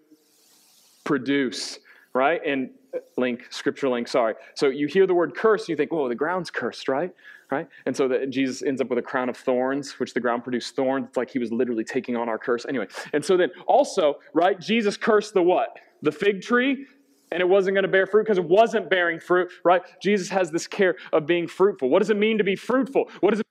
produce, 1.04 1.78
right? 2.12 2.40
And 2.44 2.70
uh, 2.92 2.98
link, 3.16 3.46
scripture 3.50 3.88
link, 3.88 4.08
sorry. 4.08 4.34
So 4.54 4.68
you 4.68 4.88
hear 4.88 5.06
the 5.06 5.14
word 5.14 5.36
curse, 5.36 5.62
and 5.62 5.68
you 5.70 5.76
think, 5.76 5.92
whoa, 5.92 6.08
the 6.08 6.14
ground's 6.14 6.50
cursed, 6.50 6.88
right? 6.88 7.14
Right? 7.50 7.68
And 7.86 7.96
so 7.96 8.08
that 8.08 8.28
Jesus 8.30 8.62
ends 8.62 8.80
up 8.80 8.90
with 8.90 8.98
a 8.98 9.02
crown 9.02 9.28
of 9.28 9.36
thorns, 9.36 9.98
which 9.98 10.12
the 10.12 10.20
ground 10.20 10.42
produced 10.42 10.76
thorns. 10.76 11.06
It's 11.08 11.16
like 11.16 11.30
he 11.30 11.38
was 11.38 11.50
literally 11.50 11.84
taking 11.84 12.16
on 12.16 12.28
our 12.28 12.38
curse. 12.38 12.66
Anyway, 12.68 12.88
and 13.12 13.24
so 13.24 13.36
then 13.36 13.50
also, 13.66 14.18
right, 14.34 14.60
Jesus 14.60 14.96
cursed 14.96 15.34
the 15.34 15.42
what? 15.42 15.78
The 16.02 16.12
fig 16.12 16.42
tree 16.42 16.86
and 17.30 17.40
it 17.40 17.48
wasn't 17.48 17.74
going 17.74 17.84
to 17.84 17.88
bear 17.88 18.06
fruit 18.06 18.24
because 18.24 18.38
it 18.38 18.44
wasn't 18.44 18.88
bearing 18.90 19.20
fruit, 19.20 19.50
right? 19.64 19.82
Jesus 20.02 20.28
has 20.28 20.50
this 20.50 20.66
care 20.66 20.96
of 21.12 21.26
being 21.26 21.46
fruitful. 21.46 21.88
What 21.88 22.00
does 22.00 22.10
it 22.10 22.16
mean 22.16 22.38
to 22.38 22.44
be 22.44 22.56
fruitful? 22.56 23.10
What 23.20 23.30
does 23.30 23.40
it 23.40 23.46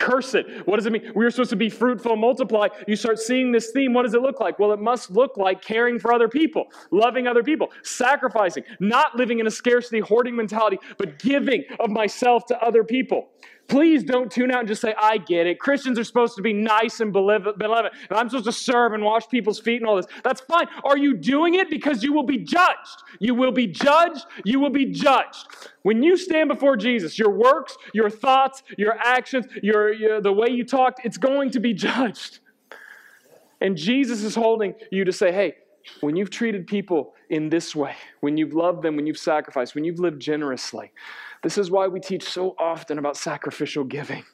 curse 0.00 0.34
it. 0.34 0.66
What 0.66 0.76
does 0.76 0.86
it 0.86 0.92
mean? 0.92 1.12
We 1.14 1.24
are 1.24 1.30
supposed 1.30 1.50
to 1.50 1.56
be 1.56 1.68
fruitful, 1.68 2.16
multiply. 2.16 2.68
You 2.88 2.96
start 2.96 3.20
seeing 3.20 3.52
this 3.52 3.70
theme. 3.70 3.92
What 3.92 4.02
does 4.02 4.14
it 4.14 4.22
look 4.22 4.40
like? 4.40 4.58
Well, 4.58 4.72
it 4.72 4.80
must 4.80 5.10
look 5.10 5.36
like 5.36 5.62
caring 5.62 6.00
for 6.00 6.12
other 6.12 6.28
people, 6.28 6.64
loving 6.90 7.28
other 7.28 7.44
people, 7.44 7.70
sacrificing, 7.84 8.64
not 8.80 9.14
living 9.14 9.38
in 9.38 9.46
a 9.46 9.50
scarcity, 9.50 10.00
hoarding 10.00 10.34
mentality, 10.34 10.78
but 10.98 11.18
giving 11.18 11.64
of 11.78 11.90
myself 11.90 12.46
to 12.46 12.60
other 12.60 12.82
people. 12.82 13.28
Please 13.70 14.02
don't 14.02 14.32
tune 14.32 14.50
out 14.50 14.58
and 14.58 14.68
just 14.68 14.82
say, 14.82 14.94
I 15.00 15.16
get 15.16 15.46
it. 15.46 15.60
Christians 15.60 15.96
are 15.96 16.02
supposed 16.02 16.34
to 16.34 16.42
be 16.42 16.52
nice 16.52 16.98
and 16.98 17.12
beloved, 17.12 17.54
and 17.62 17.72
I'm 18.10 18.28
supposed 18.28 18.46
to 18.46 18.52
serve 18.52 18.94
and 18.94 19.04
wash 19.04 19.28
people's 19.28 19.60
feet 19.60 19.80
and 19.80 19.88
all 19.88 19.94
this. 19.94 20.06
That's 20.24 20.40
fine. 20.40 20.66
Are 20.82 20.98
you 20.98 21.16
doing 21.16 21.54
it? 21.54 21.70
Because 21.70 22.02
you 22.02 22.12
will 22.12 22.24
be 22.24 22.38
judged. 22.38 23.04
You 23.20 23.32
will 23.36 23.52
be 23.52 23.68
judged. 23.68 24.26
You 24.44 24.58
will 24.58 24.70
be 24.70 24.86
judged. 24.86 25.46
When 25.82 26.02
you 26.02 26.16
stand 26.16 26.48
before 26.48 26.76
Jesus, 26.76 27.16
your 27.16 27.30
works, 27.30 27.76
your 27.94 28.10
thoughts, 28.10 28.64
your 28.76 28.98
actions, 28.98 29.46
your, 29.62 29.92
your 29.92 30.20
the 30.20 30.32
way 30.32 30.48
you 30.50 30.64
talked, 30.64 31.02
it's 31.04 31.16
going 31.16 31.52
to 31.52 31.60
be 31.60 31.72
judged. 31.88 32.40
And 33.60 33.76
Jesus 33.76 34.24
is 34.24 34.34
holding 34.34 34.74
you 34.90 35.04
to 35.04 35.12
say, 35.12 35.30
hey, 35.30 35.54
when 36.00 36.16
you've 36.16 36.30
treated 36.30 36.66
people 36.66 37.14
in 37.28 37.50
this 37.50 37.76
way, 37.76 37.94
when 38.18 38.36
you've 38.36 38.52
loved 38.52 38.82
them, 38.82 38.96
when 38.96 39.06
you've 39.06 39.16
sacrificed, 39.16 39.76
when 39.76 39.84
you've 39.84 40.00
lived 40.00 40.20
generously, 40.20 40.90
this 41.42 41.58
is 41.58 41.70
why 41.70 41.86
we 41.88 42.00
teach 42.00 42.24
so 42.24 42.54
often 42.58 42.98
about 42.98 43.16
sacrificial 43.16 43.84
giving. 43.84 44.24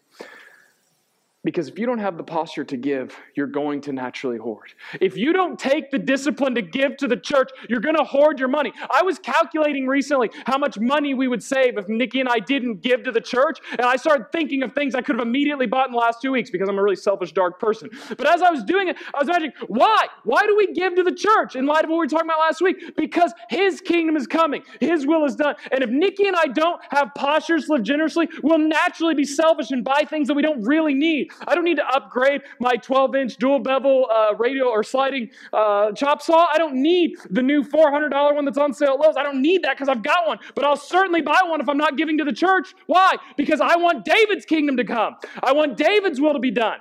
Because 1.46 1.68
if 1.68 1.78
you 1.78 1.86
don't 1.86 2.00
have 2.00 2.16
the 2.16 2.24
posture 2.24 2.64
to 2.64 2.76
give, 2.76 3.16
you're 3.36 3.46
going 3.46 3.80
to 3.82 3.92
naturally 3.92 4.36
hoard. 4.36 4.72
If 5.00 5.16
you 5.16 5.32
don't 5.32 5.56
take 5.56 5.92
the 5.92 5.98
discipline 5.98 6.56
to 6.56 6.60
give 6.60 6.96
to 6.96 7.06
the 7.06 7.16
church, 7.16 7.50
you're 7.68 7.78
going 7.78 7.94
to 7.94 8.02
hoard 8.02 8.40
your 8.40 8.48
money. 8.48 8.72
I 8.92 9.02
was 9.02 9.20
calculating 9.20 9.86
recently 9.86 10.30
how 10.44 10.58
much 10.58 10.76
money 10.80 11.14
we 11.14 11.28
would 11.28 11.44
save 11.44 11.78
if 11.78 11.88
Nikki 11.88 12.18
and 12.18 12.28
I 12.28 12.40
didn't 12.40 12.80
give 12.80 13.04
to 13.04 13.12
the 13.12 13.20
church, 13.20 13.60
and 13.70 13.82
I 13.82 13.94
started 13.94 14.32
thinking 14.32 14.64
of 14.64 14.72
things 14.72 14.96
I 14.96 15.02
could 15.02 15.14
have 15.14 15.24
immediately 15.24 15.66
bought 15.66 15.86
in 15.86 15.92
the 15.92 15.98
last 15.98 16.20
two 16.20 16.32
weeks 16.32 16.50
because 16.50 16.68
I'm 16.68 16.78
a 16.78 16.82
really 16.82 16.96
selfish, 16.96 17.30
dark 17.30 17.60
person. 17.60 17.90
But 18.08 18.26
as 18.26 18.42
I 18.42 18.50
was 18.50 18.64
doing 18.64 18.88
it, 18.88 18.96
I 19.14 19.20
was 19.20 19.28
imagining, 19.28 19.52
why? 19.68 20.08
Why 20.24 20.42
do 20.46 20.56
we 20.56 20.72
give 20.72 20.96
to 20.96 21.04
the 21.04 21.14
church 21.14 21.54
in 21.54 21.64
light 21.64 21.84
of 21.84 21.90
what 21.90 21.98
we 21.98 22.06
were 22.06 22.08
talking 22.08 22.26
about 22.26 22.40
last 22.40 22.60
week? 22.60 22.96
Because 22.96 23.32
His 23.50 23.80
kingdom 23.80 24.16
is 24.16 24.26
coming, 24.26 24.64
His 24.80 25.06
will 25.06 25.24
is 25.24 25.36
done. 25.36 25.54
And 25.70 25.84
if 25.84 25.90
Nikki 25.90 26.26
and 26.26 26.36
I 26.36 26.46
don't 26.46 26.80
have 26.90 27.14
postures 27.16 27.66
to 27.66 27.74
live 27.74 27.84
generously, 27.84 28.28
we'll 28.42 28.58
naturally 28.58 29.14
be 29.14 29.24
selfish 29.24 29.70
and 29.70 29.84
buy 29.84 30.04
things 30.10 30.26
that 30.26 30.34
we 30.34 30.42
don't 30.42 30.62
really 30.62 30.92
need. 30.92 31.30
I 31.46 31.54
don't 31.54 31.64
need 31.64 31.76
to 31.76 31.86
upgrade 31.86 32.42
my 32.60 32.76
12 32.76 33.14
inch 33.16 33.36
dual 33.36 33.58
bevel 33.58 34.08
uh, 34.12 34.34
radial 34.36 34.68
or 34.68 34.82
sliding 34.82 35.30
uh, 35.52 35.92
chop 35.92 36.22
saw. 36.22 36.46
I 36.52 36.58
don't 36.58 36.76
need 36.76 37.16
the 37.30 37.42
new 37.42 37.62
$400 37.62 38.34
one 38.34 38.44
that's 38.44 38.58
on 38.58 38.72
sale 38.72 38.94
at 38.94 39.00
Lowe's. 39.00 39.16
I 39.16 39.22
don't 39.22 39.42
need 39.42 39.62
that 39.64 39.76
because 39.76 39.88
I've 39.88 40.02
got 40.02 40.26
one. 40.26 40.38
But 40.54 40.64
I'll 40.64 40.76
certainly 40.76 41.22
buy 41.22 41.40
one 41.46 41.60
if 41.60 41.68
I'm 41.68 41.78
not 41.78 41.96
giving 41.96 42.18
to 42.18 42.24
the 42.24 42.32
church. 42.32 42.74
Why? 42.86 43.16
Because 43.36 43.60
I 43.60 43.76
want 43.76 44.04
David's 44.04 44.44
kingdom 44.44 44.76
to 44.76 44.84
come, 44.84 45.16
I 45.42 45.52
want 45.52 45.76
David's 45.76 46.20
will 46.20 46.32
to 46.32 46.38
be 46.38 46.50
done. 46.50 46.78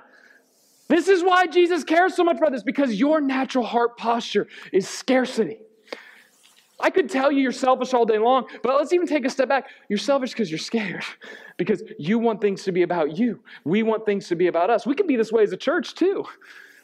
This 0.88 1.08
is 1.08 1.22
why 1.22 1.46
Jesus 1.46 1.82
cares 1.82 2.14
so 2.14 2.22
much 2.22 2.36
about 2.36 2.52
this 2.52 2.62
because 2.62 2.94
your 2.94 3.20
natural 3.20 3.64
heart 3.64 3.96
posture 3.96 4.46
is 4.72 4.88
scarcity. 4.88 5.58
I 6.78 6.90
could 6.90 7.08
tell 7.08 7.32
you 7.32 7.40
you're 7.40 7.52
selfish 7.52 7.94
all 7.94 8.04
day 8.04 8.18
long, 8.18 8.46
but 8.62 8.76
let's 8.76 8.92
even 8.92 9.06
take 9.06 9.24
a 9.24 9.30
step 9.30 9.48
back. 9.48 9.68
You're 9.88 9.98
selfish 9.98 10.32
because 10.32 10.50
you're 10.50 10.58
scared, 10.58 11.04
because 11.56 11.82
you 11.98 12.18
want 12.18 12.40
things 12.40 12.64
to 12.64 12.72
be 12.72 12.82
about 12.82 13.16
you. 13.16 13.40
We 13.64 13.82
want 13.82 14.04
things 14.04 14.28
to 14.28 14.36
be 14.36 14.48
about 14.48 14.68
us. 14.68 14.86
We 14.86 14.94
could 14.94 15.06
be 15.06 15.16
this 15.16 15.32
way 15.32 15.42
as 15.42 15.52
a 15.52 15.56
church 15.56 15.94
too. 15.94 16.26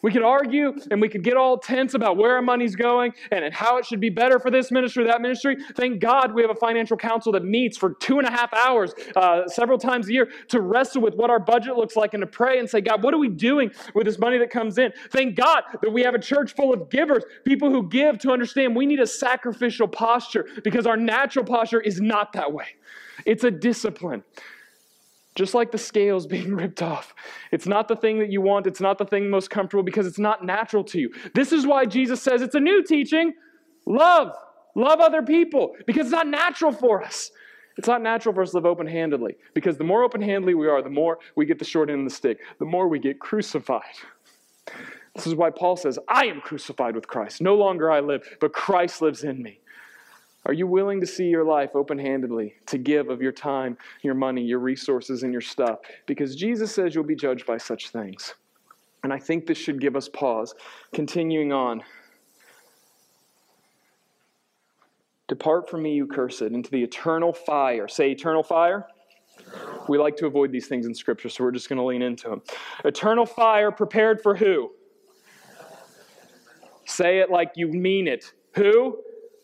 We 0.02 0.10
could 0.10 0.22
argue 0.22 0.74
and 0.90 1.00
we 1.00 1.08
could 1.08 1.22
get 1.22 1.36
all 1.36 1.56
tense 1.56 1.94
about 1.94 2.16
where 2.16 2.34
our 2.34 2.42
money's 2.42 2.74
going 2.74 3.14
and 3.30 3.54
how 3.54 3.78
it 3.78 3.86
should 3.86 4.00
be 4.00 4.10
better 4.10 4.40
for 4.40 4.50
this 4.50 4.72
ministry, 4.72 5.04
that 5.06 5.22
ministry. 5.22 5.56
Thank 5.76 6.00
God 6.00 6.34
we 6.34 6.42
have 6.42 6.50
a 6.50 6.56
financial 6.56 6.96
council 6.96 7.32
that 7.32 7.44
meets 7.44 7.78
for 7.78 7.94
two 7.94 8.18
and 8.18 8.26
a 8.26 8.30
half 8.30 8.52
hours 8.52 8.92
uh, 9.14 9.46
several 9.46 9.78
times 9.78 10.08
a 10.08 10.12
year 10.12 10.28
to 10.48 10.60
wrestle 10.60 11.02
with 11.02 11.14
what 11.14 11.30
our 11.30 11.38
budget 11.38 11.76
looks 11.76 11.94
like 11.94 12.14
and 12.14 12.20
to 12.20 12.26
pray 12.26 12.58
and 12.58 12.68
say, 12.68 12.80
God, 12.80 13.02
what 13.02 13.14
are 13.14 13.18
we 13.18 13.28
doing 13.28 13.70
with 13.94 14.04
this 14.06 14.18
money 14.18 14.38
that 14.38 14.50
comes 14.50 14.76
in? 14.78 14.92
Thank 15.10 15.36
God 15.36 15.62
that 15.80 15.90
we 15.90 16.02
have 16.02 16.14
a 16.14 16.20
church 16.20 16.54
full 16.54 16.72
of 16.72 16.90
givers, 16.90 17.22
people 17.44 17.70
who 17.70 17.88
give 17.88 18.18
to 18.20 18.32
understand 18.32 18.74
we 18.74 18.86
need 18.86 19.00
a 19.00 19.06
sacrificial 19.06 19.86
posture 19.86 20.48
because 20.64 20.86
our 20.86 20.96
natural 20.96 21.44
posture 21.44 21.80
is 21.80 22.00
not 22.00 22.32
that 22.32 22.52
way. 22.52 22.66
It's 23.24 23.44
a 23.44 23.50
discipline. 23.50 24.24
Just 25.34 25.54
like 25.54 25.72
the 25.72 25.78
scales 25.78 26.26
being 26.36 26.54
ripped 26.54 26.82
off. 26.82 27.14
It's 27.50 27.66
not 27.66 27.88
the 27.88 27.96
thing 27.96 28.18
that 28.18 28.30
you 28.30 28.40
want, 28.40 28.66
it's 28.66 28.80
not 28.80 28.98
the 28.98 29.04
thing 29.04 29.30
most 29.30 29.50
comfortable 29.50 29.82
because 29.82 30.06
it's 30.06 30.18
not 30.18 30.44
natural 30.44 30.84
to 30.84 30.98
you. 30.98 31.10
This 31.34 31.52
is 31.52 31.66
why 31.66 31.84
Jesus 31.86 32.22
says 32.22 32.42
it's 32.42 32.54
a 32.54 32.60
new 32.60 32.82
teaching 32.82 33.34
love. 33.86 34.32
Love 34.74 35.00
other 35.00 35.22
people 35.22 35.74
because 35.86 36.06
it's 36.06 36.12
not 36.12 36.26
natural 36.26 36.72
for 36.72 37.02
us. 37.02 37.30
It's 37.76 37.88
not 37.88 38.02
natural 38.02 38.34
for 38.34 38.42
us 38.42 38.50
to 38.50 38.58
live 38.58 38.66
open 38.66 38.86
handedly 38.86 39.36
because 39.54 39.78
the 39.78 39.84
more 39.84 40.02
open 40.02 40.20
handedly 40.20 40.54
we 40.54 40.68
are, 40.68 40.82
the 40.82 40.90
more 40.90 41.18
we 41.36 41.46
get 41.46 41.58
the 41.58 41.64
short 41.64 41.90
end 41.90 42.00
of 42.00 42.08
the 42.08 42.14
stick, 42.14 42.38
the 42.58 42.64
more 42.64 42.88
we 42.88 42.98
get 42.98 43.18
crucified. 43.18 43.82
This 45.14 45.26
is 45.26 45.34
why 45.34 45.50
Paul 45.50 45.76
says, 45.76 45.98
I 46.08 46.26
am 46.26 46.40
crucified 46.40 46.94
with 46.94 47.06
Christ. 47.06 47.42
No 47.42 47.54
longer 47.54 47.90
I 47.90 48.00
live, 48.00 48.22
but 48.40 48.52
Christ 48.52 49.02
lives 49.02 49.24
in 49.24 49.42
me. 49.42 49.60
Are 50.44 50.52
you 50.52 50.66
willing 50.66 51.00
to 51.00 51.06
see 51.06 51.26
your 51.26 51.44
life 51.44 51.70
open 51.74 51.98
handedly, 51.98 52.54
to 52.66 52.78
give 52.78 53.10
of 53.10 53.22
your 53.22 53.32
time, 53.32 53.78
your 54.02 54.14
money, 54.14 54.42
your 54.42 54.58
resources, 54.58 55.22
and 55.22 55.32
your 55.32 55.40
stuff? 55.40 55.78
Because 56.06 56.34
Jesus 56.34 56.74
says 56.74 56.94
you'll 56.94 57.04
be 57.04 57.14
judged 57.14 57.46
by 57.46 57.58
such 57.58 57.90
things. 57.90 58.34
And 59.04 59.12
I 59.12 59.18
think 59.18 59.46
this 59.46 59.58
should 59.58 59.80
give 59.80 59.94
us 59.94 60.08
pause. 60.08 60.54
Continuing 60.92 61.52
on. 61.52 61.82
Depart 65.28 65.70
from 65.70 65.82
me, 65.82 65.94
you 65.94 66.06
cursed, 66.06 66.42
into 66.42 66.70
the 66.70 66.82
eternal 66.82 67.32
fire. 67.32 67.86
Say 67.86 68.10
eternal 68.10 68.42
fire. 68.42 68.86
We 69.88 69.98
like 69.98 70.16
to 70.16 70.26
avoid 70.26 70.52
these 70.52 70.66
things 70.66 70.86
in 70.86 70.94
Scripture, 70.94 71.28
so 71.28 71.44
we're 71.44 71.52
just 71.52 71.68
going 71.68 71.78
to 71.78 71.84
lean 71.84 72.02
into 72.02 72.28
them. 72.28 72.42
Eternal 72.84 73.26
fire 73.26 73.70
prepared 73.70 74.20
for 74.20 74.34
who? 74.36 74.72
Say 76.84 77.20
it 77.20 77.30
like 77.30 77.52
you 77.54 77.68
mean 77.68 78.08
it. 78.08 78.32
Who? 78.54 78.98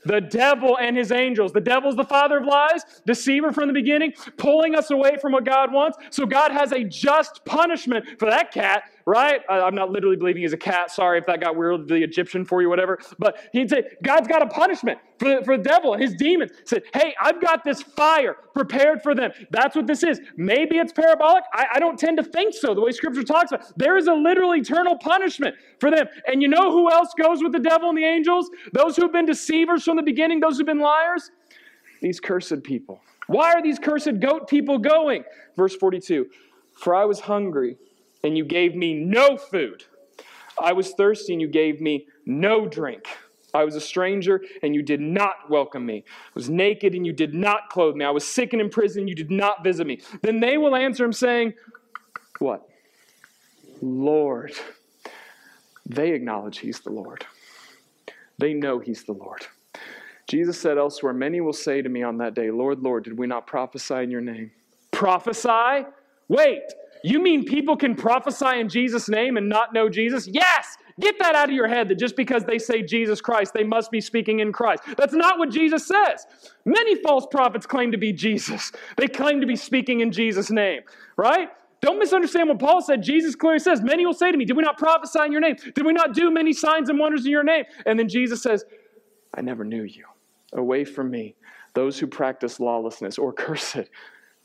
The 0.05 0.21
devil 0.21 0.79
and 0.79 0.97
his 0.97 1.13
angels. 1.13 1.53
The 1.53 1.61
devil's 1.61 1.97
the 1.97 2.05
father 2.05 2.39
of 2.39 2.47
lies, 2.47 2.85
deceiver 3.07 3.53
from 3.53 3.67
the 3.69 3.75
beginning, 3.75 4.15
pulling 4.37 4.75
us 4.75 4.91
away 4.91 5.17
from 5.21 5.33
what 5.33 5.45
God 5.45 5.73
wants. 5.73 5.99
So 6.11 6.25
God 6.27 6.53
has 6.53 6.73
a 6.73 6.85
just 6.85 7.45
punishment 7.45 8.05
for 8.19 8.31
that 8.31 8.53
cat 8.53 8.85
right? 9.09 9.40
I'm 9.49 9.75
not 9.75 9.90
literally 9.90 10.16
believing 10.16 10.42
he's 10.42 10.53
a 10.53 10.59
cat. 10.59 10.90
Sorry 10.90 11.18
if 11.18 11.25
that 11.27 11.40
got 11.40 11.57
weird, 11.57 11.88
the 11.88 11.94
Egyptian 11.94 12.44
for 12.44 12.61
you, 12.61 12.68
whatever. 12.68 12.99
But 13.18 13.38
he'd 13.53 13.71
say, 13.71 13.85
God's 14.03 14.29
got 14.29 14.42
a 14.42 14.47
punishment 14.47 14.99
for 15.18 15.29
the, 15.31 15.44
for 15.47 15.57
the 15.57 15.62
devil 15.62 15.94
and 15.94 16.03
his 16.03 16.14
demons. 16.14 16.51
He 16.51 16.66
said, 16.66 16.83
hey, 16.92 17.14
I've 17.18 17.40
got 17.40 17.64
this 17.64 17.81
fire 17.83 18.37
prepared 18.55 19.03
for 19.03 19.14
them. 19.14 19.31
That's 19.51 19.75
what 19.75 19.87
this 19.87 20.03
is. 20.03 20.21
Maybe 20.37 20.77
it's 20.77 20.92
parabolic. 20.92 21.42
I, 21.55 21.68
I 21.77 21.79
don't 21.79 21.99
tend 21.99 22.18
to 22.18 22.23
think 22.23 22.53
so, 22.53 22.75
the 22.75 22.83
way 22.83 22.92
Scripture 22.92 23.23
talks 23.23 23.51
about 23.51 23.73
There 23.79 23.97
is 23.97 24.09
a 24.09 24.14
literal 24.14 24.55
eternal 24.55 24.99
punishment 24.99 25.55
for 25.81 25.90
them. 25.90 26.07
And 26.27 26.42
you 26.42 26.49
know 26.49 26.71
who 26.71 26.90
else 26.90 27.14
goes 27.18 27.42
with 27.42 27.53
the 27.53 27.61
devil 27.61 27.88
and 27.88 27.97
the 27.97 28.05
angels? 28.05 28.51
Those 28.75 28.94
who've 28.94 29.12
been 29.12 29.27
deceivers 29.27 29.85
from 29.85 29.97
the 29.97 30.03
beginning, 30.03 30.40
those 30.40 30.59
who've 30.59 30.66
been 30.66 30.81
liars? 30.81 31.31
These 32.03 32.21
cursed 32.21 32.62
people. 32.62 33.01
Why 33.27 33.55
are 33.55 33.62
these 33.62 33.79
cursed 33.79 34.21
goat 34.21 34.49
people 34.49 34.77
going? 34.77 35.25
Verse 35.57 35.75
42 35.75 36.27
For 36.77 36.94
I 36.94 37.07
was 37.07 37.21
hungry 37.21 37.79
and 38.24 38.37
you 38.37 38.44
gave 38.44 38.74
me 38.74 38.94
no 38.94 39.37
food. 39.37 39.85
I 40.61 40.72
was 40.72 40.92
thirsty, 40.92 41.33
and 41.33 41.40
you 41.40 41.48
gave 41.48 41.81
me 41.81 42.07
no 42.26 42.66
drink. 42.66 43.07
I 43.54 43.64
was 43.64 43.74
a 43.74 43.81
stranger, 43.81 44.42
and 44.62 44.74
you 44.74 44.83
did 44.83 45.00
not 45.00 45.48
welcome 45.48 45.87
me. 45.87 46.04
I 46.07 46.31
was 46.35 46.50
naked, 46.50 46.94
and 46.94 47.07
you 47.07 47.12
did 47.12 47.35
not 47.35 47.70
clothe 47.70 47.96
me. 47.96 48.04
I 48.04 48.11
was 48.11 48.26
sick 48.26 48.52
and 48.52 48.61
in 48.61 48.68
prison, 48.68 49.00
and 49.00 49.09
you 49.09 49.14
did 49.14 49.31
not 49.31 49.64
visit 49.64 49.87
me. 49.87 50.00
Then 50.22 50.40
they 50.40 50.59
will 50.59 50.76
answer 50.76 51.04
him, 51.04 51.12
saying, 51.12 51.54
What? 52.38 52.68
Lord. 53.81 54.52
They 55.87 56.12
acknowledge 56.12 56.59
he's 56.59 56.81
the 56.81 56.90
Lord. 56.90 57.24
They 58.38 58.52
know 58.52 58.78
he's 58.78 59.04
the 59.04 59.12
Lord. 59.12 59.46
Jesus 60.28 60.61
said 60.61 60.76
elsewhere, 60.76 61.14
Many 61.14 61.40
will 61.40 61.54
say 61.54 61.81
to 61.81 61.88
me 61.88 62.02
on 62.02 62.18
that 62.18 62.35
day, 62.35 62.50
Lord, 62.50 62.81
Lord, 62.81 63.04
did 63.04 63.18
we 63.18 63.26
not 63.26 63.46
prophesy 63.46 63.94
in 63.94 64.11
your 64.11 64.20
name? 64.20 64.50
Prophesy? 64.90 65.87
Wait, 66.28 66.64
you 67.05 67.23
mean 67.23 67.45
people 67.45 67.77
can 67.77 67.95
prophesy 67.95 68.61
in 68.61 68.69
Jesus' 68.69 69.09
name 69.09 69.37
and 69.37 69.49
not 69.49 69.73
know 69.73 69.89
Jesus? 69.89 70.27
Yes! 70.27 70.77
Get 71.01 71.19
that 71.21 71.35
out 71.35 71.49
of 71.49 71.55
your 71.55 71.69
head 71.69 71.89
that 71.89 71.99
just 71.99 72.17
because 72.17 72.45
they 72.45 72.59
say 72.59 72.83
Jesus 72.83 73.21
Christ, 73.21 73.55
they 73.55 73.63
must 73.63 73.91
be 73.91 74.01
speaking 74.01 74.41
in 74.41 74.53
Christ. 74.53 74.83
That's 74.97 75.15
not 75.15 75.39
what 75.39 75.51
Jesus 75.51 75.87
says. 75.87 76.27
Many 76.65 77.01
false 77.03 77.27
prophets 77.31 77.67
claim 77.67 77.93
to 77.93 77.99
be 77.99 78.13
Jesus, 78.13 78.73
they 78.97 79.07
claim 79.07 79.40
to 79.40 79.46
be 79.46 79.57
speaking 79.57 80.01
in 80.01 80.11
Jesus' 80.11 80.51
name, 80.51 80.83
right? 81.17 81.51
Don't 81.81 82.01
misunderstand 82.01 82.49
what 82.49 82.59
Paul 82.59 82.83
said. 82.83 83.03
Jesus 83.03 83.37
clearly 83.37 83.61
says, 83.61 83.81
Many 83.81 84.05
will 84.05 84.15
say 84.15 84.33
to 84.33 84.37
me, 84.37 84.44
Did 84.44 84.57
we 84.57 84.65
not 84.65 84.79
prophesy 84.79 85.21
in 85.25 85.31
your 85.31 85.40
name? 85.40 85.55
Did 85.75 85.87
we 85.87 85.92
not 85.92 86.13
do 86.13 86.31
many 86.31 86.53
signs 86.53 86.88
and 86.88 86.99
wonders 86.99 87.25
in 87.25 87.31
your 87.31 87.44
name? 87.44 87.65
And 87.87 87.96
then 87.99 88.09
Jesus 88.09 88.42
says, 88.42 88.65
I 89.33 89.42
never 89.42 89.65
knew 89.65 89.85
you. 89.85 90.05
Away 90.55 90.85
from 90.85 91.11
me, 91.11 91.37
those 91.75 91.99
who 91.99 92.09
practice 92.09 92.59
lawlessness 92.59 93.19
or 93.19 93.33
curse 93.44 93.77
it. 93.77 93.90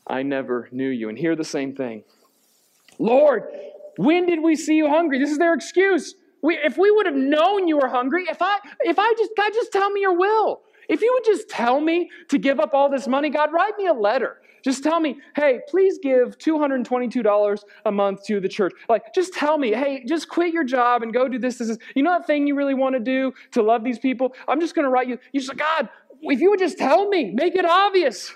I 0.06 0.22
never 0.22 0.68
knew 0.70 0.88
you. 0.88 1.08
And 1.08 1.18
hear 1.18 1.34
the 1.34 1.44
same 1.44 1.74
thing. 1.74 2.04
Lord, 2.98 3.44
when 3.96 4.26
did 4.26 4.42
we 4.42 4.56
see 4.56 4.76
you 4.76 4.88
hungry? 4.88 5.18
This 5.18 5.30
is 5.30 5.38
their 5.38 5.54
excuse. 5.54 6.14
We, 6.42 6.56
if 6.56 6.76
we 6.76 6.90
would 6.90 7.06
have 7.06 7.14
known 7.14 7.68
you 7.68 7.78
were 7.78 7.88
hungry, 7.88 8.26
if 8.28 8.42
I, 8.42 8.58
if 8.80 8.98
I 8.98 9.14
just, 9.16 9.30
God, 9.36 9.52
just 9.54 9.72
tell 9.72 9.90
me 9.90 10.02
your 10.02 10.16
will. 10.16 10.60
If 10.88 11.00
you 11.00 11.10
would 11.14 11.24
just 11.24 11.48
tell 11.48 11.80
me 11.80 12.10
to 12.28 12.38
give 12.38 12.60
up 12.60 12.74
all 12.74 12.90
this 12.90 13.08
money, 13.08 13.30
God, 13.30 13.50
write 13.52 13.76
me 13.78 13.86
a 13.86 13.94
letter. 13.94 14.38
Just 14.62 14.82
tell 14.82 14.98
me, 14.98 15.18
hey, 15.36 15.60
please 15.68 15.98
give 16.02 16.38
$222 16.38 17.58
a 17.84 17.92
month 17.92 18.24
to 18.24 18.40
the 18.40 18.48
church. 18.48 18.72
Like, 18.88 19.14
just 19.14 19.34
tell 19.34 19.58
me, 19.58 19.72
hey, 19.72 20.04
just 20.06 20.28
quit 20.28 20.54
your 20.54 20.64
job 20.64 21.02
and 21.02 21.12
go 21.12 21.28
do 21.28 21.38
this, 21.38 21.58
this, 21.58 21.68
this. 21.68 21.78
You 21.94 22.02
know 22.02 22.12
that 22.12 22.26
thing 22.26 22.46
you 22.46 22.54
really 22.54 22.72
want 22.72 22.94
to 22.94 23.00
do 23.00 23.32
to 23.52 23.62
love 23.62 23.84
these 23.84 23.98
people? 23.98 24.34
I'm 24.48 24.60
just 24.60 24.74
going 24.74 24.84
to 24.84 24.90
write 24.90 25.06
you. 25.06 25.18
You 25.32 25.40
just, 25.40 25.54
God, 25.56 25.90
if 26.22 26.40
you 26.40 26.48
would 26.50 26.58
just 26.58 26.78
tell 26.78 27.08
me, 27.08 27.30
make 27.30 27.54
it 27.54 27.66
obvious. 27.66 28.32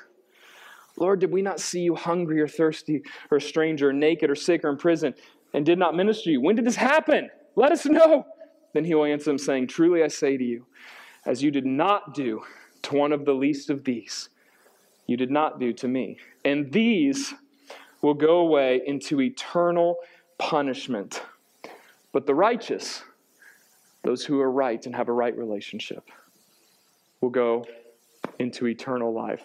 Lord, 0.98 1.20
did 1.20 1.30
we 1.30 1.42
not 1.42 1.60
see 1.60 1.80
you 1.80 1.94
hungry 1.94 2.40
or 2.40 2.48
thirsty 2.48 3.02
or 3.30 3.38
a 3.38 3.40
stranger, 3.40 3.90
or 3.90 3.92
naked 3.92 4.30
or 4.30 4.34
sick 4.34 4.64
or 4.64 4.70
in 4.70 4.76
prison, 4.76 5.14
and 5.54 5.64
did 5.64 5.78
not 5.78 5.94
minister 5.94 6.24
to 6.24 6.30
you? 6.32 6.40
When 6.40 6.56
did 6.56 6.64
this 6.64 6.76
happen? 6.76 7.30
Let 7.56 7.72
us 7.72 7.86
know. 7.86 8.26
Then 8.72 8.84
he 8.84 8.94
will 8.94 9.04
answer 9.04 9.30
them, 9.30 9.38
saying, 9.38 9.68
Truly 9.68 10.02
I 10.02 10.08
say 10.08 10.36
to 10.36 10.44
you, 10.44 10.66
as 11.24 11.42
you 11.42 11.50
did 11.50 11.66
not 11.66 12.14
do 12.14 12.42
to 12.82 12.96
one 12.96 13.12
of 13.12 13.24
the 13.24 13.32
least 13.32 13.70
of 13.70 13.84
these, 13.84 14.28
you 15.06 15.16
did 15.16 15.30
not 15.30 15.58
do 15.58 15.72
to 15.74 15.88
me. 15.88 16.18
And 16.44 16.70
these 16.72 17.34
will 18.02 18.14
go 18.14 18.38
away 18.38 18.82
into 18.86 19.20
eternal 19.20 19.96
punishment. 20.38 21.22
But 22.12 22.26
the 22.26 22.34
righteous, 22.34 23.02
those 24.04 24.24
who 24.24 24.40
are 24.40 24.50
right 24.50 24.84
and 24.86 24.94
have 24.94 25.08
a 25.08 25.12
right 25.12 25.36
relationship, 25.36 26.08
will 27.20 27.30
go 27.30 27.64
into 28.38 28.66
eternal 28.66 29.12
life. 29.12 29.42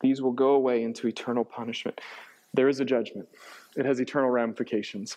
These 0.00 0.22
will 0.22 0.32
go 0.32 0.50
away 0.50 0.82
into 0.82 1.06
eternal 1.06 1.44
punishment. 1.44 2.00
There 2.54 2.68
is 2.68 2.80
a 2.80 2.84
judgment, 2.84 3.28
it 3.76 3.84
has 3.86 4.00
eternal 4.00 4.30
ramifications. 4.30 5.16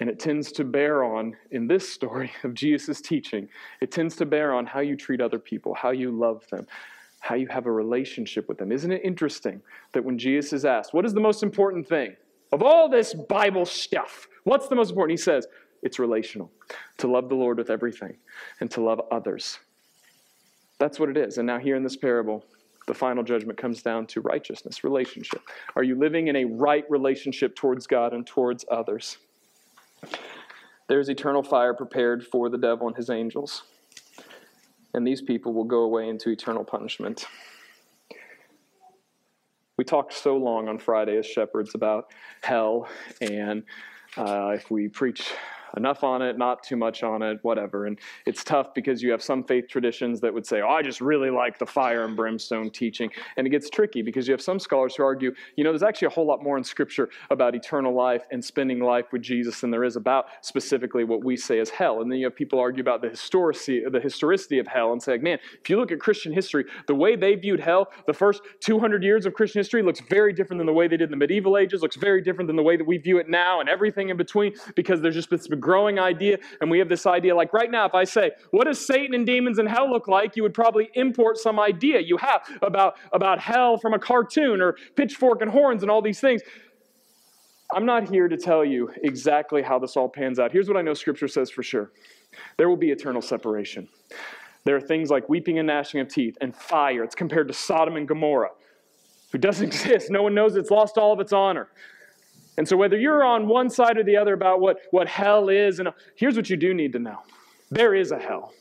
And 0.00 0.10
it 0.10 0.18
tends 0.18 0.50
to 0.52 0.64
bear 0.64 1.04
on, 1.04 1.36
in 1.52 1.68
this 1.68 1.88
story 1.88 2.32
of 2.42 2.54
Jesus' 2.54 3.00
teaching, 3.00 3.48
it 3.80 3.92
tends 3.92 4.16
to 4.16 4.26
bear 4.26 4.52
on 4.52 4.66
how 4.66 4.80
you 4.80 4.96
treat 4.96 5.20
other 5.20 5.38
people, 5.38 5.72
how 5.72 5.90
you 5.90 6.10
love 6.10 6.44
them, 6.50 6.66
how 7.20 7.36
you 7.36 7.46
have 7.46 7.66
a 7.66 7.72
relationship 7.72 8.48
with 8.48 8.58
them. 8.58 8.72
Isn't 8.72 8.90
it 8.92 9.02
interesting 9.04 9.62
that 9.92 10.04
when 10.04 10.18
Jesus 10.18 10.52
is 10.52 10.64
asked, 10.64 10.92
What 10.92 11.06
is 11.06 11.14
the 11.14 11.20
most 11.20 11.42
important 11.42 11.88
thing 11.88 12.16
of 12.52 12.62
all 12.62 12.88
this 12.88 13.14
Bible 13.14 13.64
stuff? 13.64 14.28
What's 14.42 14.68
the 14.68 14.74
most 14.74 14.90
important? 14.90 15.18
He 15.18 15.22
says, 15.22 15.46
It's 15.82 15.98
relational. 15.98 16.50
To 16.98 17.08
love 17.08 17.28
the 17.28 17.34
Lord 17.34 17.58
with 17.58 17.70
everything 17.70 18.16
and 18.60 18.70
to 18.72 18.82
love 18.82 19.00
others. 19.10 19.58
That's 20.78 20.98
what 20.98 21.08
it 21.08 21.16
is. 21.16 21.38
And 21.38 21.46
now, 21.46 21.58
here 21.58 21.76
in 21.76 21.82
this 21.82 21.96
parable, 21.96 22.44
the 22.86 22.94
final 22.94 23.22
judgment 23.22 23.58
comes 23.58 23.82
down 23.82 24.06
to 24.08 24.20
righteousness, 24.20 24.84
relationship. 24.84 25.42
Are 25.76 25.82
you 25.82 25.94
living 25.94 26.28
in 26.28 26.36
a 26.36 26.44
right 26.44 26.84
relationship 26.90 27.56
towards 27.56 27.86
God 27.86 28.12
and 28.12 28.26
towards 28.26 28.64
others? 28.70 29.18
There's 30.88 31.08
eternal 31.08 31.42
fire 31.42 31.74
prepared 31.74 32.26
for 32.26 32.50
the 32.50 32.58
devil 32.58 32.86
and 32.86 32.96
his 32.96 33.08
angels 33.08 33.62
and 34.94 35.04
these 35.06 35.20
people 35.20 35.52
will 35.52 35.64
go 35.64 35.80
away 35.80 36.08
into 36.08 36.30
eternal 36.30 36.64
punishment. 36.64 37.26
We 39.76 39.84
talked 39.84 40.12
so 40.14 40.36
long 40.36 40.68
on 40.68 40.78
Friday 40.78 41.18
as 41.18 41.26
shepherds 41.26 41.74
about 41.74 42.12
hell, 42.42 42.88
and 43.20 43.64
uh, 44.16 44.50
if 44.50 44.70
we 44.70 44.88
preach 44.88 45.32
enough 45.76 46.04
on 46.04 46.22
it, 46.22 46.38
not 46.38 46.62
too 46.62 46.76
much 46.76 47.02
on 47.02 47.22
it, 47.22 47.38
whatever. 47.42 47.86
And 47.86 47.98
it's 48.26 48.44
tough 48.44 48.74
because 48.74 49.02
you 49.02 49.10
have 49.10 49.22
some 49.22 49.44
faith 49.44 49.68
traditions 49.68 50.20
that 50.20 50.32
would 50.32 50.46
say, 50.46 50.60
oh, 50.60 50.68
I 50.68 50.82
just 50.82 51.00
really 51.00 51.30
like 51.30 51.58
the 51.58 51.66
fire 51.66 52.04
and 52.04 52.16
brimstone 52.16 52.70
teaching. 52.70 53.10
And 53.36 53.46
it 53.46 53.50
gets 53.50 53.70
tricky 53.70 54.02
because 54.02 54.26
you 54.28 54.32
have 54.32 54.40
some 54.40 54.58
scholars 54.58 54.94
who 54.96 55.02
argue, 55.02 55.34
you 55.56 55.64
know, 55.64 55.70
there's 55.70 55.82
actually 55.82 56.06
a 56.06 56.10
whole 56.10 56.26
lot 56.26 56.42
more 56.42 56.56
in 56.56 56.64
Scripture 56.64 57.10
about 57.30 57.54
eternal 57.54 57.94
life 57.94 58.22
and 58.30 58.44
spending 58.44 58.80
life 58.80 59.06
with 59.12 59.22
Jesus 59.22 59.60
than 59.60 59.70
there 59.70 59.84
is 59.84 59.96
about 59.96 60.26
specifically 60.42 61.04
what 61.04 61.24
we 61.24 61.36
say 61.36 61.58
is 61.58 61.70
hell. 61.70 62.00
And 62.00 62.10
then 62.10 62.18
you 62.18 62.26
have 62.26 62.36
people 62.36 62.58
argue 62.58 62.80
about 62.80 63.02
the 63.02 63.08
historicity, 63.08 63.82
the 63.90 64.00
historicity 64.00 64.58
of 64.58 64.66
hell 64.66 64.92
and 64.92 65.02
say, 65.02 65.18
man, 65.18 65.38
if 65.60 65.70
you 65.70 65.76
look 65.76 65.92
at 65.92 66.00
Christian 66.00 66.32
history, 66.32 66.64
the 66.86 66.94
way 66.94 67.16
they 67.16 67.34
viewed 67.34 67.60
hell, 67.60 67.88
the 68.06 68.12
first 68.12 68.42
200 68.60 69.02
years 69.02 69.26
of 69.26 69.34
Christian 69.34 69.60
history 69.60 69.82
looks 69.82 70.00
very 70.08 70.32
different 70.32 70.58
than 70.58 70.66
the 70.66 70.72
way 70.72 70.88
they 70.88 70.96
did 70.96 71.04
in 71.04 71.10
the 71.10 71.16
medieval 71.16 71.56
ages, 71.56 71.82
looks 71.82 71.96
very 71.96 72.22
different 72.22 72.46
than 72.46 72.56
the 72.56 72.62
way 72.62 72.76
that 72.76 72.86
we 72.86 72.98
view 72.98 73.18
it 73.18 73.28
now 73.28 73.60
and 73.60 73.68
everything 73.68 74.08
in 74.08 74.16
between 74.16 74.54
because 74.74 75.00
there's 75.00 75.14
just 75.14 75.30
this 75.30 75.48
growing 75.64 75.98
idea, 75.98 76.38
and 76.60 76.70
we 76.70 76.78
have 76.78 76.88
this 76.88 77.06
idea 77.06 77.34
like 77.34 77.52
right 77.52 77.70
now, 77.70 77.86
if 77.86 77.94
I 77.94 78.04
say, 78.04 78.32
What 78.50 78.64
does 78.64 78.84
Satan 78.86 79.14
and 79.14 79.26
demons 79.26 79.58
in 79.58 79.66
hell 79.66 79.90
look 79.90 80.06
like? 80.06 80.36
you 80.36 80.42
would 80.42 80.54
probably 80.54 80.90
import 80.94 81.38
some 81.38 81.58
idea 81.58 82.00
you 82.00 82.18
have 82.18 82.42
about, 82.62 82.96
about 83.12 83.40
hell 83.40 83.78
from 83.78 83.94
a 83.94 83.98
cartoon 83.98 84.60
or 84.60 84.76
pitchfork 84.94 85.40
and 85.40 85.50
horns 85.50 85.82
and 85.82 85.90
all 85.90 86.02
these 86.02 86.20
things. 86.20 86.42
I'm 87.74 87.86
not 87.86 88.08
here 88.08 88.28
to 88.28 88.36
tell 88.36 88.64
you 88.64 88.90
exactly 89.02 89.62
how 89.62 89.78
this 89.78 89.96
all 89.96 90.08
pans 90.08 90.38
out. 90.38 90.52
Here's 90.52 90.68
what 90.68 90.76
I 90.76 90.82
know 90.82 90.94
Scripture 90.94 91.28
says 91.28 91.50
for 91.50 91.62
sure 91.62 91.90
there 92.58 92.68
will 92.68 92.76
be 92.76 92.90
eternal 92.90 93.22
separation. 93.22 93.88
There 94.64 94.76
are 94.76 94.80
things 94.80 95.10
like 95.10 95.28
weeping 95.28 95.58
and 95.58 95.66
gnashing 95.66 96.00
of 96.00 96.08
teeth 96.08 96.36
and 96.40 96.54
fire. 96.54 97.04
It's 97.04 97.14
compared 97.14 97.48
to 97.48 97.54
Sodom 97.54 97.96
and 97.96 98.08
Gomorrah, 98.08 98.50
who 99.32 99.38
doesn't 99.38 99.66
exist. 99.72 100.10
No 100.10 100.22
one 100.22 100.34
knows 100.34 100.56
it's 100.56 100.70
lost 100.70 100.98
all 100.98 101.12
of 101.12 101.20
its 101.20 101.32
honor. 101.32 101.68
And 102.56 102.68
so, 102.68 102.76
whether 102.76 102.96
you're 102.96 103.24
on 103.24 103.48
one 103.48 103.68
side 103.68 103.98
or 103.98 104.04
the 104.04 104.16
other 104.16 104.32
about 104.32 104.60
what, 104.60 104.78
what 104.90 105.08
hell 105.08 105.48
is, 105.48 105.80
and 105.80 105.88
here's 106.14 106.36
what 106.36 106.48
you 106.48 106.56
do 106.56 106.72
need 106.72 106.92
to 106.92 106.98
know 106.98 107.18
there 107.70 107.94
is 107.94 108.12
a 108.12 108.18
hell, 108.18 108.52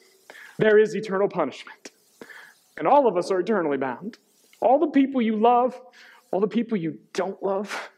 there 0.58 0.78
is 0.78 0.96
eternal 0.96 1.28
punishment. 1.28 1.92
And 2.78 2.88
all 2.88 3.08
of 3.08 3.18
us 3.18 3.30
are 3.30 3.40
eternally 3.40 3.78
bound. 3.78 4.18
All 4.60 4.80
the 4.80 4.88
people 4.88 5.22
you 5.22 5.36
love, 5.36 5.80
all 6.32 6.40
the 6.40 6.48
people 6.48 6.78
you 6.78 6.98
don't 7.14 7.42
love, 7.44 7.92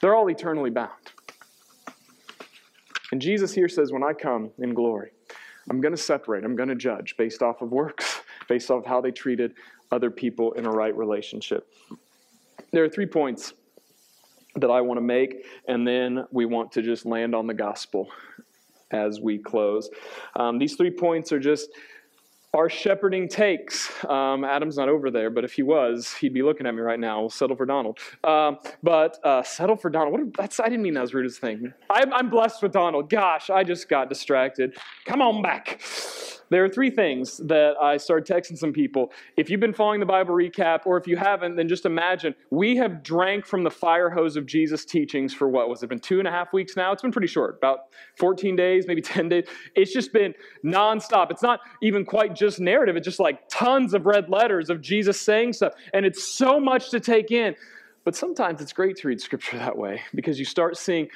they're 0.00 0.14
all 0.14 0.28
eternally 0.28 0.70
bound. 0.70 0.90
And 3.12 3.20
Jesus 3.20 3.52
here 3.52 3.68
says, 3.68 3.92
When 3.92 4.02
I 4.02 4.12
come 4.12 4.50
in 4.58 4.74
glory, 4.74 5.10
I'm 5.68 5.80
going 5.80 5.94
to 5.94 6.00
separate, 6.00 6.44
I'm 6.44 6.56
going 6.56 6.68
to 6.68 6.74
judge 6.74 7.16
based 7.16 7.42
off 7.42 7.62
of 7.62 7.70
works, 7.70 8.20
based 8.48 8.70
off 8.70 8.80
of 8.80 8.86
how 8.86 9.00
they 9.00 9.10
treated 9.10 9.54
other 9.92 10.10
people 10.10 10.52
in 10.52 10.66
a 10.66 10.70
right 10.70 10.96
relationship. 10.96 11.72
There 12.72 12.84
are 12.84 12.88
three 12.88 13.06
points 13.06 13.52
that 14.56 14.70
I 14.70 14.80
want 14.80 14.98
to 14.98 15.02
make, 15.02 15.44
and 15.68 15.86
then 15.86 16.24
we 16.32 16.44
want 16.44 16.72
to 16.72 16.82
just 16.82 17.06
land 17.06 17.34
on 17.34 17.46
the 17.46 17.54
gospel 17.54 18.08
as 18.90 19.20
we 19.20 19.38
close. 19.38 19.88
Um, 20.34 20.58
these 20.58 20.74
three 20.74 20.90
points 20.90 21.32
are 21.32 21.38
just 21.38 21.70
our 22.52 22.68
shepherding 22.68 23.28
takes. 23.28 23.92
Um, 24.04 24.44
Adam's 24.44 24.76
not 24.76 24.88
over 24.88 25.10
there, 25.10 25.30
but 25.30 25.44
if 25.44 25.52
he 25.52 25.62
was, 25.62 26.12
he'd 26.14 26.34
be 26.34 26.42
looking 26.42 26.66
at 26.66 26.74
me 26.74 26.80
right 26.80 26.98
now. 26.98 27.20
We'll 27.20 27.30
settle 27.30 27.54
for 27.54 27.66
Donald. 27.66 27.98
Um, 28.24 28.58
but 28.82 29.24
uh, 29.24 29.44
settle 29.44 29.76
for 29.76 29.88
Donald. 29.88 30.12
What, 30.12 30.34
that's, 30.36 30.58
I 30.58 30.64
didn't 30.64 30.82
mean 30.82 30.94
that 30.94 31.02
was 31.02 31.14
rude 31.14 31.26
as 31.26 31.38
thing. 31.38 31.72
I'm, 31.88 32.12
I'm 32.12 32.28
blessed 32.28 32.62
with 32.62 32.72
Donald. 32.72 33.08
Gosh, 33.08 33.50
I 33.50 33.62
just 33.62 33.88
got 33.88 34.08
distracted. 34.08 34.76
Come 35.04 35.22
on 35.22 35.42
back. 35.42 35.80
There 36.50 36.64
are 36.64 36.68
three 36.68 36.90
things 36.90 37.38
that 37.38 37.74
I 37.80 37.96
started 37.96 38.32
texting 38.32 38.58
some 38.58 38.72
people. 38.72 39.12
If 39.36 39.48
you've 39.48 39.60
been 39.60 39.72
following 39.72 40.00
the 40.00 40.06
Bible 40.06 40.34
recap, 40.34 40.80
or 40.84 40.96
if 40.96 41.06
you 41.06 41.16
haven't, 41.16 41.54
then 41.56 41.68
just 41.68 41.86
imagine 41.86 42.34
we 42.50 42.76
have 42.76 43.02
drank 43.02 43.46
from 43.46 43.62
the 43.62 43.70
fire 43.70 44.10
hose 44.10 44.36
of 44.36 44.46
Jesus' 44.46 44.84
teachings 44.84 45.32
for 45.32 45.48
what 45.48 45.68
was 45.68 45.82
it 45.82 45.88
been 45.88 46.00
two 46.00 46.18
and 46.18 46.26
a 46.26 46.30
half 46.30 46.52
weeks 46.52 46.76
now? 46.76 46.92
It's 46.92 47.02
been 47.02 47.12
pretty 47.12 47.28
short, 47.28 47.56
about 47.56 47.84
14 48.18 48.56
days, 48.56 48.86
maybe 48.88 49.00
10 49.00 49.28
days. 49.28 49.46
It's 49.76 49.92
just 49.92 50.12
been 50.12 50.34
nonstop. 50.64 51.30
It's 51.30 51.42
not 51.42 51.60
even 51.82 52.04
quite 52.04 52.34
just 52.34 52.58
narrative, 52.58 52.96
it's 52.96 53.06
just 53.06 53.20
like 53.20 53.48
tons 53.48 53.94
of 53.94 54.06
red 54.06 54.28
letters 54.28 54.70
of 54.70 54.80
Jesus 54.80 55.20
saying 55.20 55.52
stuff. 55.52 55.74
And 55.94 56.04
it's 56.04 56.24
so 56.24 56.58
much 56.58 56.90
to 56.90 57.00
take 57.00 57.30
in. 57.30 57.54
But 58.02 58.16
sometimes 58.16 58.62
it's 58.62 58.72
great 58.72 58.96
to 58.96 59.08
read 59.08 59.20
scripture 59.20 59.58
that 59.58 59.76
way 59.76 60.00
because 60.14 60.38
you 60.38 60.44
start 60.44 60.76
seeing 60.76 61.08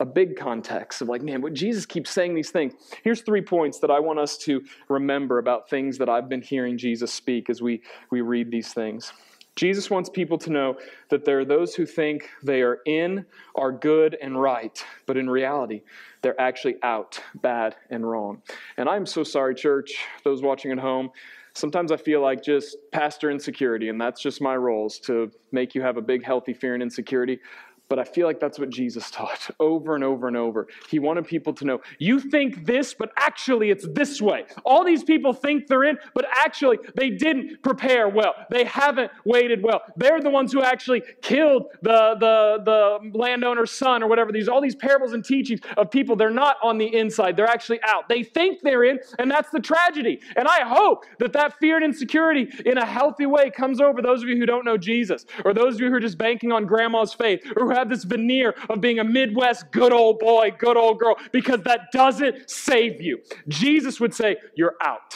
a 0.00 0.06
big 0.06 0.36
context 0.36 1.02
of 1.02 1.08
like, 1.08 1.22
man, 1.22 1.42
what 1.42 1.54
Jesus 1.54 1.84
keeps 1.84 2.10
saying 2.10 2.34
these 2.34 2.50
things. 2.50 2.74
Here's 3.02 3.22
three 3.22 3.42
points 3.42 3.80
that 3.80 3.90
I 3.90 3.98
want 3.98 4.18
us 4.18 4.36
to 4.38 4.62
remember 4.88 5.38
about 5.38 5.68
things 5.68 5.98
that 5.98 6.08
I've 6.08 6.28
been 6.28 6.42
hearing 6.42 6.78
Jesus 6.78 7.12
speak 7.12 7.50
as 7.50 7.60
we, 7.60 7.82
we 8.10 8.20
read 8.20 8.50
these 8.50 8.72
things. 8.72 9.12
Jesus 9.58 9.90
wants 9.90 10.08
people 10.08 10.38
to 10.38 10.50
know 10.50 10.76
that 11.08 11.24
there 11.24 11.40
are 11.40 11.44
those 11.44 11.74
who 11.74 11.84
think 11.84 12.30
they 12.44 12.62
are 12.62 12.78
in, 12.86 13.26
are 13.56 13.72
good 13.72 14.16
and 14.22 14.40
right, 14.40 14.84
but 15.04 15.16
in 15.16 15.28
reality, 15.28 15.82
they're 16.22 16.40
actually 16.40 16.76
out, 16.84 17.20
bad 17.42 17.74
and 17.90 18.08
wrong. 18.08 18.40
And 18.76 18.88
I'm 18.88 19.04
so 19.04 19.24
sorry, 19.24 19.56
church, 19.56 19.98
those 20.22 20.42
watching 20.42 20.70
at 20.70 20.78
home. 20.78 21.10
Sometimes 21.54 21.90
I 21.90 21.96
feel 21.96 22.22
like 22.22 22.40
just 22.40 22.76
pastor 22.92 23.32
insecurity, 23.32 23.88
and 23.88 24.00
that's 24.00 24.22
just 24.22 24.40
my 24.40 24.54
role 24.54 24.86
is 24.86 25.00
to 25.00 25.32
make 25.50 25.74
you 25.74 25.82
have 25.82 25.96
a 25.96 26.02
big, 26.02 26.24
healthy 26.24 26.54
fear 26.54 26.74
and 26.74 26.82
insecurity. 26.82 27.40
But 27.88 27.98
I 27.98 28.04
feel 28.04 28.26
like 28.26 28.40
that's 28.40 28.58
what 28.58 28.70
Jesus 28.70 29.10
taught 29.18 29.50
over 29.58 29.94
and 29.94 30.04
over 30.04 30.28
and 30.28 30.36
over. 30.36 30.68
He 30.88 30.98
wanted 30.98 31.26
people 31.26 31.52
to 31.54 31.64
know, 31.64 31.80
you 31.98 32.20
think 32.20 32.66
this, 32.66 32.94
but 32.94 33.10
actually 33.16 33.70
it's 33.70 33.86
this 33.92 34.20
way. 34.20 34.44
All 34.64 34.84
these 34.84 35.04
people 35.04 35.32
think 35.32 35.66
they're 35.66 35.84
in, 35.84 35.98
but 36.14 36.26
actually 36.30 36.78
they 36.94 37.10
didn't 37.10 37.62
prepare 37.62 38.08
well. 38.08 38.34
They 38.50 38.64
haven't 38.64 39.10
waited 39.24 39.62
well. 39.62 39.82
They're 39.96 40.20
the 40.20 40.30
ones 40.30 40.52
who 40.52 40.62
actually 40.62 41.02
killed 41.22 41.66
the, 41.82 42.16
the, 42.18 42.62
the 42.64 43.18
landowner's 43.18 43.70
son 43.70 44.02
or 44.02 44.08
whatever. 44.08 44.32
These 44.32 44.48
all 44.48 44.60
these 44.60 44.76
parables 44.76 45.12
and 45.12 45.24
teachings 45.24 45.60
of 45.76 45.90
people, 45.90 46.16
they're 46.16 46.30
not 46.30 46.56
on 46.62 46.78
the 46.78 46.94
inside. 46.94 47.36
They're 47.36 47.46
actually 47.46 47.80
out. 47.86 48.08
They 48.08 48.22
think 48.22 48.60
they're 48.62 48.84
in, 48.84 48.98
and 49.18 49.30
that's 49.30 49.50
the 49.50 49.60
tragedy. 49.60 50.20
And 50.36 50.46
I 50.46 50.66
hope 50.66 51.04
that 51.18 51.32
that 51.32 51.58
fear 51.58 51.76
and 51.76 51.84
insecurity 51.84 52.48
in 52.64 52.78
a 52.78 52.86
healthy 52.86 53.26
way 53.26 53.50
comes 53.50 53.80
over 53.80 54.02
those 54.02 54.22
of 54.22 54.28
you 54.28 54.36
who 54.36 54.46
don't 54.46 54.64
know 54.64 54.76
Jesus, 54.76 55.24
or 55.44 55.54
those 55.54 55.74
of 55.74 55.80
you 55.80 55.88
who 55.88 55.94
are 55.94 56.00
just 56.00 56.18
banking 56.18 56.52
on 56.52 56.66
grandma's 56.66 57.14
faith, 57.14 57.40
or 57.56 57.66
have 57.78 57.88
this 57.88 58.04
veneer 58.04 58.54
of 58.68 58.80
being 58.80 58.98
a 58.98 59.04
Midwest 59.04 59.70
good 59.70 59.92
old 59.92 60.18
boy, 60.18 60.52
good 60.58 60.76
old 60.76 60.98
girl, 60.98 61.16
because 61.32 61.62
that 61.62 61.92
doesn't 61.92 62.50
save 62.50 63.00
you. 63.00 63.18
Jesus 63.48 64.00
would 64.00 64.14
say, 64.14 64.36
You're 64.56 64.76
out. 64.82 65.14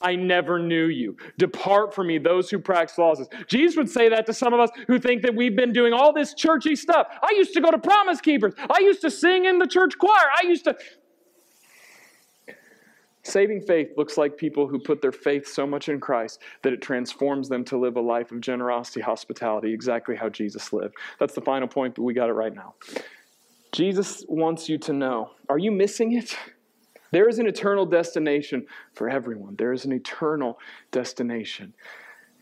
I 0.00 0.16
never 0.16 0.58
knew 0.58 0.86
you. 0.86 1.16
Depart 1.38 1.94
from 1.94 2.08
me, 2.08 2.18
those 2.18 2.50
who 2.50 2.58
practice 2.58 2.98
lawlessness. 2.98 3.28
Jesus 3.48 3.76
would 3.76 3.88
say 3.88 4.10
that 4.10 4.26
to 4.26 4.34
some 4.34 4.52
of 4.52 4.60
us 4.60 4.68
who 4.86 4.98
think 4.98 5.22
that 5.22 5.34
we've 5.34 5.56
been 5.56 5.72
doing 5.72 5.94
all 5.94 6.12
this 6.12 6.34
churchy 6.34 6.76
stuff. 6.76 7.06
I 7.22 7.32
used 7.36 7.54
to 7.54 7.60
go 7.62 7.70
to 7.70 7.78
Promise 7.78 8.20
Keepers. 8.20 8.52
I 8.58 8.80
used 8.80 9.00
to 9.00 9.10
sing 9.10 9.46
in 9.46 9.58
the 9.58 9.66
church 9.66 9.96
choir. 9.98 10.28
I 10.42 10.46
used 10.46 10.64
to. 10.64 10.76
Saving 13.24 13.62
faith 13.62 13.92
looks 13.96 14.18
like 14.18 14.36
people 14.36 14.68
who 14.68 14.78
put 14.78 15.00
their 15.00 15.12
faith 15.12 15.48
so 15.48 15.66
much 15.66 15.88
in 15.88 15.98
Christ 15.98 16.42
that 16.62 16.74
it 16.74 16.82
transforms 16.82 17.48
them 17.48 17.64
to 17.64 17.78
live 17.78 17.96
a 17.96 18.00
life 18.00 18.30
of 18.30 18.40
generosity, 18.40 19.00
hospitality, 19.00 19.72
exactly 19.72 20.14
how 20.14 20.28
Jesus 20.28 20.72
lived. 20.74 20.94
That's 21.18 21.34
the 21.34 21.40
final 21.40 21.66
point, 21.66 21.94
but 21.94 22.02
we 22.02 22.12
got 22.12 22.28
it 22.28 22.34
right 22.34 22.54
now. 22.54 22.74
Jesus 23.72 24.24
wants 24.28 24.68
you 24.68 24.78
to 24.78 24.92
know 24.92 25.30
are 25.48 25.58
you 25.58 25.72
missing 25.72 26.12
it? 26.12 26.36
There 27.12 27.28
is 27.28 27.38
an 27.38 27.46
eternal 27.46 27.86
destination 27.86 28.66
for 28.92 29.08
everyone. 29.08 29.56
There 29.56 29.72
is 29.72 29.84
an 29.84 29.92
eternal 29.92 30.58
destination. 30.90 31.72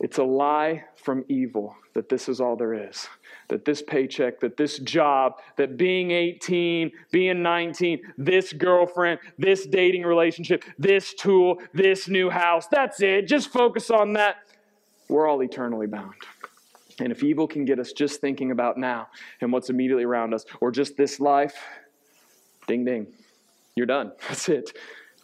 It's 0.01 0.19
a 0.19 0.25
lie 0.25 0.85
from 0.97 1.25
evil 1.29 1.77
that 1.95 2.09
this 2.09 2.29
is 2.29 2.41
all 2.41 2.57
there 2.57 2.75
is. 2.75 3.07
That 3.53 3.67
this 3.67 3.83
paycheck, 3.83 4.41
that 4.41 4.57
this 4.57 4.79
job, 4.79 5.35
that 5.59 5.77
being 5.77 6.11
18, 6.11 6.91
being 7.11 7.43
19, 7.43 8.01
this 8.17 8.51
girlfriend, 8.55 9.21
this 9.37 9.67
dating 9.67 10.05
relationship, 10.05 10.65
this 10.79 11.13
tool, 11.13 11.61
this 11.75 12.09
new 12.09 12.31
house, 12.31 12.67
that's 12.69 13.03
it. 13.03 13.29
Just 13.29 13.53
focus 13.53 13.91
on 13.91 14.15
that. 14.15 14.37
We're 15.11 15.29
all 15.29 15.43
eternally 15.43 15.87
bound. 15.87 16.15
And 16.99 17.13
if 17.13 17.23
evil 17.23 17.47
can 17.47 17.67
get 17.67 17.79
us 17.79 17.93
just 17.93 18.23
thinking 18.23 18.53
about 18.53 18.79
now 18.79 19.09
and 19.43 19.53
what's 19.53 19.69
immediately 19.69 20.05
around 20.05 20.33
us, 20.33 20.47
or 20.63 20.71
just 20.71 20.97
this 20.97 21.21
life, 21.21 21.55
ding 22.67 22.87
ding. 22.87 23.07
You're 23.77 23.85
done. 23.85 24.13
That's 24.29 24.49
it. 24.49 24.73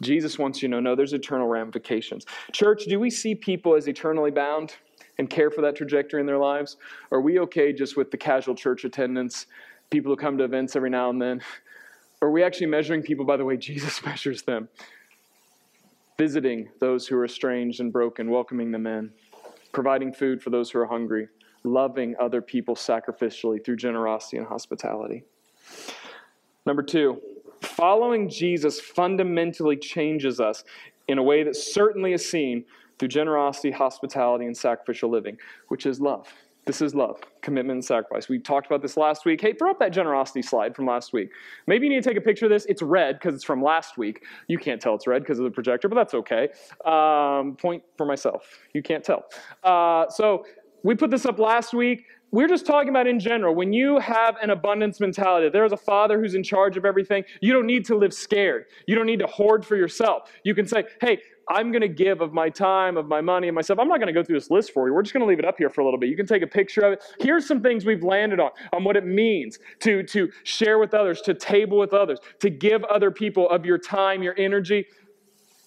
Jesus 0.03 0.37
wants 0.37 0.61
you 0.61 0.67
to 0.69 0.75
know, 0.75 0.79
no, 0.79 0.95
there's 0.95 1.13
eternal 1.13 1.47
ramifications. 1.47 2.27
Church, 2.51 2.85
do 2.85 2.99
we 2.99 3.09
see 3.09 3.33
people 3.33 3.73
as 3.73 3.87
eternally 3.87 4.29
bound 4.29 4.75
and 5.19 5.29
care 5.29 5.51
for 5.51 5.61
that 5.61 5.75
trajectory 5.75 6.19
in 6.19 6.25
their 6.25 6.39
lives? 6.39 6.77
Are 7.11 7.21
we 7.21 7.39
okay 7.41 7.71
just 7.71 7.95
with 7.95 8.09
the 8.09 8.17
casual 8.17 8.55
church 8.55 8.85
attendance, 8.85 9.45
people 9.91 10.11
who 10.11 10.15
come 10.15 10.37
to 10.39 10.43
events 10.43 10.75
every 10.75 10.89
now 10.89 11.11
and 11.11 11.21
then? 11.21 11.41
Are 12.21 12.31
we 12.31 12.41
actually 12.43 12.67
measuring 12.67 13.03
people 13.03 13.25
by 13.25 13.37
the 13.37 13.45
way 13.45 13.55
Jesus 13.55 14.03
measures 14.05 14.41
them? 14.41 14.67
Visiting 16.17 16.69
those 16.79 17.05
who 17.07 17.15
are 17.15 17.25
estranged 17.25 17.79
and 17.79 17.93
broken, 17.93 18.31
welcoming 18.31 18.71
them 18.71 18.87
in, 18.87 19.11
providing 19.71 20.11
food 20.11 20.41
for 20.41 20.49
those 20.49 20.71
who 20.71 20.79
are 20.79 20.87
hungry, 20.87 21.27
loving 21.63 22.15
other 22.19 22.41
people 22.41 22.75
sacrificially 22.75 23.63
through 23.63 23.75
generosity 23.75 24.37
and 24.37 24.47
hospitality. 24.47 25.23
Number 26.65 26.81
two, 26.81 27.21
Following 27.61 28.29
Jesus 28.29 28.79
fundamentally 28.79 29.75
changes 29.75 30.39
us 30.39 30.63
in 31.07 31.17
a 31.17 31.23
way 31.23 31.43
that 31.43 31.55
certainly 31.55 32.13
is 32.13 32.29
seen 32.29 32.65
through 32.99 33.07
generosity, 33.07 33.71
hospitality, 33.71 34.45
and 34.45 34.55
sacrificial 34.55 35.09
living, 35.09 35.37
which 35.69 35.85
is 35.85 35.99
love. 35.99 36.27
This 36.65 36.81
is 36.81 36.93
love, 36.93 37.19
commitment, 37.41 37.77
and 37.77 37.85
sacrifice. 37.85 38.29
We 38.29 38.37
talked 38.37 38.67
about 38.67 38.81
this 38.81 38.95
last 38.95 39.25
week. 39.25 39.41
Hey, 39.41 39.53
throw 39.53 39.71
up 39.71 39.79
that 39.79 39.91
generosity 39.91 40.41
slide 40.41 40.75
from 40.75 40.85
last 40.85 41.13
week. 41.13 41.31
Maybe 41.65 41.87
you 41.87 41.93
need 41.93 42.03
to 42.03 42.07
take 42.09 42.17
a 42.17 42.21
picture 42.21 42.45
of 42.45 42.51
this. 42.51 42.65
It's 42.65 42.83
red 42.83 43.17
because 43.17 43.33
it's 43.33 43.43
from 43.43 43.63
last 43.63 43.97
week. 43.97 44.23
You 44.47 44.59
can't 44.59 44.79
tell 44.79 44.93
it's 44.93 45.07
red 45.07 45.23
because 45.23 45.39
of 45.39 45.45
the 45.45 45.51
projector, 45.51 45.87
but 45.87 45.95
that's 45.95 46.13
okay. 46.13 46.49
Um, 46.85 47.55
point 47.55 47.81
for 47.97 48.05
myself. 48.05 48.59
You 48.73 48.83
can't 48.83 49.03
tell. 49.03 49.25
Uh, 49.63 50.09
so 50.09 50.45
we 50.83 50.93
put 50.93 51.09
this 51.09 51.25
up 51.25 51.39
last 51.39 51.73
week 51.73 52.05
we're 52.31 52.47
just 52.47 52.65
talking 52.65 52.89
about 52.89 53.07
in 53.07 53.19
general. 53.19 53.55
When 53.55 53.73
you 53.73 53.97
have 53.99 54.35
an 54.41 54.51
abundance 54.51 54.99
mentality, 54.99 55.49
there 55.49 55.65
is 55.65 55.71
a 55.71 55.77
father 55.77 56.19
who's 56.19 56.35
in 56.35 56.43
charge 56.43 56.77
of 56.77 56.85
everything. 56.85 57.23
You 57.41 57.53
don't 57.53 57.65
need 57.65 57.85
to 57.85 57.95
live 57.95 58.13
scared. 58.13 58.65
You 58.85 58.95
don't 58.95 59.07
need 59.07 59.19
to 59.19 59.27
hoard 59.27 59.65
for 59.65 59.75
yourself. 59.75 60.31
You 60.43 60.53
can 60.53 60.67
say, 60.67 60.83
hey, 61.01 61.19
I'm 61.49 61.71
going 61.71 61.81
to 61.81 61.87
give 61.87 62.21
of 62.21 62.31
my 62.31 62.49
time, 62.49 62.95
of 62.95 63.07
my 63.07 63.21
money, 63.21 63.47
and 63.47 63.55
myself. 63.55 63.79
I'm 63.79 63.87
not 63.87 63.97
going 63.97 64.07
to 64.07 64.13
go 64.13 64.23
through 64.23 64.37
this 64.37 64.51
list 64.51 64.71
for 64.71 64.87
you. 64.87 64.93
We're 64.93 65.01
just 65.01 65.13
going 65.13 65.21
to 65.21 65.27
leave 65.27 65.39
it 65.39 65.45
up 65.45 65.57
here 65.57 65.69
for 65.69 65.81
a 65.81 65.83
little 65.83 65.99
bit. 65.99 66.09
You 66.09 66.15
can 66.15 66.27
take 66.27 66.43
a 66.43 66.47
picture 66.47 66.81
of 66.81 66.93
it. 66.93 67.03
Here's 67.19 67.47
some 67.47 67.61
things 67.61 67.85
we've 67.85 68.03
landed 68.03 68.39
on, 68.39 68.51
on 68.71 68.83
what 68.83 68.95
it 68.95 69.05
means 69.05 69.57
to, 69.79 70.03
to 70.03 70.29
share 70.43 70.77
with 70.77 70.93
others, 70.93 71.21
to 71.21 71.33
table 71.33 71.79
with 71.79 71.93
others, 71.93 72.19
to 72.39 72.51
give 72.51 72.83
other 72.83 73.09
people 73.09 73.49
of 73.49 73.65
your 73.65 73.79
time, 73.79 74.21
your 74.21 74.35
energy. 74.37 74.85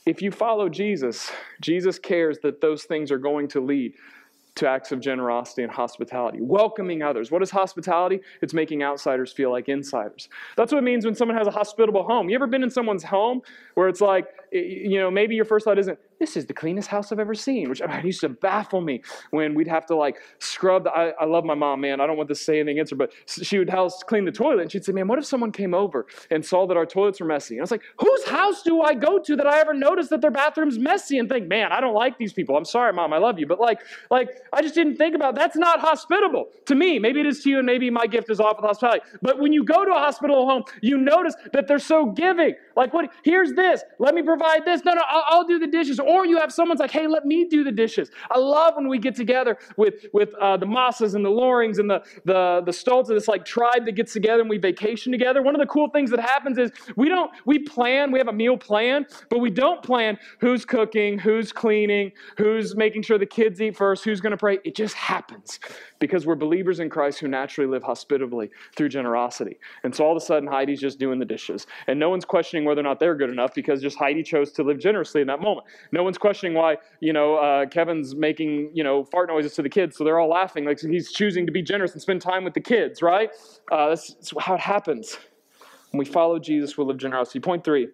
If 0.06 0.22
you 0.22 0.30
follow 0.30 0.68
Jesus, 0.68 1.32
Jesus 1.60 1.98
cares 1.98 2.38
that 2.44 2.60
those 2.60 2.84
things 2.84 3.10
are 3.10 3.18
going 3.18 3.48
to 3.48 3.60
lead 3.60 3.94
to 4.54 4.68
acts 4.68 4.92
of 4.92 5.00
generosity 5.00 5.62
and 5.62 5.72
hospitality, 5.72 6.38
welcoming 6.40 7.02
others. 7.02 7.30
What 7.30 7.42
is 7.42 7.50
hospitality? 7.50 8.20
It's 8.42 8.52
making 8.52 8.82
outsiders 8.82 9.32
feel 9.32 9.50
like 9.50 9.68
insiders. 9.68 10.28
That's 10.56 10.72
what 10.72 10.78
it 10.78 10.82
means 10.82 11.04
when 11.06 11.14
someone 11.14 11.38
has 11.38 11.46
a 11.46 11.50
hospitable 11.50 12.04
home. 12.04 12.28
You 12.28 12.34
ever 12.34 12.46
been 12.46 12.62
in 12.62 12.70
someone's 12.70 13.02
home 13.02 13.40
where 13.74 13.88
it's 13.88 14.02
like, 14.02 14.26
you 14.52 14.98
know, 14.98 15.10
maybe 15.10 15.34
your 15.34 15.44
first 15.44 15.64
thought 15.64 15.78
isn't, 15.78 15.98
this 16.18 16.36
is 16.36 16.46
the 16.46 16.52
cleanest 16.52 16.88
house 16.88 17.10
I've 17.10 17.18
ever 17.18 17.34
seen, 17.34 17.68
which 17.68 17.80
I 17.80 18.00
used 18.04 18.20
to 18.20 18.28
baffle 18.28 18.80
me 18.80 19.02
when 19.30 19.54
we'd 19.54 19.66
have 19.66 19.86
to 19.86 19.96
like 19.96 20.18
scrub. 20.38 20.84
The, 20.84 20.90
I, 20.90 21.08
I, 21.20 21.24
love 21.24 21.44
my 21.44 21.54
mom, 21.54 21.80
man. 21.80 22.00
I 22.00 22.06
don't 22.06 22.16
want 22.16 22.28
to 22.28 22.34
say 22.34 22.60
anything 22.60 22.76
against 22.76 22.90
her, 22.90 22.96
but 22.96 23.12
she 23.26 23.58
would 23.58 23.70
house 23.70 24.02
clean 24.02 24.24
the 24.24 24.32
toilet 24.32 24.62
and 24.62 24.70
she'd 24.72 24.84
say, 24.84 24.92
man, 24.92 25.08
what 25.08 25.18
if 25.18 25.24
someone 25.24 25.52
came 25.52 25.74
over 25.74 26.06
and 26.30 26.44
saw 26.44 26.66
that 26.66 26.76
our 26.76 26.86
toilets 26.86 27.18
were 27.18 27.26
messy? 27.26 27.54
And 27.54 27.60
I 27.60 27.64
was 27.64 27.70
like, 27.70 27.82
whose 27.98 28.24
house 28.24 28.62
do 28.62 28.82
I 28.82 28.94
go 28.94 29.18
to 29.18 29.36
that 29.36 29.46
I 29.46 29.58
ever 29.58 29.74
noticed 29.74 30.10
that 30.10 30.20
their 30.20 30.30
bathroom's 30.30 30.78
messy 30.78 31.18
and 31.18 31.28
think, 31.28 31.48
man, 31.48 31.72
I 31.72 31.80
don't 31.80 31.94
like 31.94 32.18
these 32.18 32.32
people. 32.32 32.56
I'm 32.56 32.64
sorry, 32.64 32.92
mom, 32.92 33.12
I 33.12 33.18
love 33.18 33.38
you. 33.38 33.46
But 33.46 33.58
like, 33.58 33.80
like 34.10 34.28
I 34.52 34.60
just 34.62 34.74
didn't 34.74 34.96
think 34.96 35.14
about 35.14 35.34
that's 35.34 35.56
not 35.56 35.80
hospitable 35.80 36.50
to 36.66 36.74
me. 36.74 36.98
Maybe 36.98 37.20
it 37.20 37.26
is 37.26 37.42
to 37.44 37.50
you 37.50 37.58
and 37.58 37.66
maybe 37.66 37.88
my 37.90 38.06
gift 38.06 38.30
is 38.30 38.38
off 38.38 38.58
with 38.58 38.66
hospitality. 38.66 39.04
But 39.22 39.40
when 39.40 39.52
you 39.52 39.64
go 39.64 39.84
to 39.84 39.90
a 39.90 39.98
hospital 39.98 40.46
home, 40.46 40.64
you 40.82 40.98
notice 40.98 41.34
that 41.52 41.66
they're 41.66 41.78
so 41.78 42.06
giving. 42.06 42.54
Like 42.76 42.92
what, 42.92 43.10
here's 43.24 43.54
this, 43.54 43.82
let 43.98 44.14
me 44.14 44.22
provide 44.22 44.41
this. 44.64 44.84
No, 44.84 44.94
no, 44.94 45.02
I'll, 45.08 45.24
I'll 45.28 45.44
do 45.44 45.58
the 45.58 45.66
dishes. 45.66 45.98
Or 45.98 46.26
you 46.26 46.38
have 46.38 46.52
someone's 46.52 46.80
like, 46.80 46.90
hey, 46.90 47.06
let 47.06 47.24
me 47.26 47.44
do 47.44 47.64
the 47.64 47.72
dishes. 47.72 48.10
I 48.30 48.38
love 48.38 48.76
when 48.76 48.88
we 48.88 48.98
get 48.98 49.14
together 49.14 49.58
with, 49.76 50.06
with 50.12 50.34
uh, 50.40 50.56
the 50.56 50.66
Mosses 50.66 51.14
and 51.14 51.24
the 51.24 51.30
Lorings 51.30 51.78
and 51.78 51.88
the, 51.88 52.02
the, 52.24 52.62
the 52.64 52.72
Stoltz, 52.72 53.02
of 53.02 53.16
this 53.16 53.28
like 53.28 53.44
tribe 53.44 53.84
that 53.86 53.92
gets 53.92 54.12
together 54.12 54.40
and 54.40 54.50
we 54.50 54.58
vacation 54.58 55.12
together. 55.12 55.42
One 55.42 55.54
of 55.54 55.60
the 55.60 55.66
cool 55.66 55.88
things 55.90 56.10
that 56.10 56.20
happens 56.20 56.58
is 56.58 56.70
we 56.96 57.08
don't, 57.08 57.30
we 57.46 57.58
plan, 57.58 58.12
we 58.12 58.18
have 58.18 58.28
a 58.28 58.32
meal 58.32 58.56
plan, 58.56 59.06
but 59.28 59.38
we 59.38 59.50
don't 59.50 59.82
plan 59.82 60.18
who's 60.40 60.64
cooking, 60.64 61.18
who's 61.18 61.52
cleaning, 61.52 62.12
who's 62.36 62.76
making 62.76 63.02
sure 63.02 63.18
the 63.18 63.26
kids 63.26 63.60
eat 63.60 63.76
first, 63.76 64.04
who's 64.04 64.20
going 64.20 64.32
to 64.32 64.36
pray. 64.36 64.58
It 64.64 64.74
just 64.74 64.94
happens 64.94 65.58
because 65.98 66.26
we're 66.26 66.34
believers 66.34 66.80
in 66.80 66.90
Christ 66.90 67.20
who 67.20 67.28
naturally 67.28 67.70
live 67.70 67.82
hospitably 67.82 68.50
through 68.76 68.88
generosity. 68.88 69.58
And 69.84 69.94
so 69.94 70.04
all 70.04 70.16
of 70.16 70.22
a 70.22 70.24
sudden, 70.24 70.48
Heidi's 70.48 70.80
just 70.80 70.98
doing 70.98 71.18
the 71.18 71.24
dishes. 71.24 71.66
And 71.86 71.98
no 71.98 72.10
one's 72.10 72.24
questioning 72.24 72.64
whether 72.64 72.80
or 72.80 72.84
not 72.84 72.98
they're 73.00 73.14
good 73.14 73.30
enough 73.30 73.54
because 73.54 73.80
just 73.82 73.98
Heidi 73.98 74.22
chose 74.32 74.50
to 74.52 74.62
live 74.62 74.78
generously 74.78 75.20
in 75.20 75.26
that 75.26 75.40
moment. 75.40 75.66
No 75.92 76.02
one's 76.02 76.18
questioning 76.18 76.54
why, 76.54 76.78
you 77.00 77.12
know, 77.12 77.36
uh, 77.36 77.66
Kevin's 77.66 78.14
making, 78.14 78.70
you 78.72 78.82
know, 78.82 79.04
fart 79.04 79.28
noises 79.28 79.54
to 79.54 79.62
the 79.62 79.68
kids. 79.68 79.96
So 79.96 80.04
they're 80.04 80.18
all 80.18 80.30
laughing. 80.30 80.64
Like 80.64 80.80
he's 80.80 81.12
choosing 81.12 81.44
to 81.46 81.52
be 81.52 81.62
generous 81.62 81.92
and 81.92 82.00
spend 82.00 82.22
time 82.22 82.44
with 82.44 82.54
the 82.54 82.60
kids, 82.60 83.02
right? 83.02 83.30
Uh, 83.70 83.90
that's, 83.90 84.14
that's 84.14 84.32
how 84.40 84.54
it 84.54 84.60
happens. 84.60 85.18
When 85.90 85.98
we 85.98 86.06
follow 86.06 86.38
Jesus, 86.38 86.78
we'll 86.78 86.86
live 86.86 86.96
generosity. 86.96 87.40
Point 87.40 87.64
three 87.64 87.88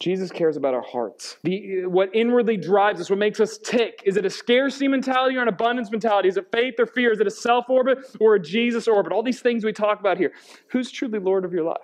Jesus 0.00 0.30
cares 0.30 0.56
about 0.56 0.74
our 0.74 0.82
hearts. 0.82 1.38
The, 1.42 1.84
what 1.86 2.14
inwardly 2.14 2.56
drives 2.56 3.00
us, 3.00 3.10
what 3.10 3.18
makes 3.18 3.40
us 3.40 3.58
tick. 3.58 4.00
Is 4.06 4.16
it 4.16 4.24
a 4.24 4.30
scarcity 4.30 4.86
mentality 4.86 5.36
or 5.36 5.42
an 5.42 5.48
abundance 5.48 5.90
mentality? 5.90 6.28
Is 6.28 6.36
it 6.36 6.46
faith 6.52 6.74
or 6.78 6.86
fear? 6.86 7.10
Is 7.12 7.20
it 7.20 7.26
a 7.26 7.32
self 7.32 7.68
orbit 7.68 7.98
or 8.20 8.36
a 8.36 8.40
Jesus 8.40 8.86
orbit? 8.86 9.12
All 9.12 9.24
these 9.24 9.40
things 9.40 9.64
we 9.64 9.72
talk 9.72 9.98
about 9.98 10.16
here. 10.16 10.32
Who's 10.68 10.90
truly 10.92 11.18
Lord 11.18 11.44
of 11.44 11.52
your 11.52 11.64
life? 11.64 11.82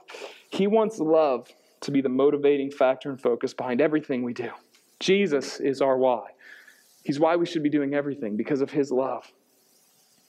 He 0.51 0.69
wants 0.69 0.99
love 1.01 1.49
to 1.85 1.91
be 1.91 2.01
the 2.01 2.09
motivating 2.09 2.71
factor 2.71 3.11
and 3.11 3.21
focus 3.21 3.55
behind 3.55 3.81
everything 3.81 4.23
we 4.23 4.33
do. 4.33 4.51
Jesus 5.01 5.61
is 5.61 5.81
our 5.81 5.97
why. 5.97 6.31
He's 7.05 7.21
why 7.21 7.37
we 7.37 7.47
should 7.47 7.63
be 7.63 7.69
doing 7.69 7.95
everything 7.95 8.37
because 8.37 8.61
of 8.61 8.71
his 8.71 8.91
love. 8.91 9.31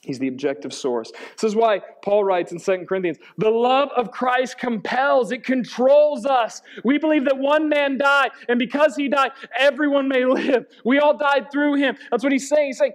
He's 0.02 0.20
the 0.20 0.28
objective 0.28 0.72
source. 0.72 1.10
This 1.32 1.44
is 1.44 1.56
why 1.56 1.80
Paul 2.04 2.22
writes 2.22 2.52
in 2.52 2.60
2 2.60 2.86
Corinthians 2.88 3.18
the 3.38 3.50
love 3.50 3.88
of 3.96 4.12
Christ 4.12 4.56
compels, 4.56 5.32
it 5.32 5.42
controls 5.42 6.24
us. 6.26 6.62
We 6.84 6.98
believe 6.98 7.24
that 7.24 7.36
one 7.36 7.68
man 7.68 7.98
died, 7.98 8.30
and 8.48 8.58
because 8.58 8.94
he 8.94 9.08
died, 9.08 9.32
everyone 9.58 10.08
may 10.08 10.24
live. 10.24 10.66
We 10.84 11.00
all 11.00 11.16
died 11.16 11.50
through 11.50 11.74
him. 11.74 11.96
That's 12.10 12.22
what 12.22 12.32
he's 12.32 12.48
saying. 12.48 12.68
He's 12.68 12.78
saying, 12.78 12.92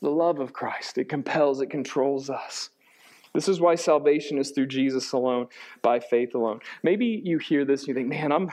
the 0.00 0.10
love 0.10 0.38
of 0.40 0.52
Christ, 0.52 0.98
it 0.98 1.08
compels, 1.08 1.60
it 1.60 1.68
controls 1.68 2.30
us. 2.30 2.70
This 3.36 3.48
is 3.48 3.60
why 3.60 3.74
salvation 3.74 4.38
is 4.38 4.50
through 4.52 4.68
Jesus 4.68 5.12
alone, 5.12 5.48
by 5.82 6.00
faith 6.00 6.34
alone. 6.34 6.60
Maybe 6.82 7.20
you 7.22 7.36
hear 7.36 7.66
this 7.66 7.82
and 7.82 7.88
you 7.88 7.94
think, 7.94 8.08
man, 8.08 8.32
I'm, 8.32 8.50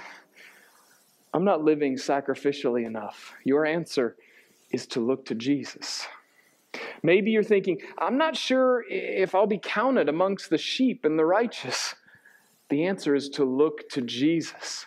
I'm 1.33 1.45
not 1.45 1.63
living 1.63 1.95
sacrificially 1.95 2.85
enough. 2.85 3.33
Your 3.45 3.65
answer 3.65 4.17
is 4.71 4.85
to 4.87 4.99
look 4.99 5.25
to 5.27 5.35
Jesus. 5.35 6.05
Maybe 7.01 7.31
you're 7.31 7.43
thinking, 7.43 7.79
I'm 7.97 8.17
not 8.17 8.35
sure 8.35 8.83
if 8.89 9.33
I'll 9.33 9.47
be 9.47 9.57
counted 9.57 10.09
amongst 10.09 10.49
the 10.49 10.57
sheep 10.57 11.05
and 11.05 11.17
the 11.17 11.25
righteous. 11.25 11.95
The 12.67 12.85
answer 12.85 13.15
is 13.15 13.29
to 13.29 13.45
look 13.45 13.87
to 13.91 14.01
Jesus. 14.01 14.85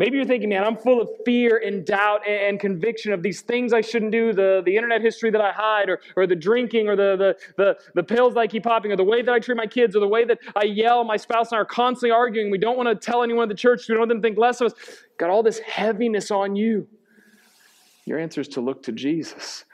Maybe 0.00 0.16
you're 0.16 0.24
thinking, 0.24 0.48
man, 0.48 0.64
I'm 0.64 0.78
full 0.78 0.98
of 1.02 1.10
fear 1.26 1.58
and 1.62 1.84
doubt 1.84 2.26
and 2.26 2.58
conviction 2.58 3.12
of 3.12 3.22
these 3.22 3.42
things 3.42 3.74
I 3.74 3.82
shouldn't 3.82 4.12
do, 4.12 4.32
the, 4.32 4.62
the 4.64 4.74
internet 4.74 5.02
history 5.02 5.30
that 5.30 5.42
I 5.42 5.52
hide, 5.52 5.90
or, 5.90 6.00
or 6.16 6.26
the 6.26 6.34
drinking, 6.34 6.88
or 6.88 6.96
the, 6.96 7.16
the, 7.18 7.36
the, 7.58 7.76
the 7.94 8.02
pills 8.02 8.32
that 8.32 8.40
I 8.40 8.46
keep 8.46 8.62
popping, 8.62 8.92
or 8.92 8.96
the 8.96 9.04
way 9.04 9.20
that 9.20 9.30
I 9.30 9.38
treat 9.38 9.58
my 9.58 9.66
kids, 9.66 9.94
or 9.94 10.00
the 10.00 10.08
way 10.08 10.24
that 10.24 10.38
I 10.56 10.64
yell. 10.64 11.04
My 11.04 11.18
spouse 11.18 11.52
and 11.52 11.58
I 11.58 11.60
are 11.60 11.66
constantly 11.66 12.12
arguing. 12.12 12.50
We 12.50 12.56
don't 12.56 12.78
want 12.78 12.88
to 12.88 12.94
tell 12.94 13.22
anyone 13.22 13.42
at 13.42 13.48
the 13.50 13.54
church. 13.54 13.90
We 13.90 13.92
don't 13.92 13.98
want 13.98 14.08
them 14.08 14.22
to 14.22 14.26
think 14.26 14.38
less 14.38 14.62
of 14.62 14.68
us. 14.68 14.78
Got 15.18 15.28
all 15.28 15.42
this 15.42 15.58
heaviness 15.58 16.30
on 16.30 16.56
you. 16.56 16.88
Your 18.06 18.18
answer 18.18 18.40
is 18.40 18.48
to 18.48 18.62
look 18.62 18.82
to 18.84 18.92
Jesus 18.92 19.66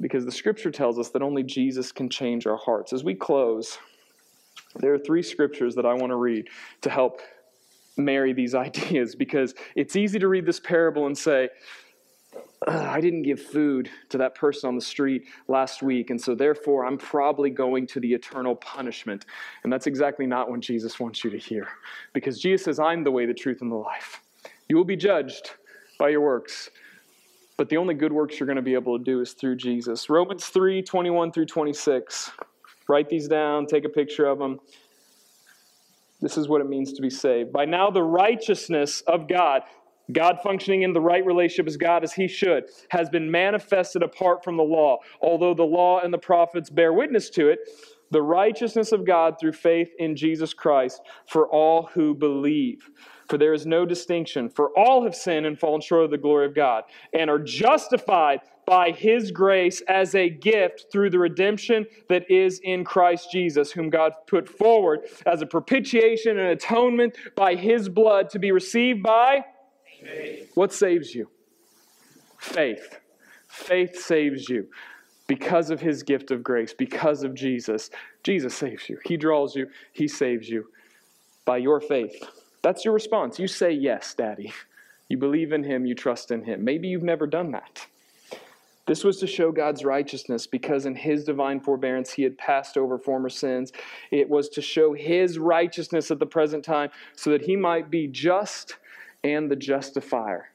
because 0.00 0.24
the 0.24 0.32
scripture 0.32 0.72
tells 0.72 0.98
us 0.98 1.10
that 1.10 1.22
only 1.22 1.44
Jesus 1.44 1.92
can 1.92 2.10
change 2.10 2.48
our 2.48 2.56
hearts. 2.56 2.92
As 2.92 3.04
we 3.04 3.14
close, 3.14 3.78
there 4.80 4.92
are 4.92 4.98
three 4.98 5.22
scriptures 5.22 5.76
that 5.76 5.86
I 5.86 5.94
want 5.94 6.10
to 6.10 6.16
read 6.16 6.48
to 6.80 6.90
help 6.90 7.20
marry 7.98 8.32
these 8.32 8.54
ideas 8.68 9.14
because 9.14 9.54
it's 9.76 9.96
easy 9.96 10.18
to 10.18 10.28
read 10.28 10.46
this 10.46 10.60
parable 10.60 11.06
and 11.06 11.16
say, 11.16 11.48
I 12.66 13.00
didn't 13.00 13.22
give 13.22 13.40
food 13.40 13.88
to 14.10 14.18
that 14.18 14.34
person 14.34 14.68
on 14.68 14.74
the 14.74 14.80
street 14.80 15.24
last 15.46 15.82
week, 15.82 16.10
and 16.10 16.20
so 16.20 16.34
therefore 16.34 16.84
I'm 16.84 16.98
probably 16.98 17.50
going 17.50 17.86
to 17.88 18.00
the 18.00 18.12
eternal 18.12 18.56
punishment. 18.56 19.26
And 19.62 19.72
that's 19.72 19.86
exactly 19.86 20.26
not 20.26 20.50
what 20.50 20.60
Jesus 20.60 20.98
wants 20.98 21.22
you 21.22 21.30
to 21.30 21.38
hear. 21.38 21.68
Because 22.12 22.40
Jesus 22.40 22.64
says, 22.64 22.80
I'm 22.80 23.04
the 23.04 23.10
way, 23.10 23.26
the 23.26 23.34
truth, 23.34 23.62
and 23.62 23.70
the 23.70 23.76
life. 23.76 24.22
You 24.68 24.76
will 24.76 24.84
be 24.84 24.96
judged 24.96 25.52
by 25.98 26.08
your 26.08 26.20
works. 26.20 26.70
But 27.56 27.68
the 27.68 27.76
only 27.76 27.94
good 27.94 28.12
works 28.12 28.38
you're 28.38 28.46
going 28.46 28.56
to 28.56 28.62
be 28.62 28.74
able 28.74 28.98
to 28.98 29.04
do 29.04 29.20
is 29.20 29.32
through 29.32 29.56
Jesus. 29.56 30.10
Romans 30.10 30.46
3 30.46 30.82
21 30.82 31.32
through 31.32 31.46
26. 31.46 32.30
Write 32.88 33.08
these 33.08 33.28
down, 33.28 33.66
take 33.66 33.84
a 33.84 33.88
picture 33.88 34.26
of 34.26 34.38
them. 34.38 34.60
This 36.20 36.36
is 36.36 36.48
what 36.48 36.60
it 36.60 36.68
means 36.68 36.92
to 36.94 37.02
be 37.02 37.10
saved. 37.10 37.52
By 37.52 37.64
now, 37.64 37.90
the 37.90 38.02
righteousness 38.02 39.02
of 39.02 39.28
God, 39.28 39.62
God 40.10 40.38
functioning 40.42 40.82
in 40.82 40.92
the 40.92 41.00
right 41.00 41.24
relationship 41.24 41.68
as 41.68 41.76
God 41.76 42.02
as 42.02 42.12
He 42.12 42.26
should, 42.26 42.64
has 42.88 43.08
been 43.08 43.30
manifested 43.30 44.02
apart 44.02 44.42
from 44.42 44.56
the 44.56 44.64
law. 44.64 44.98
Although 45.20 45.54
the 45.54 45.62
law 45.62 46.00
and 46.00 46.12
the 46.12 46.18
prophets 46.18 46.70
bear 46.70 46.92
witness 46.92 47.30
to 47.30 47.48
it, 47.48 47.60
the 48.10 48.22
righteousness 48.22 48.92
of 48.92 49.04
God 49.04 49.36
through 49.38 49.52
faith 49.52 49.90
in 49.98 50.16
Jesus 50.16 50.54
Christ 50.54 51.02
for 51.26 51.46
all 51.48 51.90
who 51.92 52.14
believe. 52.14 52.90
For 53.28 53.36
there 53.36 53.52
is 53.52 53.66
no 53.66 53.84
distinction, 53.84 54.48
for 54.48 54.70
all 54.76 55.04
have 55.04 55.14
sinned 55.14 55.44
and 55.44 55.58
fallen 55.58 55.82
short 55.82 56.04
of 56.04 56.10
the 56.10 56.16
glory 56.16 56.46
of 56.46 56.54
God, 56.54 56.84
and 57.12 57.28
are 57.28 57.38
justified 57.38 58.40
by 58.68 58.90
his 58.90 59.30
grace 59.30 59.80
as 59.88 60.14
a 60.14 60.28
gift 60.28 60.92
through 60.92 61.08
the 61.08 61.18
redemption 61.18 61.86
that 62.10 62.30
is 62.30 62.60
in 62.62 62.84
Christ 62.84 63.32
Jesus, 63.32 63.72
whom 63.72 63.88
God 63.88 64.12
put 64.26 64.46
forward 64.46 65.00
as 65.24 65.40
a 65.40 65.46
propitiation 65.46 66.38
and 66.38 66.50
atonement 66.50 67.16
by 67.34 67.54
his 67.54 67.88
blood 67.88 68.28
to 68.30 68.38
be 68.38 68.52
received 68.52 69.02
by 69.02 69.42
faith. 70.02 70.52
What 70.54 70.74
saves 70.74 71.14
you? 71.14 71.30
Faith. 72.36 73.00
Faith 73.46 73.98
saves 73.98 74.50
you 74.50 74.68
because 75.26 75.70
of 75.70 75.80
his 75.80 76.02
gift 76.02 76.30
of 76.30 76.44
grace, 76.44 76.74
because 76.74 77.22
of 77.22 77.32
Jesus. 77.34 77.88
Jesus 78.22 78.54
saves 78.54 78.86
you. 78.90 78.98
He 79.06 79.16
draws 79.16 79.56
you, 79.56 79.70
he 79.94 80.06
saves 80.06 80.46
you 80.46 80.66
by 81.46 81.56
your 81.56 81.80
faith. 81.80 82.22
That's 82.60 82.84
your 82.84 82.92
response. 82.92 83.38
You 83.38 83.48
say 83.48 83.72
yes, 83.72 84.12
Daddy. 84.12 84.52
You 85.08 85.16
believe 85.16 85.52
in 85.52 85.64
Him, 85.64 85.86
you 85.86 85.94
trust 85.94 86.30
in 86.30 86.44
Him. 86.44 86.64
Maybe 86.64 86.88
you've 86.88 87.02
never 87.02 87.26
done 87.26 87.52
that. 87.52 87.86
This 88.88 89.04
was 89.04 89.18
to 89.18 89.26
show 89.26 89.52
God's 89.52 89.84
righteousness 89.84 90.46
because 90.46 90.86
in 90.86 90.94
His 90.94 91.24
divine 91.24 91.60
forbearance 91.60 92.10
He 92.10 92.22
had 92.22 92.36
passed 92.38 92.76
over 92.76 92.98
former 92.98 93.28
sins. 93.28 93.72
It 94.10 94.28
was 94.28 94.48
to 94.50 94.62
show 94.62 94.94
His 94.94 95.38
righteousness 95.38 96.10
at 96.10 96.18
the 96.18 96.26
present 96.26 96.64
time 96.64 96.90
so 97.14 97.30
that 97.30 97.42
He 97.42 97.54
might 97.54 97.90
be 97.90 98.08
just 98.08 98.76
and 99.22 99.50
the 99.50 99.56
justifier. 99.56 100.50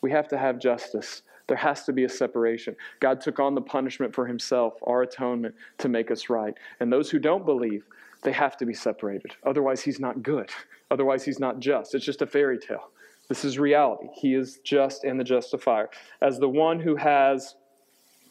We 0.00 0.10
have 0.12 0.28
to 0.28 0.38
have 0.38 0.58
justice. 0.58 1.22
There 1.48 1.56
has 1.56 1.84
to 1.84 1.92
be 1.92 2.04
a 2.04 2.08
separation. 2.08 2.76
God 3.00 3.20
took 3.20 3.40
on 3.40 3.54
the 3.54 3.60
punishment 3.60 4.14
for 4.14 4.26
Himself, 4.26 4.74
our 4.84 5.02
atonement, 5.02 5.54
to 5.78 5.88
make 5.88 6.10
us 6.10 6.30
right. 6.30 6.54
And 6.80 6.92
those 6.92 7.10
who 7.10 7.18
don't 7.18 7.44
believe, 7.44 7.84
they 8.22 8.32
have 8.32 8.56
to 8.58 8.64
be 8.64 8.74
separated. 8.74 9.34
Otherwise, 9.44 9.82
He's 9.82 9.98
not 9.98 10.22
good. 10.22 10.50
Otherwise, 10.92 11.24
he's 11.24 11.40
not 11.40 11.58
just. 11.58 11.94
It's 11.94 12.04
just 12.04 12.20
a 12.20 12.26
fairy 12.26 12.58
tale. 12.58 12.90
This 13.28 13.46
is 13.46 13.58
reality. 13.58 14.08
He 14.14 14.34
is 14.34 14.60
just 14.62 15.04
and 15.04 15.18
the 15.18 15.24
justifier. 15.24 15.88
As 16.20 16.38
the 16.38 16.50
one 16.50 16.78
who 16.78 16.96
has 16.96 17.54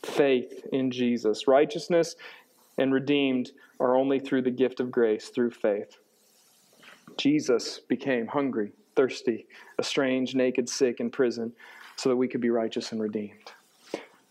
faith 0.03 0.65
in 0.71 0.91
Jesus, 0.91 1.47
righteousness 1.47 2.15
and 2.77 2.93
redeemed 2.93 3.51
are 3.79 3.95
only 3.95 4.19
through 4.19 4.41
the 4.41 4.51
gift 4.51 4.79
of 4.79 4.91
grace, 4.91 5.29
through 5.29 5.51
faith. 5.51 5.97
Jesus 7.17 7.79
became 7.79 8.27
hungry, 8.27 8.71
thirsty, 8.95 9.45
estranged, 9.79 10.35
naked, 10.35 10.69
sick, 10.69 10.99
in 10.99 11.09
prison, 11.09 11.51
so 11.95 12.09
that 12.09 12.15
we 12.15 12.27
could 12.27 12.41
be 12.41 12.49
righteous 12.49 12.91
and 12.91 13.01
redeemed. 13.01 13.51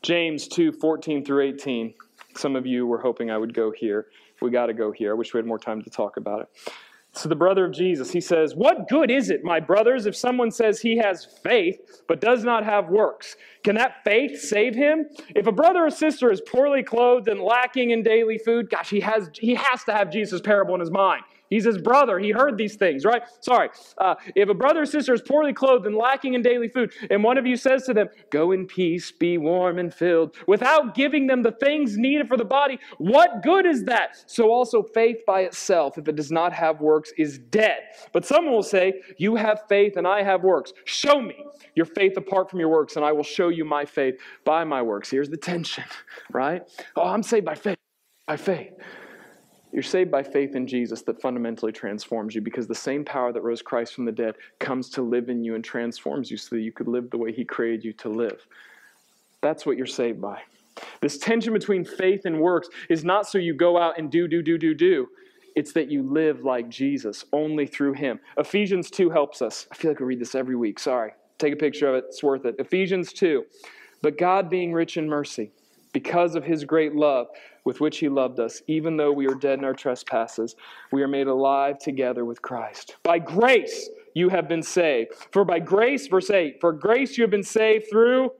James 0.03 0.49
2 0.49 0.73
14 0.73 1.25
through 1.25 1.43
18. 1.43 1.95
Some 2.37 2.57
of 2.57 2.67
you 2.67 2.87
were 2.87 3.01
hoping 3.01 3.31
I 3.31 3.39
would 3.39 3.55
go 3.55 3.71
here. 3.71 4.07
We 4.41 4.51
got 4.51 4.67
to 4.67 4.73
go 4.73 4.93
here. 4.93 5.11
I 5.11 5.15
wish 5.15 5.35
we 5.35 5.39
had 5.39 5.47
more 5.47 5.59
time 5.59 5.83
to 5.83 5.91
talk 5.91 6.17
about 6.17 6.41
it. 6.41 6.73
So, 7.13 7.29
the 7.29 7.35
brother 7.35 7.65
of 7.65 7.73
Jesus, 7.73 8.13
he 8.13 8.21
says, 8.21 8.55
What 8.55 8.89
good 8.89 9.11
is 9.11 9.31
it, 9.31 9.43
my 9.43 9.59
brothers, 9.59 10.07
if 10.07 10.15
someone 10.15 10.53
says 10.53 10.81
he 10.81 10.97
has 10.99 11.25
faith 11.25 12.03
but 12.07 12.21
does 12.21 12.45
not 12.45 12.65
have 12.65 12.89
works? 12.89 13.37
Can 13.65 13.75
that 13.75 14.05
faith 14.05 14.41
save 14.41 14.77
him? 14.77 15.07
If 15.35 15.49
a 15.49 15.53
brother 15.53 15.87
or 15.87 15.91
sister 15.91 16.31
is 16.31 16.41
poorly 16.41 16.85
clothed 16.85 17.27
and 17.27 17.41
lacking 17.41 17.91
in 17.91 18.05
daily 18.05 18.39
food, 18.39 18.71
gosh, 18.71 18.91
he 18.91 19.01
has, 19.01 19.29
he 19.35 19.57
has 19.57 19.83
to 19.85 19.93
have 19.93 20.13
Jesus' 20.13 20.41
parable 20.41 20.75
in 20.75 20.81
his 20.81 20.91
mind. 20.91 21.25
He's 21.51 21.65
his 21.65 21.79
brother. 21.79 22.19
He 22.19 22.31
heard 22.31 22.57
these 22.57 22.77
things, 22.77 23.05
right? 23.05 23.23
Sorry. 23.41 23.69
Uh, 23.99 24.15
if 24.35 24.49
a 24.49 24.55
brother 24.55 24.83
or 24.83 24.87
sister 24.87 25.13
is 25.13 25.21
poorly 25.21 25.53
clothed 25.53 25.85
and 25.85 25.97
lacking 25.97 26.35
in 26.35 26.43
daily 26.43 26.69
food, 26.69 26.93
and 27.11 27.23
one 27.23 27.37
of 27.37 27.47
you 27.47 27.57
says 27.57 27.85
to 27.87 27.95
them, 27.95 28.09
Go 28.31 28.53
in 28.53 28.67
peace, 28.67 29.11
be 29.11 29.37
warm 29.37 29.79
and 29.79 29.93
filled, 29.93 30.37
without 30.47 30.95
giving 30.95 31.27
them 31.27 31.43
the 31.43 31.53
things 31.53 31.99
needed 31.99 32.29
for 32.29 32.37
the 32.37 32.45
body, 32.45 32.79
what 32.99 33.43
good 33.43 33.67
is 33.67 33.85
that? 33.85 34.17
So 34.27 34.51
also 34.51 34.83
faith 34.83 35.19
by 35.27 35.41
itself, 35.41 35.99
if 35.99 36.07
it 36.09 36.17
does 36.17 36.31
not 36.31 36.53
have 36.53 36.81
works, 36.81 37.13
is 37.19 37.39
dead. 37.39 37.81
But 38.13 38.25
someone 38.25 38.55
will 38.55 38.63
say, 38.63 39.01
You 39.19 39.35
have 39.35 39.63
faith 39.69 39.97
and 39.97 40.07
I 40.07 40.23
have 40.23 40.43
works. 40.45 40.73
Show 40.85 41.21
me 41.21 41.45
your 41.75 41.87
faith 41.87 42.17
apart 42.17 42.49
from 42.49 42.61
your 42.61 42.69
works, 42.69 42.95
and 42.95 43.05
I 43.05 43.11
will 43.13 43.25
show 43.25 43.49
you 43.49 43.65
my 43.65 43.85
faith 43.85 44.21
by 44.45 44.63
my 44.65 44.83
works. 44.83 45.11
Here's 45.11 45.29
the 45.29 45.37
tension, 45.37 45.85
right? 46.33 46.63
Oh, 46.95 47.03
I'm 47.03 47.25
saved 47.25 47.47
by 47.47 47.57
faith. 47.57 47.79
By 48.27 48.37
faith. 48.37 48.73
You're 49.73 49.83
saved 49.83 50.11
by 50.11 50.23
faith 50.23 50.57
in 50.57 50.67
Jesus 50.67 51.03
that 51.03 51.21
fundamentally 51.21 51.73
transforms 51.73 52.35
you 52.35 52.41
because 52.41 52.67
the 52.67 52.75
same 52.75 53.05
power 53.05 53.33
that 53.33 53.43
rose 53.43 53.63
Christ 53.63 53.95
from 53.95 54.05
the 54.05 54.13
dead 54.13 54.35
comes 54.59 54.89
to 54.91 55.03
live 55.03 55.29
in 55.29 55.45
you 55.45 55.55
and 55.55 55.63
transforms 55.63 56.31
you 56.31 56.37
so 56.37 56.57
that 56.57 56.63
you 56.63 56.73
could 56.73 56.89
live 56.89 57.11
the 57.11 57.19
way 57.19 57.33
He 57.33 57.45
created 57.45 57.85
you 57.85 57.93
to 57.95 58.09
live. 58.09 58.47
That's 59.43 59.65
what 59.65 59.77
you're 59.77 59.87
saved 59.87 60.21
by. 60.21 60.43
This 61.01 61.19
tension 61.19 61.53
between 61.53 61.85
faith 61.85 62.23
and 62.25 62.41
works 62.41 62.69
is 62.89 63.05
not 63.05 63.29
so 63.29 63.39
you 63.39 63.55
go 63.55 63.79
out 63.79 63.99
and 63.99 64.11
do, 64.11 64.27
do, 64.27 64.43
do, 64.43 64.59
do, 64.59 64.75
do. 64.75 65.09
It's 65.57 65.73
that 65.73 65.91
you 65.91 66.03
live 66.03 66.45
like 66.45 66.69
Jesus, 66.69 67.25
only 67.33 67.67
through 67.67 67.95
Him. 67.95 68.21
Ephesians 68.39 68.91
2 68.91 69.11
helps 69.11 69.43
us. 69.43 69.67
I 69.71 69.75
feel 69.75 69.91
like 69.91 70.01
we 70.01 70.07
read 70.07 70.21
this 70.21 70.35
every 70.35 70.57
week. 70.57 70.79
Sorry. 70.79 71.13
Take 71.39 71.55
a 71.55 71.57
picture 71.57 71.89
of 71.89 71.95
it, 71.95 72.05
it's 72.09 72.23
worth 72.23 72.45
it. 72.45 72.57
Ephesians 72.59 73.13
2. 73.13 73.45
But 74.03 74.19
God, 74.19 74.49
being 74.49 74.73
rich 74.73 74.97
in 74.97 75.09
mercy, 75.09 75.51
because 75.93 76.35
of 76.35 76.45
His 76.45 76.65
great 76.65 76.95
love, 76.95 77.29
with 77.65 77.81
which 77.81 77.99
he 77.99 78.09
loved 78.09 78.41
us, 78.41 78.63
even 78.67 78.97
though 78.97 79.13
we 79.13 79.27
are 79.27 79.35
dead 79.35 79.59
in 79.59 79.65
our 79.65 79.75
trespasses, 79.75 80.57
we 80.93 81.03
are 81.03 81.09
made 81.09 81.27
alive 81.27 81.79
together 81.79 82.25
with 82.25 82.41
Christ. 82.41 82.97
By 83.03 83.19
grace 83.19 83.89
you 84.15 84.29
have 84.29 84.49
been 84.49 84.63
saved. 84.63 85.13
For 85.31 85.45
by 85.45 85.61
grace, 85.61 86.07
verse 86.07 86.31
8, 86.31 86.61
for 86.61 86.73
grace 86.73 87.17
you 87.17 87.23
have 87.23 87.31
been 87.31 87.43
saved 87.43 87.87
through 87.91 88.31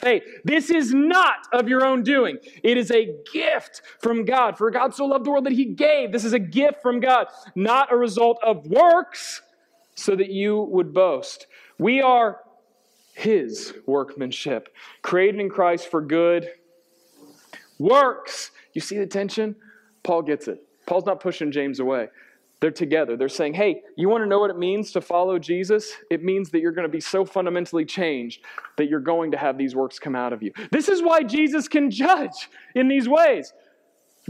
faith. 0.00 0.24
This 0.44 0.70
is 0.70 0.92
not 0.92 1.46
of 1.52 1.68
your 1.68 1.84
own 1.84 2.02
doing. 2.02 2.38
It 2.62 2.76
is 2.76 2.90
a 2.90 3.14
gift 3.32 3.82
from 4.00 4.24
God. 4.24 4.58
For 4.58 4.70
God 4.70 4.94
so 4.94 5.06
loved 5.06 5.24
the 5.24 5.30
world 5.30 5.46
that 5.46 5.52
he 5.52 5.64
gave. 5.64 6.12
This 6.12 6.24
is 6.24 6.32
a 6.32 6.38
gift 6.38 6.82
from 6.82 7.00
God, 7.00 7.28
not 7.54 7.92
a 7.92 7.96
result 7.96 8.38
of 8.42 8.66
works, 8.66 9.42
so 9.94 10.14
that 10.14 10.30
you 10.30 10.60
would 10.70 10.92
boast. 10.92 11.46
We 11.78 12.02
are 12.02 12.40
his 13.16 13.74
workmanship, 13.86 14.68
created 15.02 15.40
in 15.40 15.48
Christ 15.48 15.90
for 15.90 16.00
good 16.00 16.48
Works. 17.78 18.52
You 18.72 18.80
see 18.80 18.98
the 18.98 19.06
tension? 19.06 19.56
Paul 20.02 20.22
gets 20.22 20.48
it. 20.48 20.62
Paul's 20.86 21.04
not 21.04 21.20
pushing 21.20 21.52
James 21.52 21.80
away. 21.80 22.08
They're 22.60 22.70
together. 22.70 23.16
They're 23.16 23.28
saying, 23.28 23.54
hey, 23.54 23.82
you 23.96 24.08
want 24.08 24.24
to 24.24 24.26
know 24.26 24.38
what 24.38 24.50
it 24.50 24.58
means 24.58 24.92
to 24.92 25.02
follow 25.02 25.38
Jesus? 25.38 25.92
It 26.10 26.24
means 26.24 26.50
that 26.50 26.60
you're 26.60 26.72
going 26.72 26.88
to 26.88 26.92
be 26.92 27.00
so 27.00 27.24
fundamentally 27.24 27.84
changed 27.84 28.42
that 28.78 28.88
you're 28.88 29.00
going 29.00 29.30
to 29.32 29.36
have 29.36 29.58
these 29.58 29.76
works 29.76 29.98
come 29.98 30.16
out 30.16 30.32
of 30.32 30.42
you. 30.42 30.52
This 30.70 30.88
is 30.88 31.02
why 31.02 31.22
Jesus 31.22 31.68
can 31.68 31.90
judge 31.90 32.48
in 32.74 32.88
these 32.88 33.08
ways. 33.08 33.52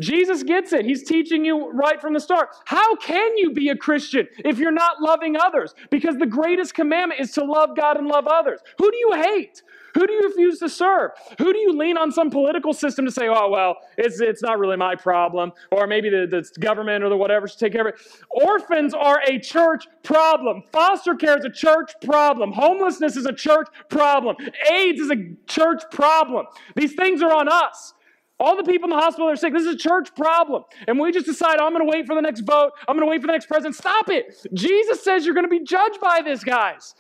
Jesus 0.01 0.43
gets 0.43 0.73
it. 0.73 0.85
He's 0.85 1.03
teaching 1.03 1.45
you 1.45 1.71
right 1.71 2.01
from 2.01 2.15
the 2.15 2.21
start. 2.21 2.51
How 2.65 2.97
can 2.97 3.37
you 3.37 3.53
be 3.53 3.71
a 3.71 3.77
Christian 3.77 4.29
if 4.45 4.59
you're 4.59 4.71
not 4.71 5.01
loving 5.01 5.37
others? 5.37 5.75
Because 5.91 6.17
the 6.17 6.27
greatest 6.27 6.75
commandment 6.75 7.21
is 7.21 7.33
to 7.33 7.45
love 7.45 7.77
God 7.77 7.97
and 7.97 8.07
love 8.07 8.27
others. 8.27 8.61
Who 8.79 8.91
do 8.91 8.97
you 8.97 9.13
hate? 9.15 9.63
Who 9.97 10.07
do 10.07 10.13
you 10.13 10.29
refuse 10.29 10.59
to 10.59 10.69
serve? 10.69 11.13
Who 11.39 11.55
do 11.55 11.59
you 11.59 11.73
lean 11.73 11.97
on 11.97 12.13
some 12.13 12.29
political 12.29 12.75
system 12.75 13.07
to 13.07 13.11
say, 13.11 13.29
oh, 13.29 13.49
well, 13.49 13.77
it's, 13.97 14.21
it's 14.21 14.43
not 14.43 14.59
really 14.59 14.77
my 14.77 14.95
problem, 14.95 15.53
or 15.73 15.87
maybe 15.87 16.11
the, 16.11 16.27
the 16.27 16.61
government 16.61 17.03
or 17.03 17.09
the 17.09 17.17
whatever 17.17 17.49
should 17.49 17.59
take 17.59 17.73
care 17.73 17.81
of 17.81 17.95
it? 17.95 18.01
Orphans 18.29 18.93
are 18.93 19.23
a 19.27 19.39
church 19.39 19.87
problem. 20.03 20.63
Foster 20.71 21.15
care 21.15 21.39
is 21.39 21.47
a 21.47 21.51
church 21.51 21.93
problem. 22.05 22.53
Homelessness 22.53 23.17
is 23.17 23.25
a 23.25 23.33
church 23.33 23.69
problem. 23.89 24.37
AIDS 24.71 25.01
is 25.01 25.11
a 25.11 25.35
church 25.47 25.83
problem. 25.91 26.45
These 26.75 26.93
things 26.93 27.23
are 27.23 27.33
on 27.33 27.49
us. 27.49 27.95
All 28.39 28.57
the 28.57 28.65
people 28.65 28.91
in 28.91 28.97
the 28.97 29.03
hospital 29.03 29.31
are 29.31 29.37
sick. 29.37 29.53
This 29.53 29.63
is 29.63 29.75
a 29.75 29.79
church 29.79 30.15
problem. 30.15 30.65
And 30.87 30.99
we 30.99 31.11
just 31.11 31.25
decide, 31.25 31.59
I'm 31.59 31.73
going 31.73 31.87
to 31.87 31.91
wait 31.91 32.07
for 32.07 32.15
the 32.15 32.21
next 32.21 32.41
vote. 32.41 32.73
I'm 32.87 32.97
going 32.97 33.07
to 33.07 33.11
wait 33.11 33.23
for 33.23 33.27
the 33.27 33.33
next 33.33 33.47
president. 33.47 33.77
Stop 33.77 34.11
it. 34.11 34.37
Jesus 34.53 35.03
says 35.03 35.25
you're 35.25 35.35
going 35.35 35.47
to 35.47 35.51
be 35.51 35.65
judged 35.65 36.01
by 36.01 36.21
this, 36.23 36.45
guys. 36.45 36.95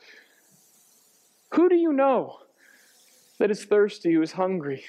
Who 1.52 1.68
do 1.68 1.76
you 1.76 1.92
know 1.92 2.38
that 3.38 3.50
is 3.50 3.64
thirsty, 3.64 4.14
who 4.14 4.22
is 4.22 4.32
hungry? 4.32 4.84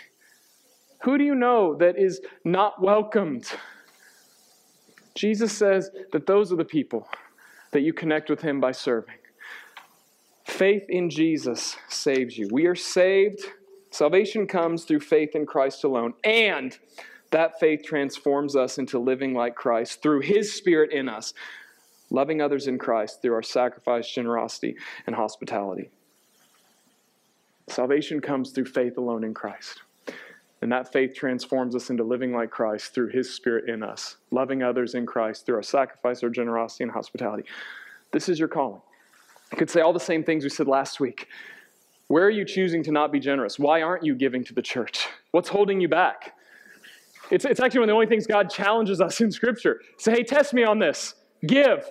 Who 1.03 1.17
do 1.17 1.23
you 1.23 1.35
know 1.35 1.75
that 1.75 1.97
is 1.97 2.21
not 2.43 2.81
welcomed? 2.81 3.45
Jesus 5.15 5.55
says 5.55 5.91
that 6.13 6.27
those 6.27 6.53
are 6.53 6.55
the 6.55 6.65
people 6.65 7.07
that 7.71 7.81
you 7.81 7.91
connect 7.91 8.29
with 8.29 8.41
Him 8.41 8.61
by 8.61 8.71
serving. 8.71 9.15
Faith 10.45 10.83
in 10.87 11.09
Jesus 11.09 11.75
saves 11.89 12.37
you. 12.37 12.47
We 12.51 12.67
are 12.67 12.75
saved. 12.75 13.41
Salvation 13.97 14.45
comes 14.45 14.83
through 14.83 14.99
faith 14.99 15.35
in 15.35 15.47
Christ 15.47 15.83
alone. 15.83 16.13
And 16.23 16.77
that 17.31 17.59
faith 17.59 17.81
transforms 17.83 18.55
us 18.55 18.77
into 18.77 18.99
living 18.99 19.33
like 19.33 19.55
Christ 19.55 20.03
through 20.03 20.19
His 20.19 20.53
Spirit 20.53 20.91
in 20.91 21.09
us, 21.09 21.33
loving 22.11 22.39
others 22.39 22.67
in 22.67 22.77
Christ 22.77 23.23
through 23.23 23.33
our 23.33 23.41
sacrifice, 23.41 24.07
generosity, 24.07 24.75
and 25.07 25.15
hospitality. 25.15 25.89
Salvation 27.69 28.21
comes 28.21 28.51
through 28.51 28.65
faith 28.65 28.99
alone 28.99 29.23
in 29.23 29.33
Christ. 29.33 29.81
And 30.61 30.71
that 30.71 30.93
faith 30.93 31.15
transforms 31.15 31.75
us 31.75 31.89
into 31.89 32.03
living 32.03 32.33
like 32.33 32.51
Christ 32.51 32.93
through 32.93 33.07
His 33.07 33.33
Spirit 33.33 33.67
in 33.67 33.81
us, 33.81 34.17
loving 34.29 34.61
others 34.61 34.93
in 34.93 35.07
Christ 35.07 35.47
through 35.47 35.55
our 35.55 35.63
sacrifice, 35.63 36.21
our 36.21 36.29
generosity, 36.29 36.83
and 36.83 36.93
hospitality. 36.93 37.45
This 38.11 38.29
is 38.29 38.37
your 38.37 38.47
calling. 38.47 38.81
You 39.51 39.57
could 39.57 39.71
say 39.71 39.81
all 39.81 39.93
the 39.93 39.99
same 39.99 40.23
things 40.23 40.43
we 40.43 40.51
said 40.51 40.67
last 40.67 40.99
week. 40.99 41.27
Where 42.07 42.25
are 42.25 42.29
you 42.29 42.45
choosing 42.45 42.83
to 42.83 42.91
not 42.91 43.11
be 43.11 43.19
generous? 43.19 43.59
Why 43.59 43.81
aren't 43.81 44.03
you 44.03 44.15
giving 44.15 44.43
to 44.45 44.53
the 44.53 44.61
church? 44.61 45.07
What's 45.31 45.49
holding 45.49 45.81
you 45.81 45.87
back? 45.87 46.33
It's, 47.29 47.43
it's 47.43 47.59
actually 47.59 47.81
one 47.81 47.89
of 47.89 47.93
the 47.93 47.95
only 47.95 48.07
things 48.07 48.25
God 48.25 48.49
challenges 48.49 49.01
us 49.01 49.19
in 49.19 49.31
Scripture. 49.31 49.81
Say, 49.97 50.11
hey, 50.13 50.23
test 50.23 50.53
me 50.53 50.63
on 50.63 50.79
this. 50.79 51.15
Give. 51.45 51.85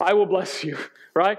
I 0.00 0.12
will 0.12 0.26
bless 0.26 0.64
you, 0.64 0.76
right? 1.14 1.38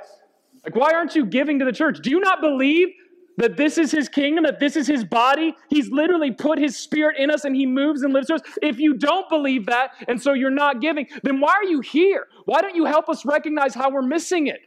Like, 0.64 0.76
why 0.76 0.94
aren't 0.94 1.16
you 1.16 1.26
giving 1.26 1.60
to 1.60 1.66
the 1.66 1.74
church? 1.74 2.00
Do 2.02 2.10
you 2.10 2.20
not 2.22 2.40
believe 2.42 2.90
that 3.38 3.58
this 3.58 3.78
is 3.78 3.92
his 3.92 4.08
kingdom, 4.08 4.44
that 4.46 4.60
this 4.60 4.76
is 4.76 4.88
his 4.88 5.04
body. 5.04 5.56
He's 5.70 5.90
literally 5.90 6.32
put 6.32 6.58
his 6.58 6.78
spirit 6.78 7.18
in 7.18 7.30
us 7.30 7.44
and 7.44 7.56
he 7.56 7.66
moves 7.66 8.04
and 8.04 8.14
lives 8.14 8.28
through 8.28 8.38
us. 8.38 8.44
If 8.62 8.80
you 8.80 8.96
don't 8.96 9.28
believe 9.30 9.66
that 9.66 9.92
and 10.08 10.22
so 10.22 10.34
you're 10.34 10.50
not 10.50 10.82
giving, 10.82 11.08
then 11.24 11.40
why 11.40 11.54
are 11.54 11.64
you 11.64 11.82
here? 11.82 12.28
Why 12.46 12.62
don't 12.62 12.76
you 12.76 12.86
help 12.86 13.10
us 13.10 13.26
recognize 13.26 13.76
how 13.76 13.90
we're 13.90 14.02
missing 14.02 14.48
it? 14.48 14.62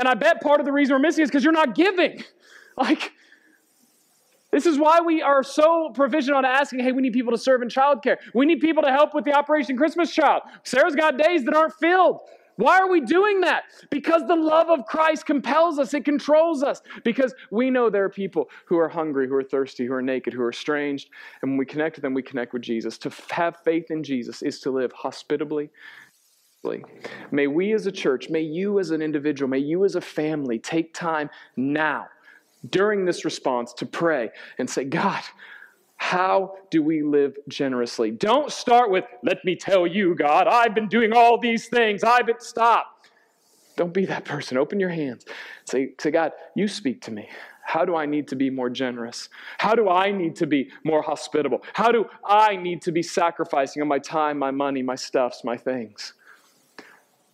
And 0.00 0.08
I 0.08 0.14
bet 0.14 0.40
part 0.40 0.60
of 0.60 0.66
the 0.66 0.72
reason 0.72 0.94
we're 0.94 1.00
missing 1.00 1.22
is 1.22 1.28
because 1.28 1.44
you're 1.44 1.52
not 1.52 1.76
giving. 1.76 2.24
Like, 2.76 3.12
this 4.52 4.64
is 4.64 4.78
why 4.78 5.00
we 5.00 5.20
are 5.20 5.42
so 5.42 5.90
provisional 5.90 6.38
on 6.38 6.46
asking, 6.46 6.80
hey, 6.80 6.92
we 6.92 7.02
need 7.02 7.12
people 7.12 7.32
to 7.32 7.36
serve 7.36 7.60
in 7.60 7.68
childcare. 7.68 8.16
We 8.32 8.46
need 8.46 8.60
people 8.60 8.82
to 8.84 8.90
help 8.90 9.12
with 9.12 9.24
the 9.24 9.34
Operation 9.34 9.76
Christmas 9.76 10.14
Child. 10.14 10.42
Sarah's 10.64 10.94
got 10.94 11.18
days 11.18 11.44
that 11.44 11.54
aren't 11.54 11.74
filled. 11.74 12.20
Why 12.56 12.78
are 12.78 12.88
we 12.88 13.00
doing 13.00 13.40
that? 13.40 13.64
Because 13.90 14.26
the 14.26 14.36
love 14.36 14.70
of 14.70 14.86
Christ 14.86 15.26
compels 15.26 15.78
us, 15.78 15.92
it 15.92 16.04
controls 16.04 16.62
us. 16.62 16.80
Because 17.04 17.34
we 17.50 17.70
know 17.70 17.90
there 17.90 18.04
are 18.04 18.10
people 18.10 18.48
who 18.64 18.78
are 18.78 18.88
hungry, 18.88 19.28
who 19.28 19.34
are 19.34 19.42
thirsty, 19.42 19.84
who 19.84 19.92
are 19.92 20.02
naked, 20.02 20.32
who 20.32 20.42
are 20.42 20.50
estranged. 20.50 21.10
And 21.42 21.52
when 21.52 21.58
we 21.58 21.66
connect 21.66 21.96
with 21.96 22.02
them, 22.02 22.14
we 22.14 22.22
connect 22.22 22.52
with 22.52 22.62
Jesus. 22.62 22.96
To 22.98 23.12
have 23.30 23.58
faith 23.64 23.90
in 23.90 24.02
Jesus 24.02 24.42
is 24.42 24.60
to 24.60 24.70
live 24.70 24.92
hospitably. 24.92 25.70
May 27.30 27.46
we 27.46 27.72
as 27.72 27.86
a 27.86 27.92
church, 27.92 28.28
may 28.28 28.42
you 28.42 28.78
as 28.78 28.90
an 28.90 29.00
individual, 29.00 29.48
may 29.48 29.58
you 29.58 29.84
as 29.84 29.94
a 29.94 30.00
family 30.00 30.58
take 30.58 30.92
time 30.92 31.30
now 31.56 32.08
during 32.68 33.04
this 33.04 33.24
response 33.24 33.72
to 33.74 33.86
pray 33.86 34.30
and 34.58 34.68
say, 34.68 34.84
God, 34.84 35.22
how 35.96 36.56
do 36.70 36.82
we 36.82 37.02
live 37.02 37.36
generously? 37.48 38.10
Don't 38.10 38.52
start 38.52 38.90
with, 38.90 39.04
let 39.22 39.44
me 39.44 39.56
tell 39.56 39.86
you, 39.86 40.14
God, 40.14 40.46
I've 40.46 40.74
been 40.74 40.88
doing 40.88 41.12
all 41.12 41.38
these 41.38 41.68
things. 41.68 42.04
I've 42.04 42.26
been, 42.26 42.40
stop. 42.40 43.06
Don't 43.76 43.94
be 43.94 44.04
that 44.06 44.24
person. 44.26 44.58
Open 44.58 44.78
your 44.78 44.90
hands. 44.90 45.24
Say, 45.64 45.92
say, 45.98 46.10
God, 46.10 46.32
you 46.54 46.68
speak 46.68 47.00
to 47.02 47.10
me. 47.10 47.28
How 47.64 47.84
do 47.84 47.96
I 47.96 48.04
need 48.04 48.28
to 48.28 48.36
be 48.36 48.50
more 48.50 48.68
generous? 48.68 49.28
How 49.58 49.74
do 49.74 49.88
I 49.88 50.10
need 50.10 50.36
to 50.36 50.46
be 50.46 50.70
more 50.84 51.02
hospitable? 51.02 51.62
How 51.72 51.92
do 51.92 52.06
I 52.26 52.56
need 52.56 52.82
to 52.82 52.92
be 52.92 53.02
sacrificing 53.02 53.80
on 53.80 53.88
my 53.88 53.98
time, 53.98 54.38
my 54.38 54.50
money, 54.50 54.82
my 54.82 54.96
stuffs, 54.96 55.44
my 55.44 55.56
things? 55.56 56.14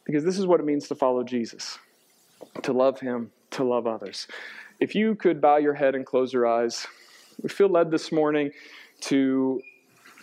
Because 0.07 0.25
this 0.25 0.39
is 0.39 0.47
what 0.47 0.61
it 0.61 0.67
means 0.67 0.89
to 0.89 0.95
follow 0.95 1.23
Jesus 1.23 1.79
to 2.63 2.73
love 2.73 3.01
Him, 3.01 3.33
to 3.51 3.65
love 3.65 3.87
others. 3.87 4.27
If 4.79 4.95
you 4.95 5.15
could 5.15 5.41
bow 5.41 5.57
your 5.57 5.75
head 5.75 5.95
and 5.95 6.05
close 6.05 6.33
your 6.33 6.47
eyes 6.47 6.87
we 7.43 7.49
feel 7.49 7.69
led 7.69 7.91
this 7.91 8.11
morning 8.13 8.51
to 9.03 9.61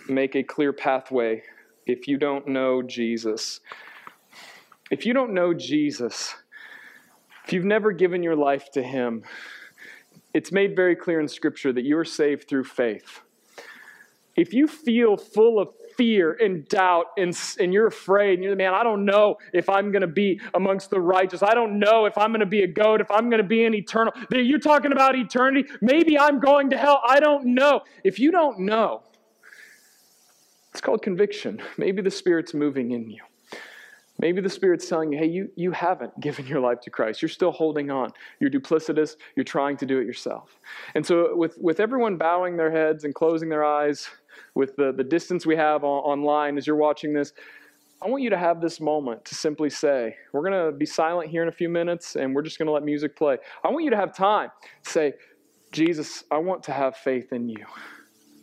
make 0.09 0.35
a 0.35 0.43
clear 0.43 0.73
pathway 0.73 1.43
if 1.85 2.07
you 2.07 2.17
don't 2.17 2.47
know 2.47 2.81
Jesus. 2.81 3.59
If 4.89 5.05
you 5.05 5.13
don't 5.13 5.33
know 5.33 5.53
Jesus, 5.53 6.35
if 7.45 7.53
you've 7.53 7.65
never 7.65 7.91
given 7.91 8.23
your 8.23 8.35
life 8.35 8.71
to 8.71 8.81
Him, 8.81 9.23
it's 10.33 10.51
made 10.51 10.75
very 10.75 10.95
clear 10.95 11.19
in 11.19 11.27
Scripture 11.27 11.71
that 11.73 11.83
you 11.83 11.97
are 11.97 12.05
saved 12.05 12.47
through 12.47 12.63
faith. 12.63 13.21
If 14.35 14.53
you 14.53 14.67
feel 14.67 15.15
full 15.15 15.59
of 15.59 15.69
fear 15.97 16.33
and 16.33 16.67
doubt 16.67 17.07
and, 17.17 17.37
and 17.59 17.73
you're 17.73 17.87
afraid 17.87 18.35
and 18.35 18.43
you're 18.43 18.55
man 18.55 18.73
i 18.73 18.83
don't 18.83 19.05
know 19.05 19.37
if 19.53 19.69
i'm 19.69 19.91
going 19.91 20.01
to 20.01 20.07
be 20.07 20.39
amongst 20.53 20.89
the 20.89 20.99
righteous 20.99 21.43
i 21.43 21.53
don't 21.53 21.77
know 21.77 22.05
if 22.05 22.17
i'm 22.17 22.31
going 22.31 22.39
to 22.39 22.45
be 22.45 22.63
a 22.63 22.67
goat 22.67 23.01
if 23.01 23.09
i'm 23.11 23.29
going 23.29 23.41
to 23.41 23.47
be 23.47 23.65
an 23.65 23.73
eternal 23.73 24.13
you're 24.31 24.59
talking 24.59 24.91
about 24.91 25.15
eternity 25.15 25.67
maybe 25.81 26.17
i'm 26.17 26.39
going 26.39 26.69
to 26.69 26.77
hell 26.77 27.01
i 27.07 27.19
don't 27.19 27.45
know 27.45 27.81
if 28.03 28.19
you 28.19 28.31
don't 28.31 28.59
know 28.59 29.01
it's 30.71 30.81
called 30.81 31.01
conviction 31.01 31.61
maybe 31.77 32.01
the 32.01 32.11
spirit's 32.11 32.53
moving 32.53 32.91
in 32.91 33.09
you 33.09 33.21
Maybe 34.19 34.41
the 34.41 34.49
Spirit's 34.49 34.87
telling 34.87 35.11
you, 35.11 35.17
hey, 35.17 35.27
you, 35.27 35.49
you 35.55 35.71
haven't 35.71 36.17
given 36.19 36.47
your 36.47 36.59
life 36.59 36.79
to 36.81 36.89
Christ. 36.89 37.21
You're 37.21 37.29
still 37.29 37.51
holding 37.51 37.91
on. 37.91 38.11
You're 38.39 38.49
duplicitous. 38.49 39.15
You're 39.35 39.43
trying 39.43 39.77
to 39.77 39.85
do 39.85 39.99
it 39.99 40.05
yourself. 40.05 40.59
And 40.95 41.05
so, 41.05 41.35
with, 41.35 41.57
with 41.59 41.79
everyone 41.79 42.17
bowing 42.17 42.55
their 42.55 42.71
heads 42.71 43.03
and 43.03 43.13
closing 43.13 43.49
their 43.49 43.65
eyes, 43.65 44.07
with 44.55 44.75
the, 44.75 44.91
the 44.91 45.03
distance 45.03 45.45
we 45.45 45.55
have 45.55 45.83
on, 45.83 46.03
online 46.03 46.57
as 46.57 46.67
you're 46.67 46.75
watching 46.75 47.13
this, 47.13 47.33
I 48.01 48.09
want 48.09 48.21
you 48.21 48.29
to 48.31 48.37
have 48.37 48.59
this 48.59 48.81
moment 48.81 49.23
to 49.25 49.35
simply 49.35 49.69
say, 49.69 50.15
we're 50.33 50.47
going 50.47 50.65
to 50.65 50.77
be 50.77 50.85
silent 50.85 51.29
here 51.29 51.41
in 51.41 51.47
a 51.47 51.53
few 51.53 51.69
minutes 51.69 52.17
and 52.17 52.35
we're 52.35 52.41
just 52.41 52.57
going 52.57 52.65
to 52.65 52.71
let 52.73 52.83
music 52.83 53.15
play. 53.15 53.37
I 53.63 53.69
want 53.69 53.85
you 53.85 53.91
to 53.91 53.95
have 53.95 54.13
time 54.13 54.49
to 54.83 54.89
say, 54.89 55.13
Jesus, 55.71 56.23
I 56.29 56.37
want 56.37 56.63
to 56.63 56.73
have 56.73 56.97
faith 56.97 57.31
in 57.31 57.47
you. 57.47 57.65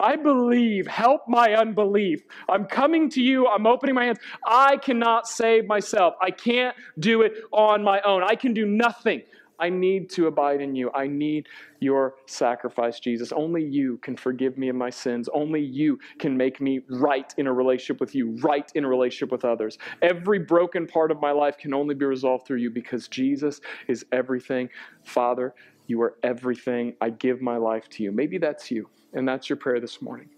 I 0.00 0.16
believe. 0.16 0.86
Help 0.86 1.28
my 1.28 1.52
unbelief. 1.54 2.22
I'm 2.48 2.64
coming 2.64 3.10
to 3.10 3.20
you. 3.20 3.46
I'm 3.46 3.66
opening 3.66 3.94
my 3.94 4.06
hands. 4.06 4.18
I 4.46 4.78
cannot 4.78 5.28
save 5.28 5.66
myself. 5.66 6.14
I 6.22 6.30
can't 6.30 6.74
do 6.98 7.20
it 7.20 7.34
on 7.52 7.84
my 7.84 8.00
own. 8.00 8.22
I 8.22 8.34
can 8.34 8.54
do 8.54 8.64
nothing. 8.64 9.22
I 9.60 9.68
need 9.68 10.08
to 10.10 10.26
abide 10.26 10.60
in 10.60 10.74
you. 10.74 10.90
I 10.94 11.06
need 11.06 11.48
your 11.80 12.14
sacrifice, 12.26 12.98
Jesus. 12.98 13.30
Only 13.32 13.62
you 13.62 13.98
can 13.98 14.16
forgive 14.16 14.56
me 14.56 14.68
of 14.68 14.76
my 14.76 14.90
sins. 14.90 15.28
Only 15.32 15.60
you 15.60 15.98
can 16.18 16.36
make 16.36 16.60
me 16.60 16.80
right 16.88 17.32
in 17.36 17.46
a 17.46 17.52
relationship 17.52 18.00
with 18.00 18.14
you, 18.14 18.36
right 18.40 18.70
in 18.74 18.84
a 18.84 18.88
relationship 18.88 19.30
with 19.30 19.44
others. 19.44 19.78
Every 20.02 20.38
broken 20.38 20.86
part 20.86 21.10
of 21.10 21.20
my 21.20 21.30
life 21.30 21.58
can 21.58 21.74
only 21.74 21.94
be 21.94 22.06
resolved 22.06 22.46
through 22.46 22.58
you 22.58 22.70
because 22.70 23.06
Jesus 23.08 23.60
is 23.86 24.04
everything. 24.12 24.70
Father, 25.04 25.54
you 25.86 26.00
are 26.02 26.14
everything. 26.22 26.94
I 27.00 27.10
give 27.10 27.42
my 27.42 27.56
life 27.56 27.88
to 27.90 28.02
you. 28.02 28.12
Maybe 28.12 28.38
that's 28.38 28.70
you, 28.70 28.88
and 29.12 29.28
that's 29.28 29.50
your 29.50 29.56
prayer 29.56 29.80
this 29.80 30.00
morning. 30.00 30.28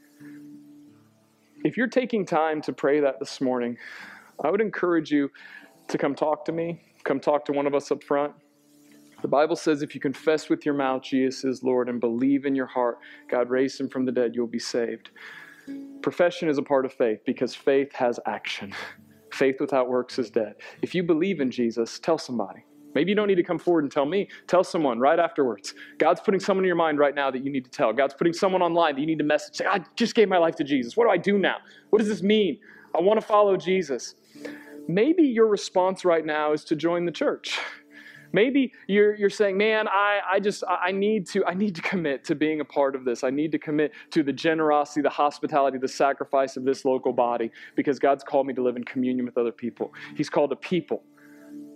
If 1.65 1.77
you're 1.77 1.87
taking 1.87 2.27
time 2.27 2.61
to 2.63 2.73
pray 2.73 3.01
that 3.01 3.21
this 3.21 3.41
morning, 3.41 3.77
I 4.43 4.51
would 4.51 4.61
encourage 4.61 5.13
you 5.13 5.31
to 5.89 5.99
come 5.99 6.15
talk 6.15 6.45
to 6.47 6.53
me, 6.53 6.81
come 7.05 7.21
talk 7.21 7.45
to 7.45 7.53
one 7.53 7.67
of 7.67 7.75
us 7.75 7.93
up 7.93 8.03
front. 8.03 8.33
The 9.23 9.29
Bible 9.29 9.57
says 9.57 9.83
if 9.83 9.95
you 9.95 10.01
confess 10.01 10.49
with 10.49 10.67
your 10.67 10.75
mouth 10.75 11.03
Jesus 11.03 11.45
is 11.45 11.63
Lord 11.63 11.89
and 11.89 12.01
believe 12.01 12.45
in 12.45 12.55
your 12.55 12.67
heart 12.67 12.99
God 13.29 13.51
raised 13.51 13.81
him 13.81 13.89
from 13.89 14.05
the 14.05 14.13
dead, 14.13 14.35
you'll 14.35 14.47
be 14.47 14.59
saved. 14.59 15.11
Profession 16.03 16.49
is 16.49 16.59
a 16.59 16.63
part 16.63 16.85
of 16.85 16.93
faith 16.93 17.21
because 17.25 17.55
faith 17.55 17.93
has 17.93 18.19
action. 18.27 18.75
Faith 19.33 19.57
without 19.61 19.89
works 19.89 20.19
is 20.19 20.29
dead. 20.29 20.57
If 20.83 20.95
you 20.95 21.03
believe 21.03 21.41
in 21.41 21.51
Jesus, 21.51 21.99
tell 21.99 22.19
somebody. 22.19 22.67
Maybe 22.95 23.11
you 23.11 23.15
don't 23.15 23.29
need 23.29 23.37
to 23.37 23.43
come 23.43 23.59
forward 23.59 23.85
and 23.85 23.91
tell 23.91 24.05
me. 24.05 24.29
Tell 24.47 24.63
someone 24.63 24.99
right 24.99 25.19
afterwards. 25.19 25.75
God's 25.99 26.21
putting 26.21 26.41
someone 26.41 26.65
in 26.65 26.67
your 26.67 26.77
mind 26.77 26.99
right 26.99 27.15
now 27.15 27.31
that 27.31 27.43
you 27.43 27.51
need 27.51 27.65
to 27.65 27.71
tell. 27.71 27.95
God's 27.95 28.13
putting 28.13 28.35
someone 28.35 28.61
online 28.61 28.95
that 28.95 29.01
you 29.01 29.07
need 29.07 29.19
to 29.19 29.25
message. 29.25 29.57
Say, 29.57 29.65
I 29.65 29.81
just 29.97 30.15
gave 30.15 30.29
my 30.29 30.37
life 30.37 30.57
to 30.57 30.65
Jesus. 30.65 30.97
What 30.97 31.05
do 31.05 31.11
I 31.11 31.17
do 31.17 31.39
now? 31.39 31.57
What 31.91 32.01
does 32.01 32.09
this 32.09 32.23
mean? 32.23 32.59
I 32.95 33.01
want 33.01 33.21
to 33.21 33.27
follow 33.27 33.57
Jesus. 33.57 34.15
Maybe 34.89 35.23
your 35.23 35.47
response 35.47 36.05
right 36.05 36.27
now 36.27 36.53
is 36.53 36.65
to 36.65 36.77
join 36.77 37.07
the 37.07 37.13
church. 37.13 37.59
Maybe 38.33 38.73
you're, 38.87 39.15
you're 39.15 39.31
saying, 39.31 39.57
man, 39.59 39.87
I, 39.89 40.21
I 40.31 40.41
just, 40.41 40.65
I 40.69 40.91
need 40.91 41.27
to, 41.29 41.45
I 41.45 41.55
need 41.55 41.75
to 41.77 41.83
commit 41.83 42.25
to 42.25 42.35
being 42.35 42.61
a 42.61 42.65
part 42.65 42.95
of 42.97 43.05
this. 43.05 43.25
I 43.25 43.31
need 43.31 43.53
to 43.53 43.59
commit 43.59 43.93
to 44.11 44.23
the 44.23 44.33
generosity, 44.33 45.03
the 45.03 45.11
hospitality, 45.11 45.79
the 45.79 45.89
sacrifice 45.89 46.57
of 46.57 46.65
this 46.65 46.85
local 46.85 47.13
body 47.13 47.51
because 47.77 47.99
God's 47.99 48.25
called 48.25 48.47
me 48.47 48.55
to 48.55 48.63
live 48.63 48.77
in 48.77 48.85
communion 48.85 49.27
with 49.27 49.37
other 49.37 49.53
people. 49.53 49.93
He's 50.17 50.31
called 50.31 50.53
a 50.53 50.57
people, 50.57 51.03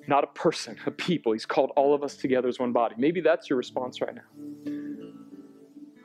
not 0.09 0.24
a 0.24 0.28
person, 0.28 0.76
a 0.86 0.90
people. 0.90 1.32
He's 1.32 1.46
called 1.46 1.72
all 1.76 1.94
of 1.94 2.02
us 2.02 2.16
together 2.16 2.48
as 2.48 2.59
one 2.59 2.72
body. 2.72 2.94
Maybe 2.98 3.20
that's 3.20 3.50
your 3.50 3.59
response 3.59 4.00
right 4.00 4.14
now. 4.14 4.72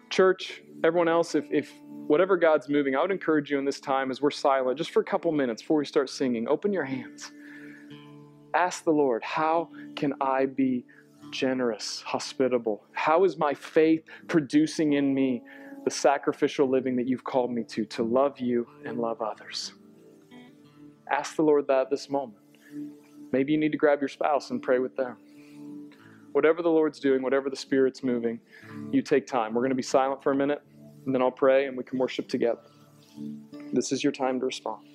Church, 0.09 0.61
everyone 0.83 1.07
else, 1.07 1.35
if, 1.35 1.45
if 1.49 1.71
whatever 2.07 2.35
God's 2.35 2.67
moving, 2.67 2.97
I 2.97 3.01
would 3.01 3.11
encourage 3.11 3.49
you 3.49 3.57
in 3.57 3.63
this 3.63 3.79
time 3.79 4.11
as 4.11 4.21
we're 4.21 4.31
silent, 4.31 4.77
just 4.77 4.91
for 4.91 4.99
a 4.99 5.05
couple 5.05 5.31
minutes 5.31 5.61
before 5.61 5.77
we 5.77 5.85
start 5.85 6.09
singing, 6.09 6.49
open 6.49 6.73
your 6.73 6.83
hands 6.83 7.31
ask 8.53 8.83
the 8.83 8.91
Lord, 8.91 9.23
how 9.23 9.69
can 9.95 10.13
I 10.21 10.45
be 10.45 10.85
generous, 11.31 12.01
hospitable? 12.01 12.83
How 12.93 13.23
is 13.23 13.37
my 13.37 13.53
faith 13.53 14.03
producing 14.27 14.93
in 14.93 15.13
me 15.13 15.41
the 15.85 15.91
sacrificial 15.91 16.69
living 16.69 16.95
that 16.97 17.07
you've 17.07 17.23
called 17.23 17.51
me 17.51 17.63
to, 17.63 17.85
to 17.85 18.03
love 18.03 18.39
you 18.39 18.67
and 18.85 18.99
love 18.99 19.21
others? 19.21 19.73
Ask 21.09 21.35
the 21.35 21.43
Lord 21.43 21.67
that 21.67 21.89
this 21.89 22.09
moment. 22.09 22.37
Maybe 23.31 23.51
you 23.51 23.57
need 23.57 23.71
to 23.71 23.77
grab 23.77 24.01
your 24.01 24.09
spouse 24.09 24.49
and 24.49 24.61
pray 24.61 24.79
with 24.79 24.95
them. 24.95 25.17
Whatever 26.31 26.61
the 26.61 26.69
Lord's 26.69 26.99
doing, 26.99 27.21
whatever 27.21 27.49
the 27.49 27.55
Spirit's 27.55 28.03
moving, 28.03 28.39
you 28.91 29.01
take 29.01 29.27
time. 29.27 29.53
We're 29.53 29.61
going 29.61 29.69
to 29.71 29.75
be 29.75 29.81
silent 29.81 30.23
for 30.23 30.31
a 30.31 30.35
minute, 30.35 30.61
and 31.05 31.13
then 31.13 31.21
I'll 31.21 31.31
pray 31.31 31.65
and 31.67 31.77
we 31.77 31.83
can 31.83 31.99
worship 31.99 32.29
together. 32.29 32.61
This 33.73 33.91
is 33.91 34.03
your 34.03 34.13
time 34.13 34.39
to 34.39 34.45
respond. 34.45 34.87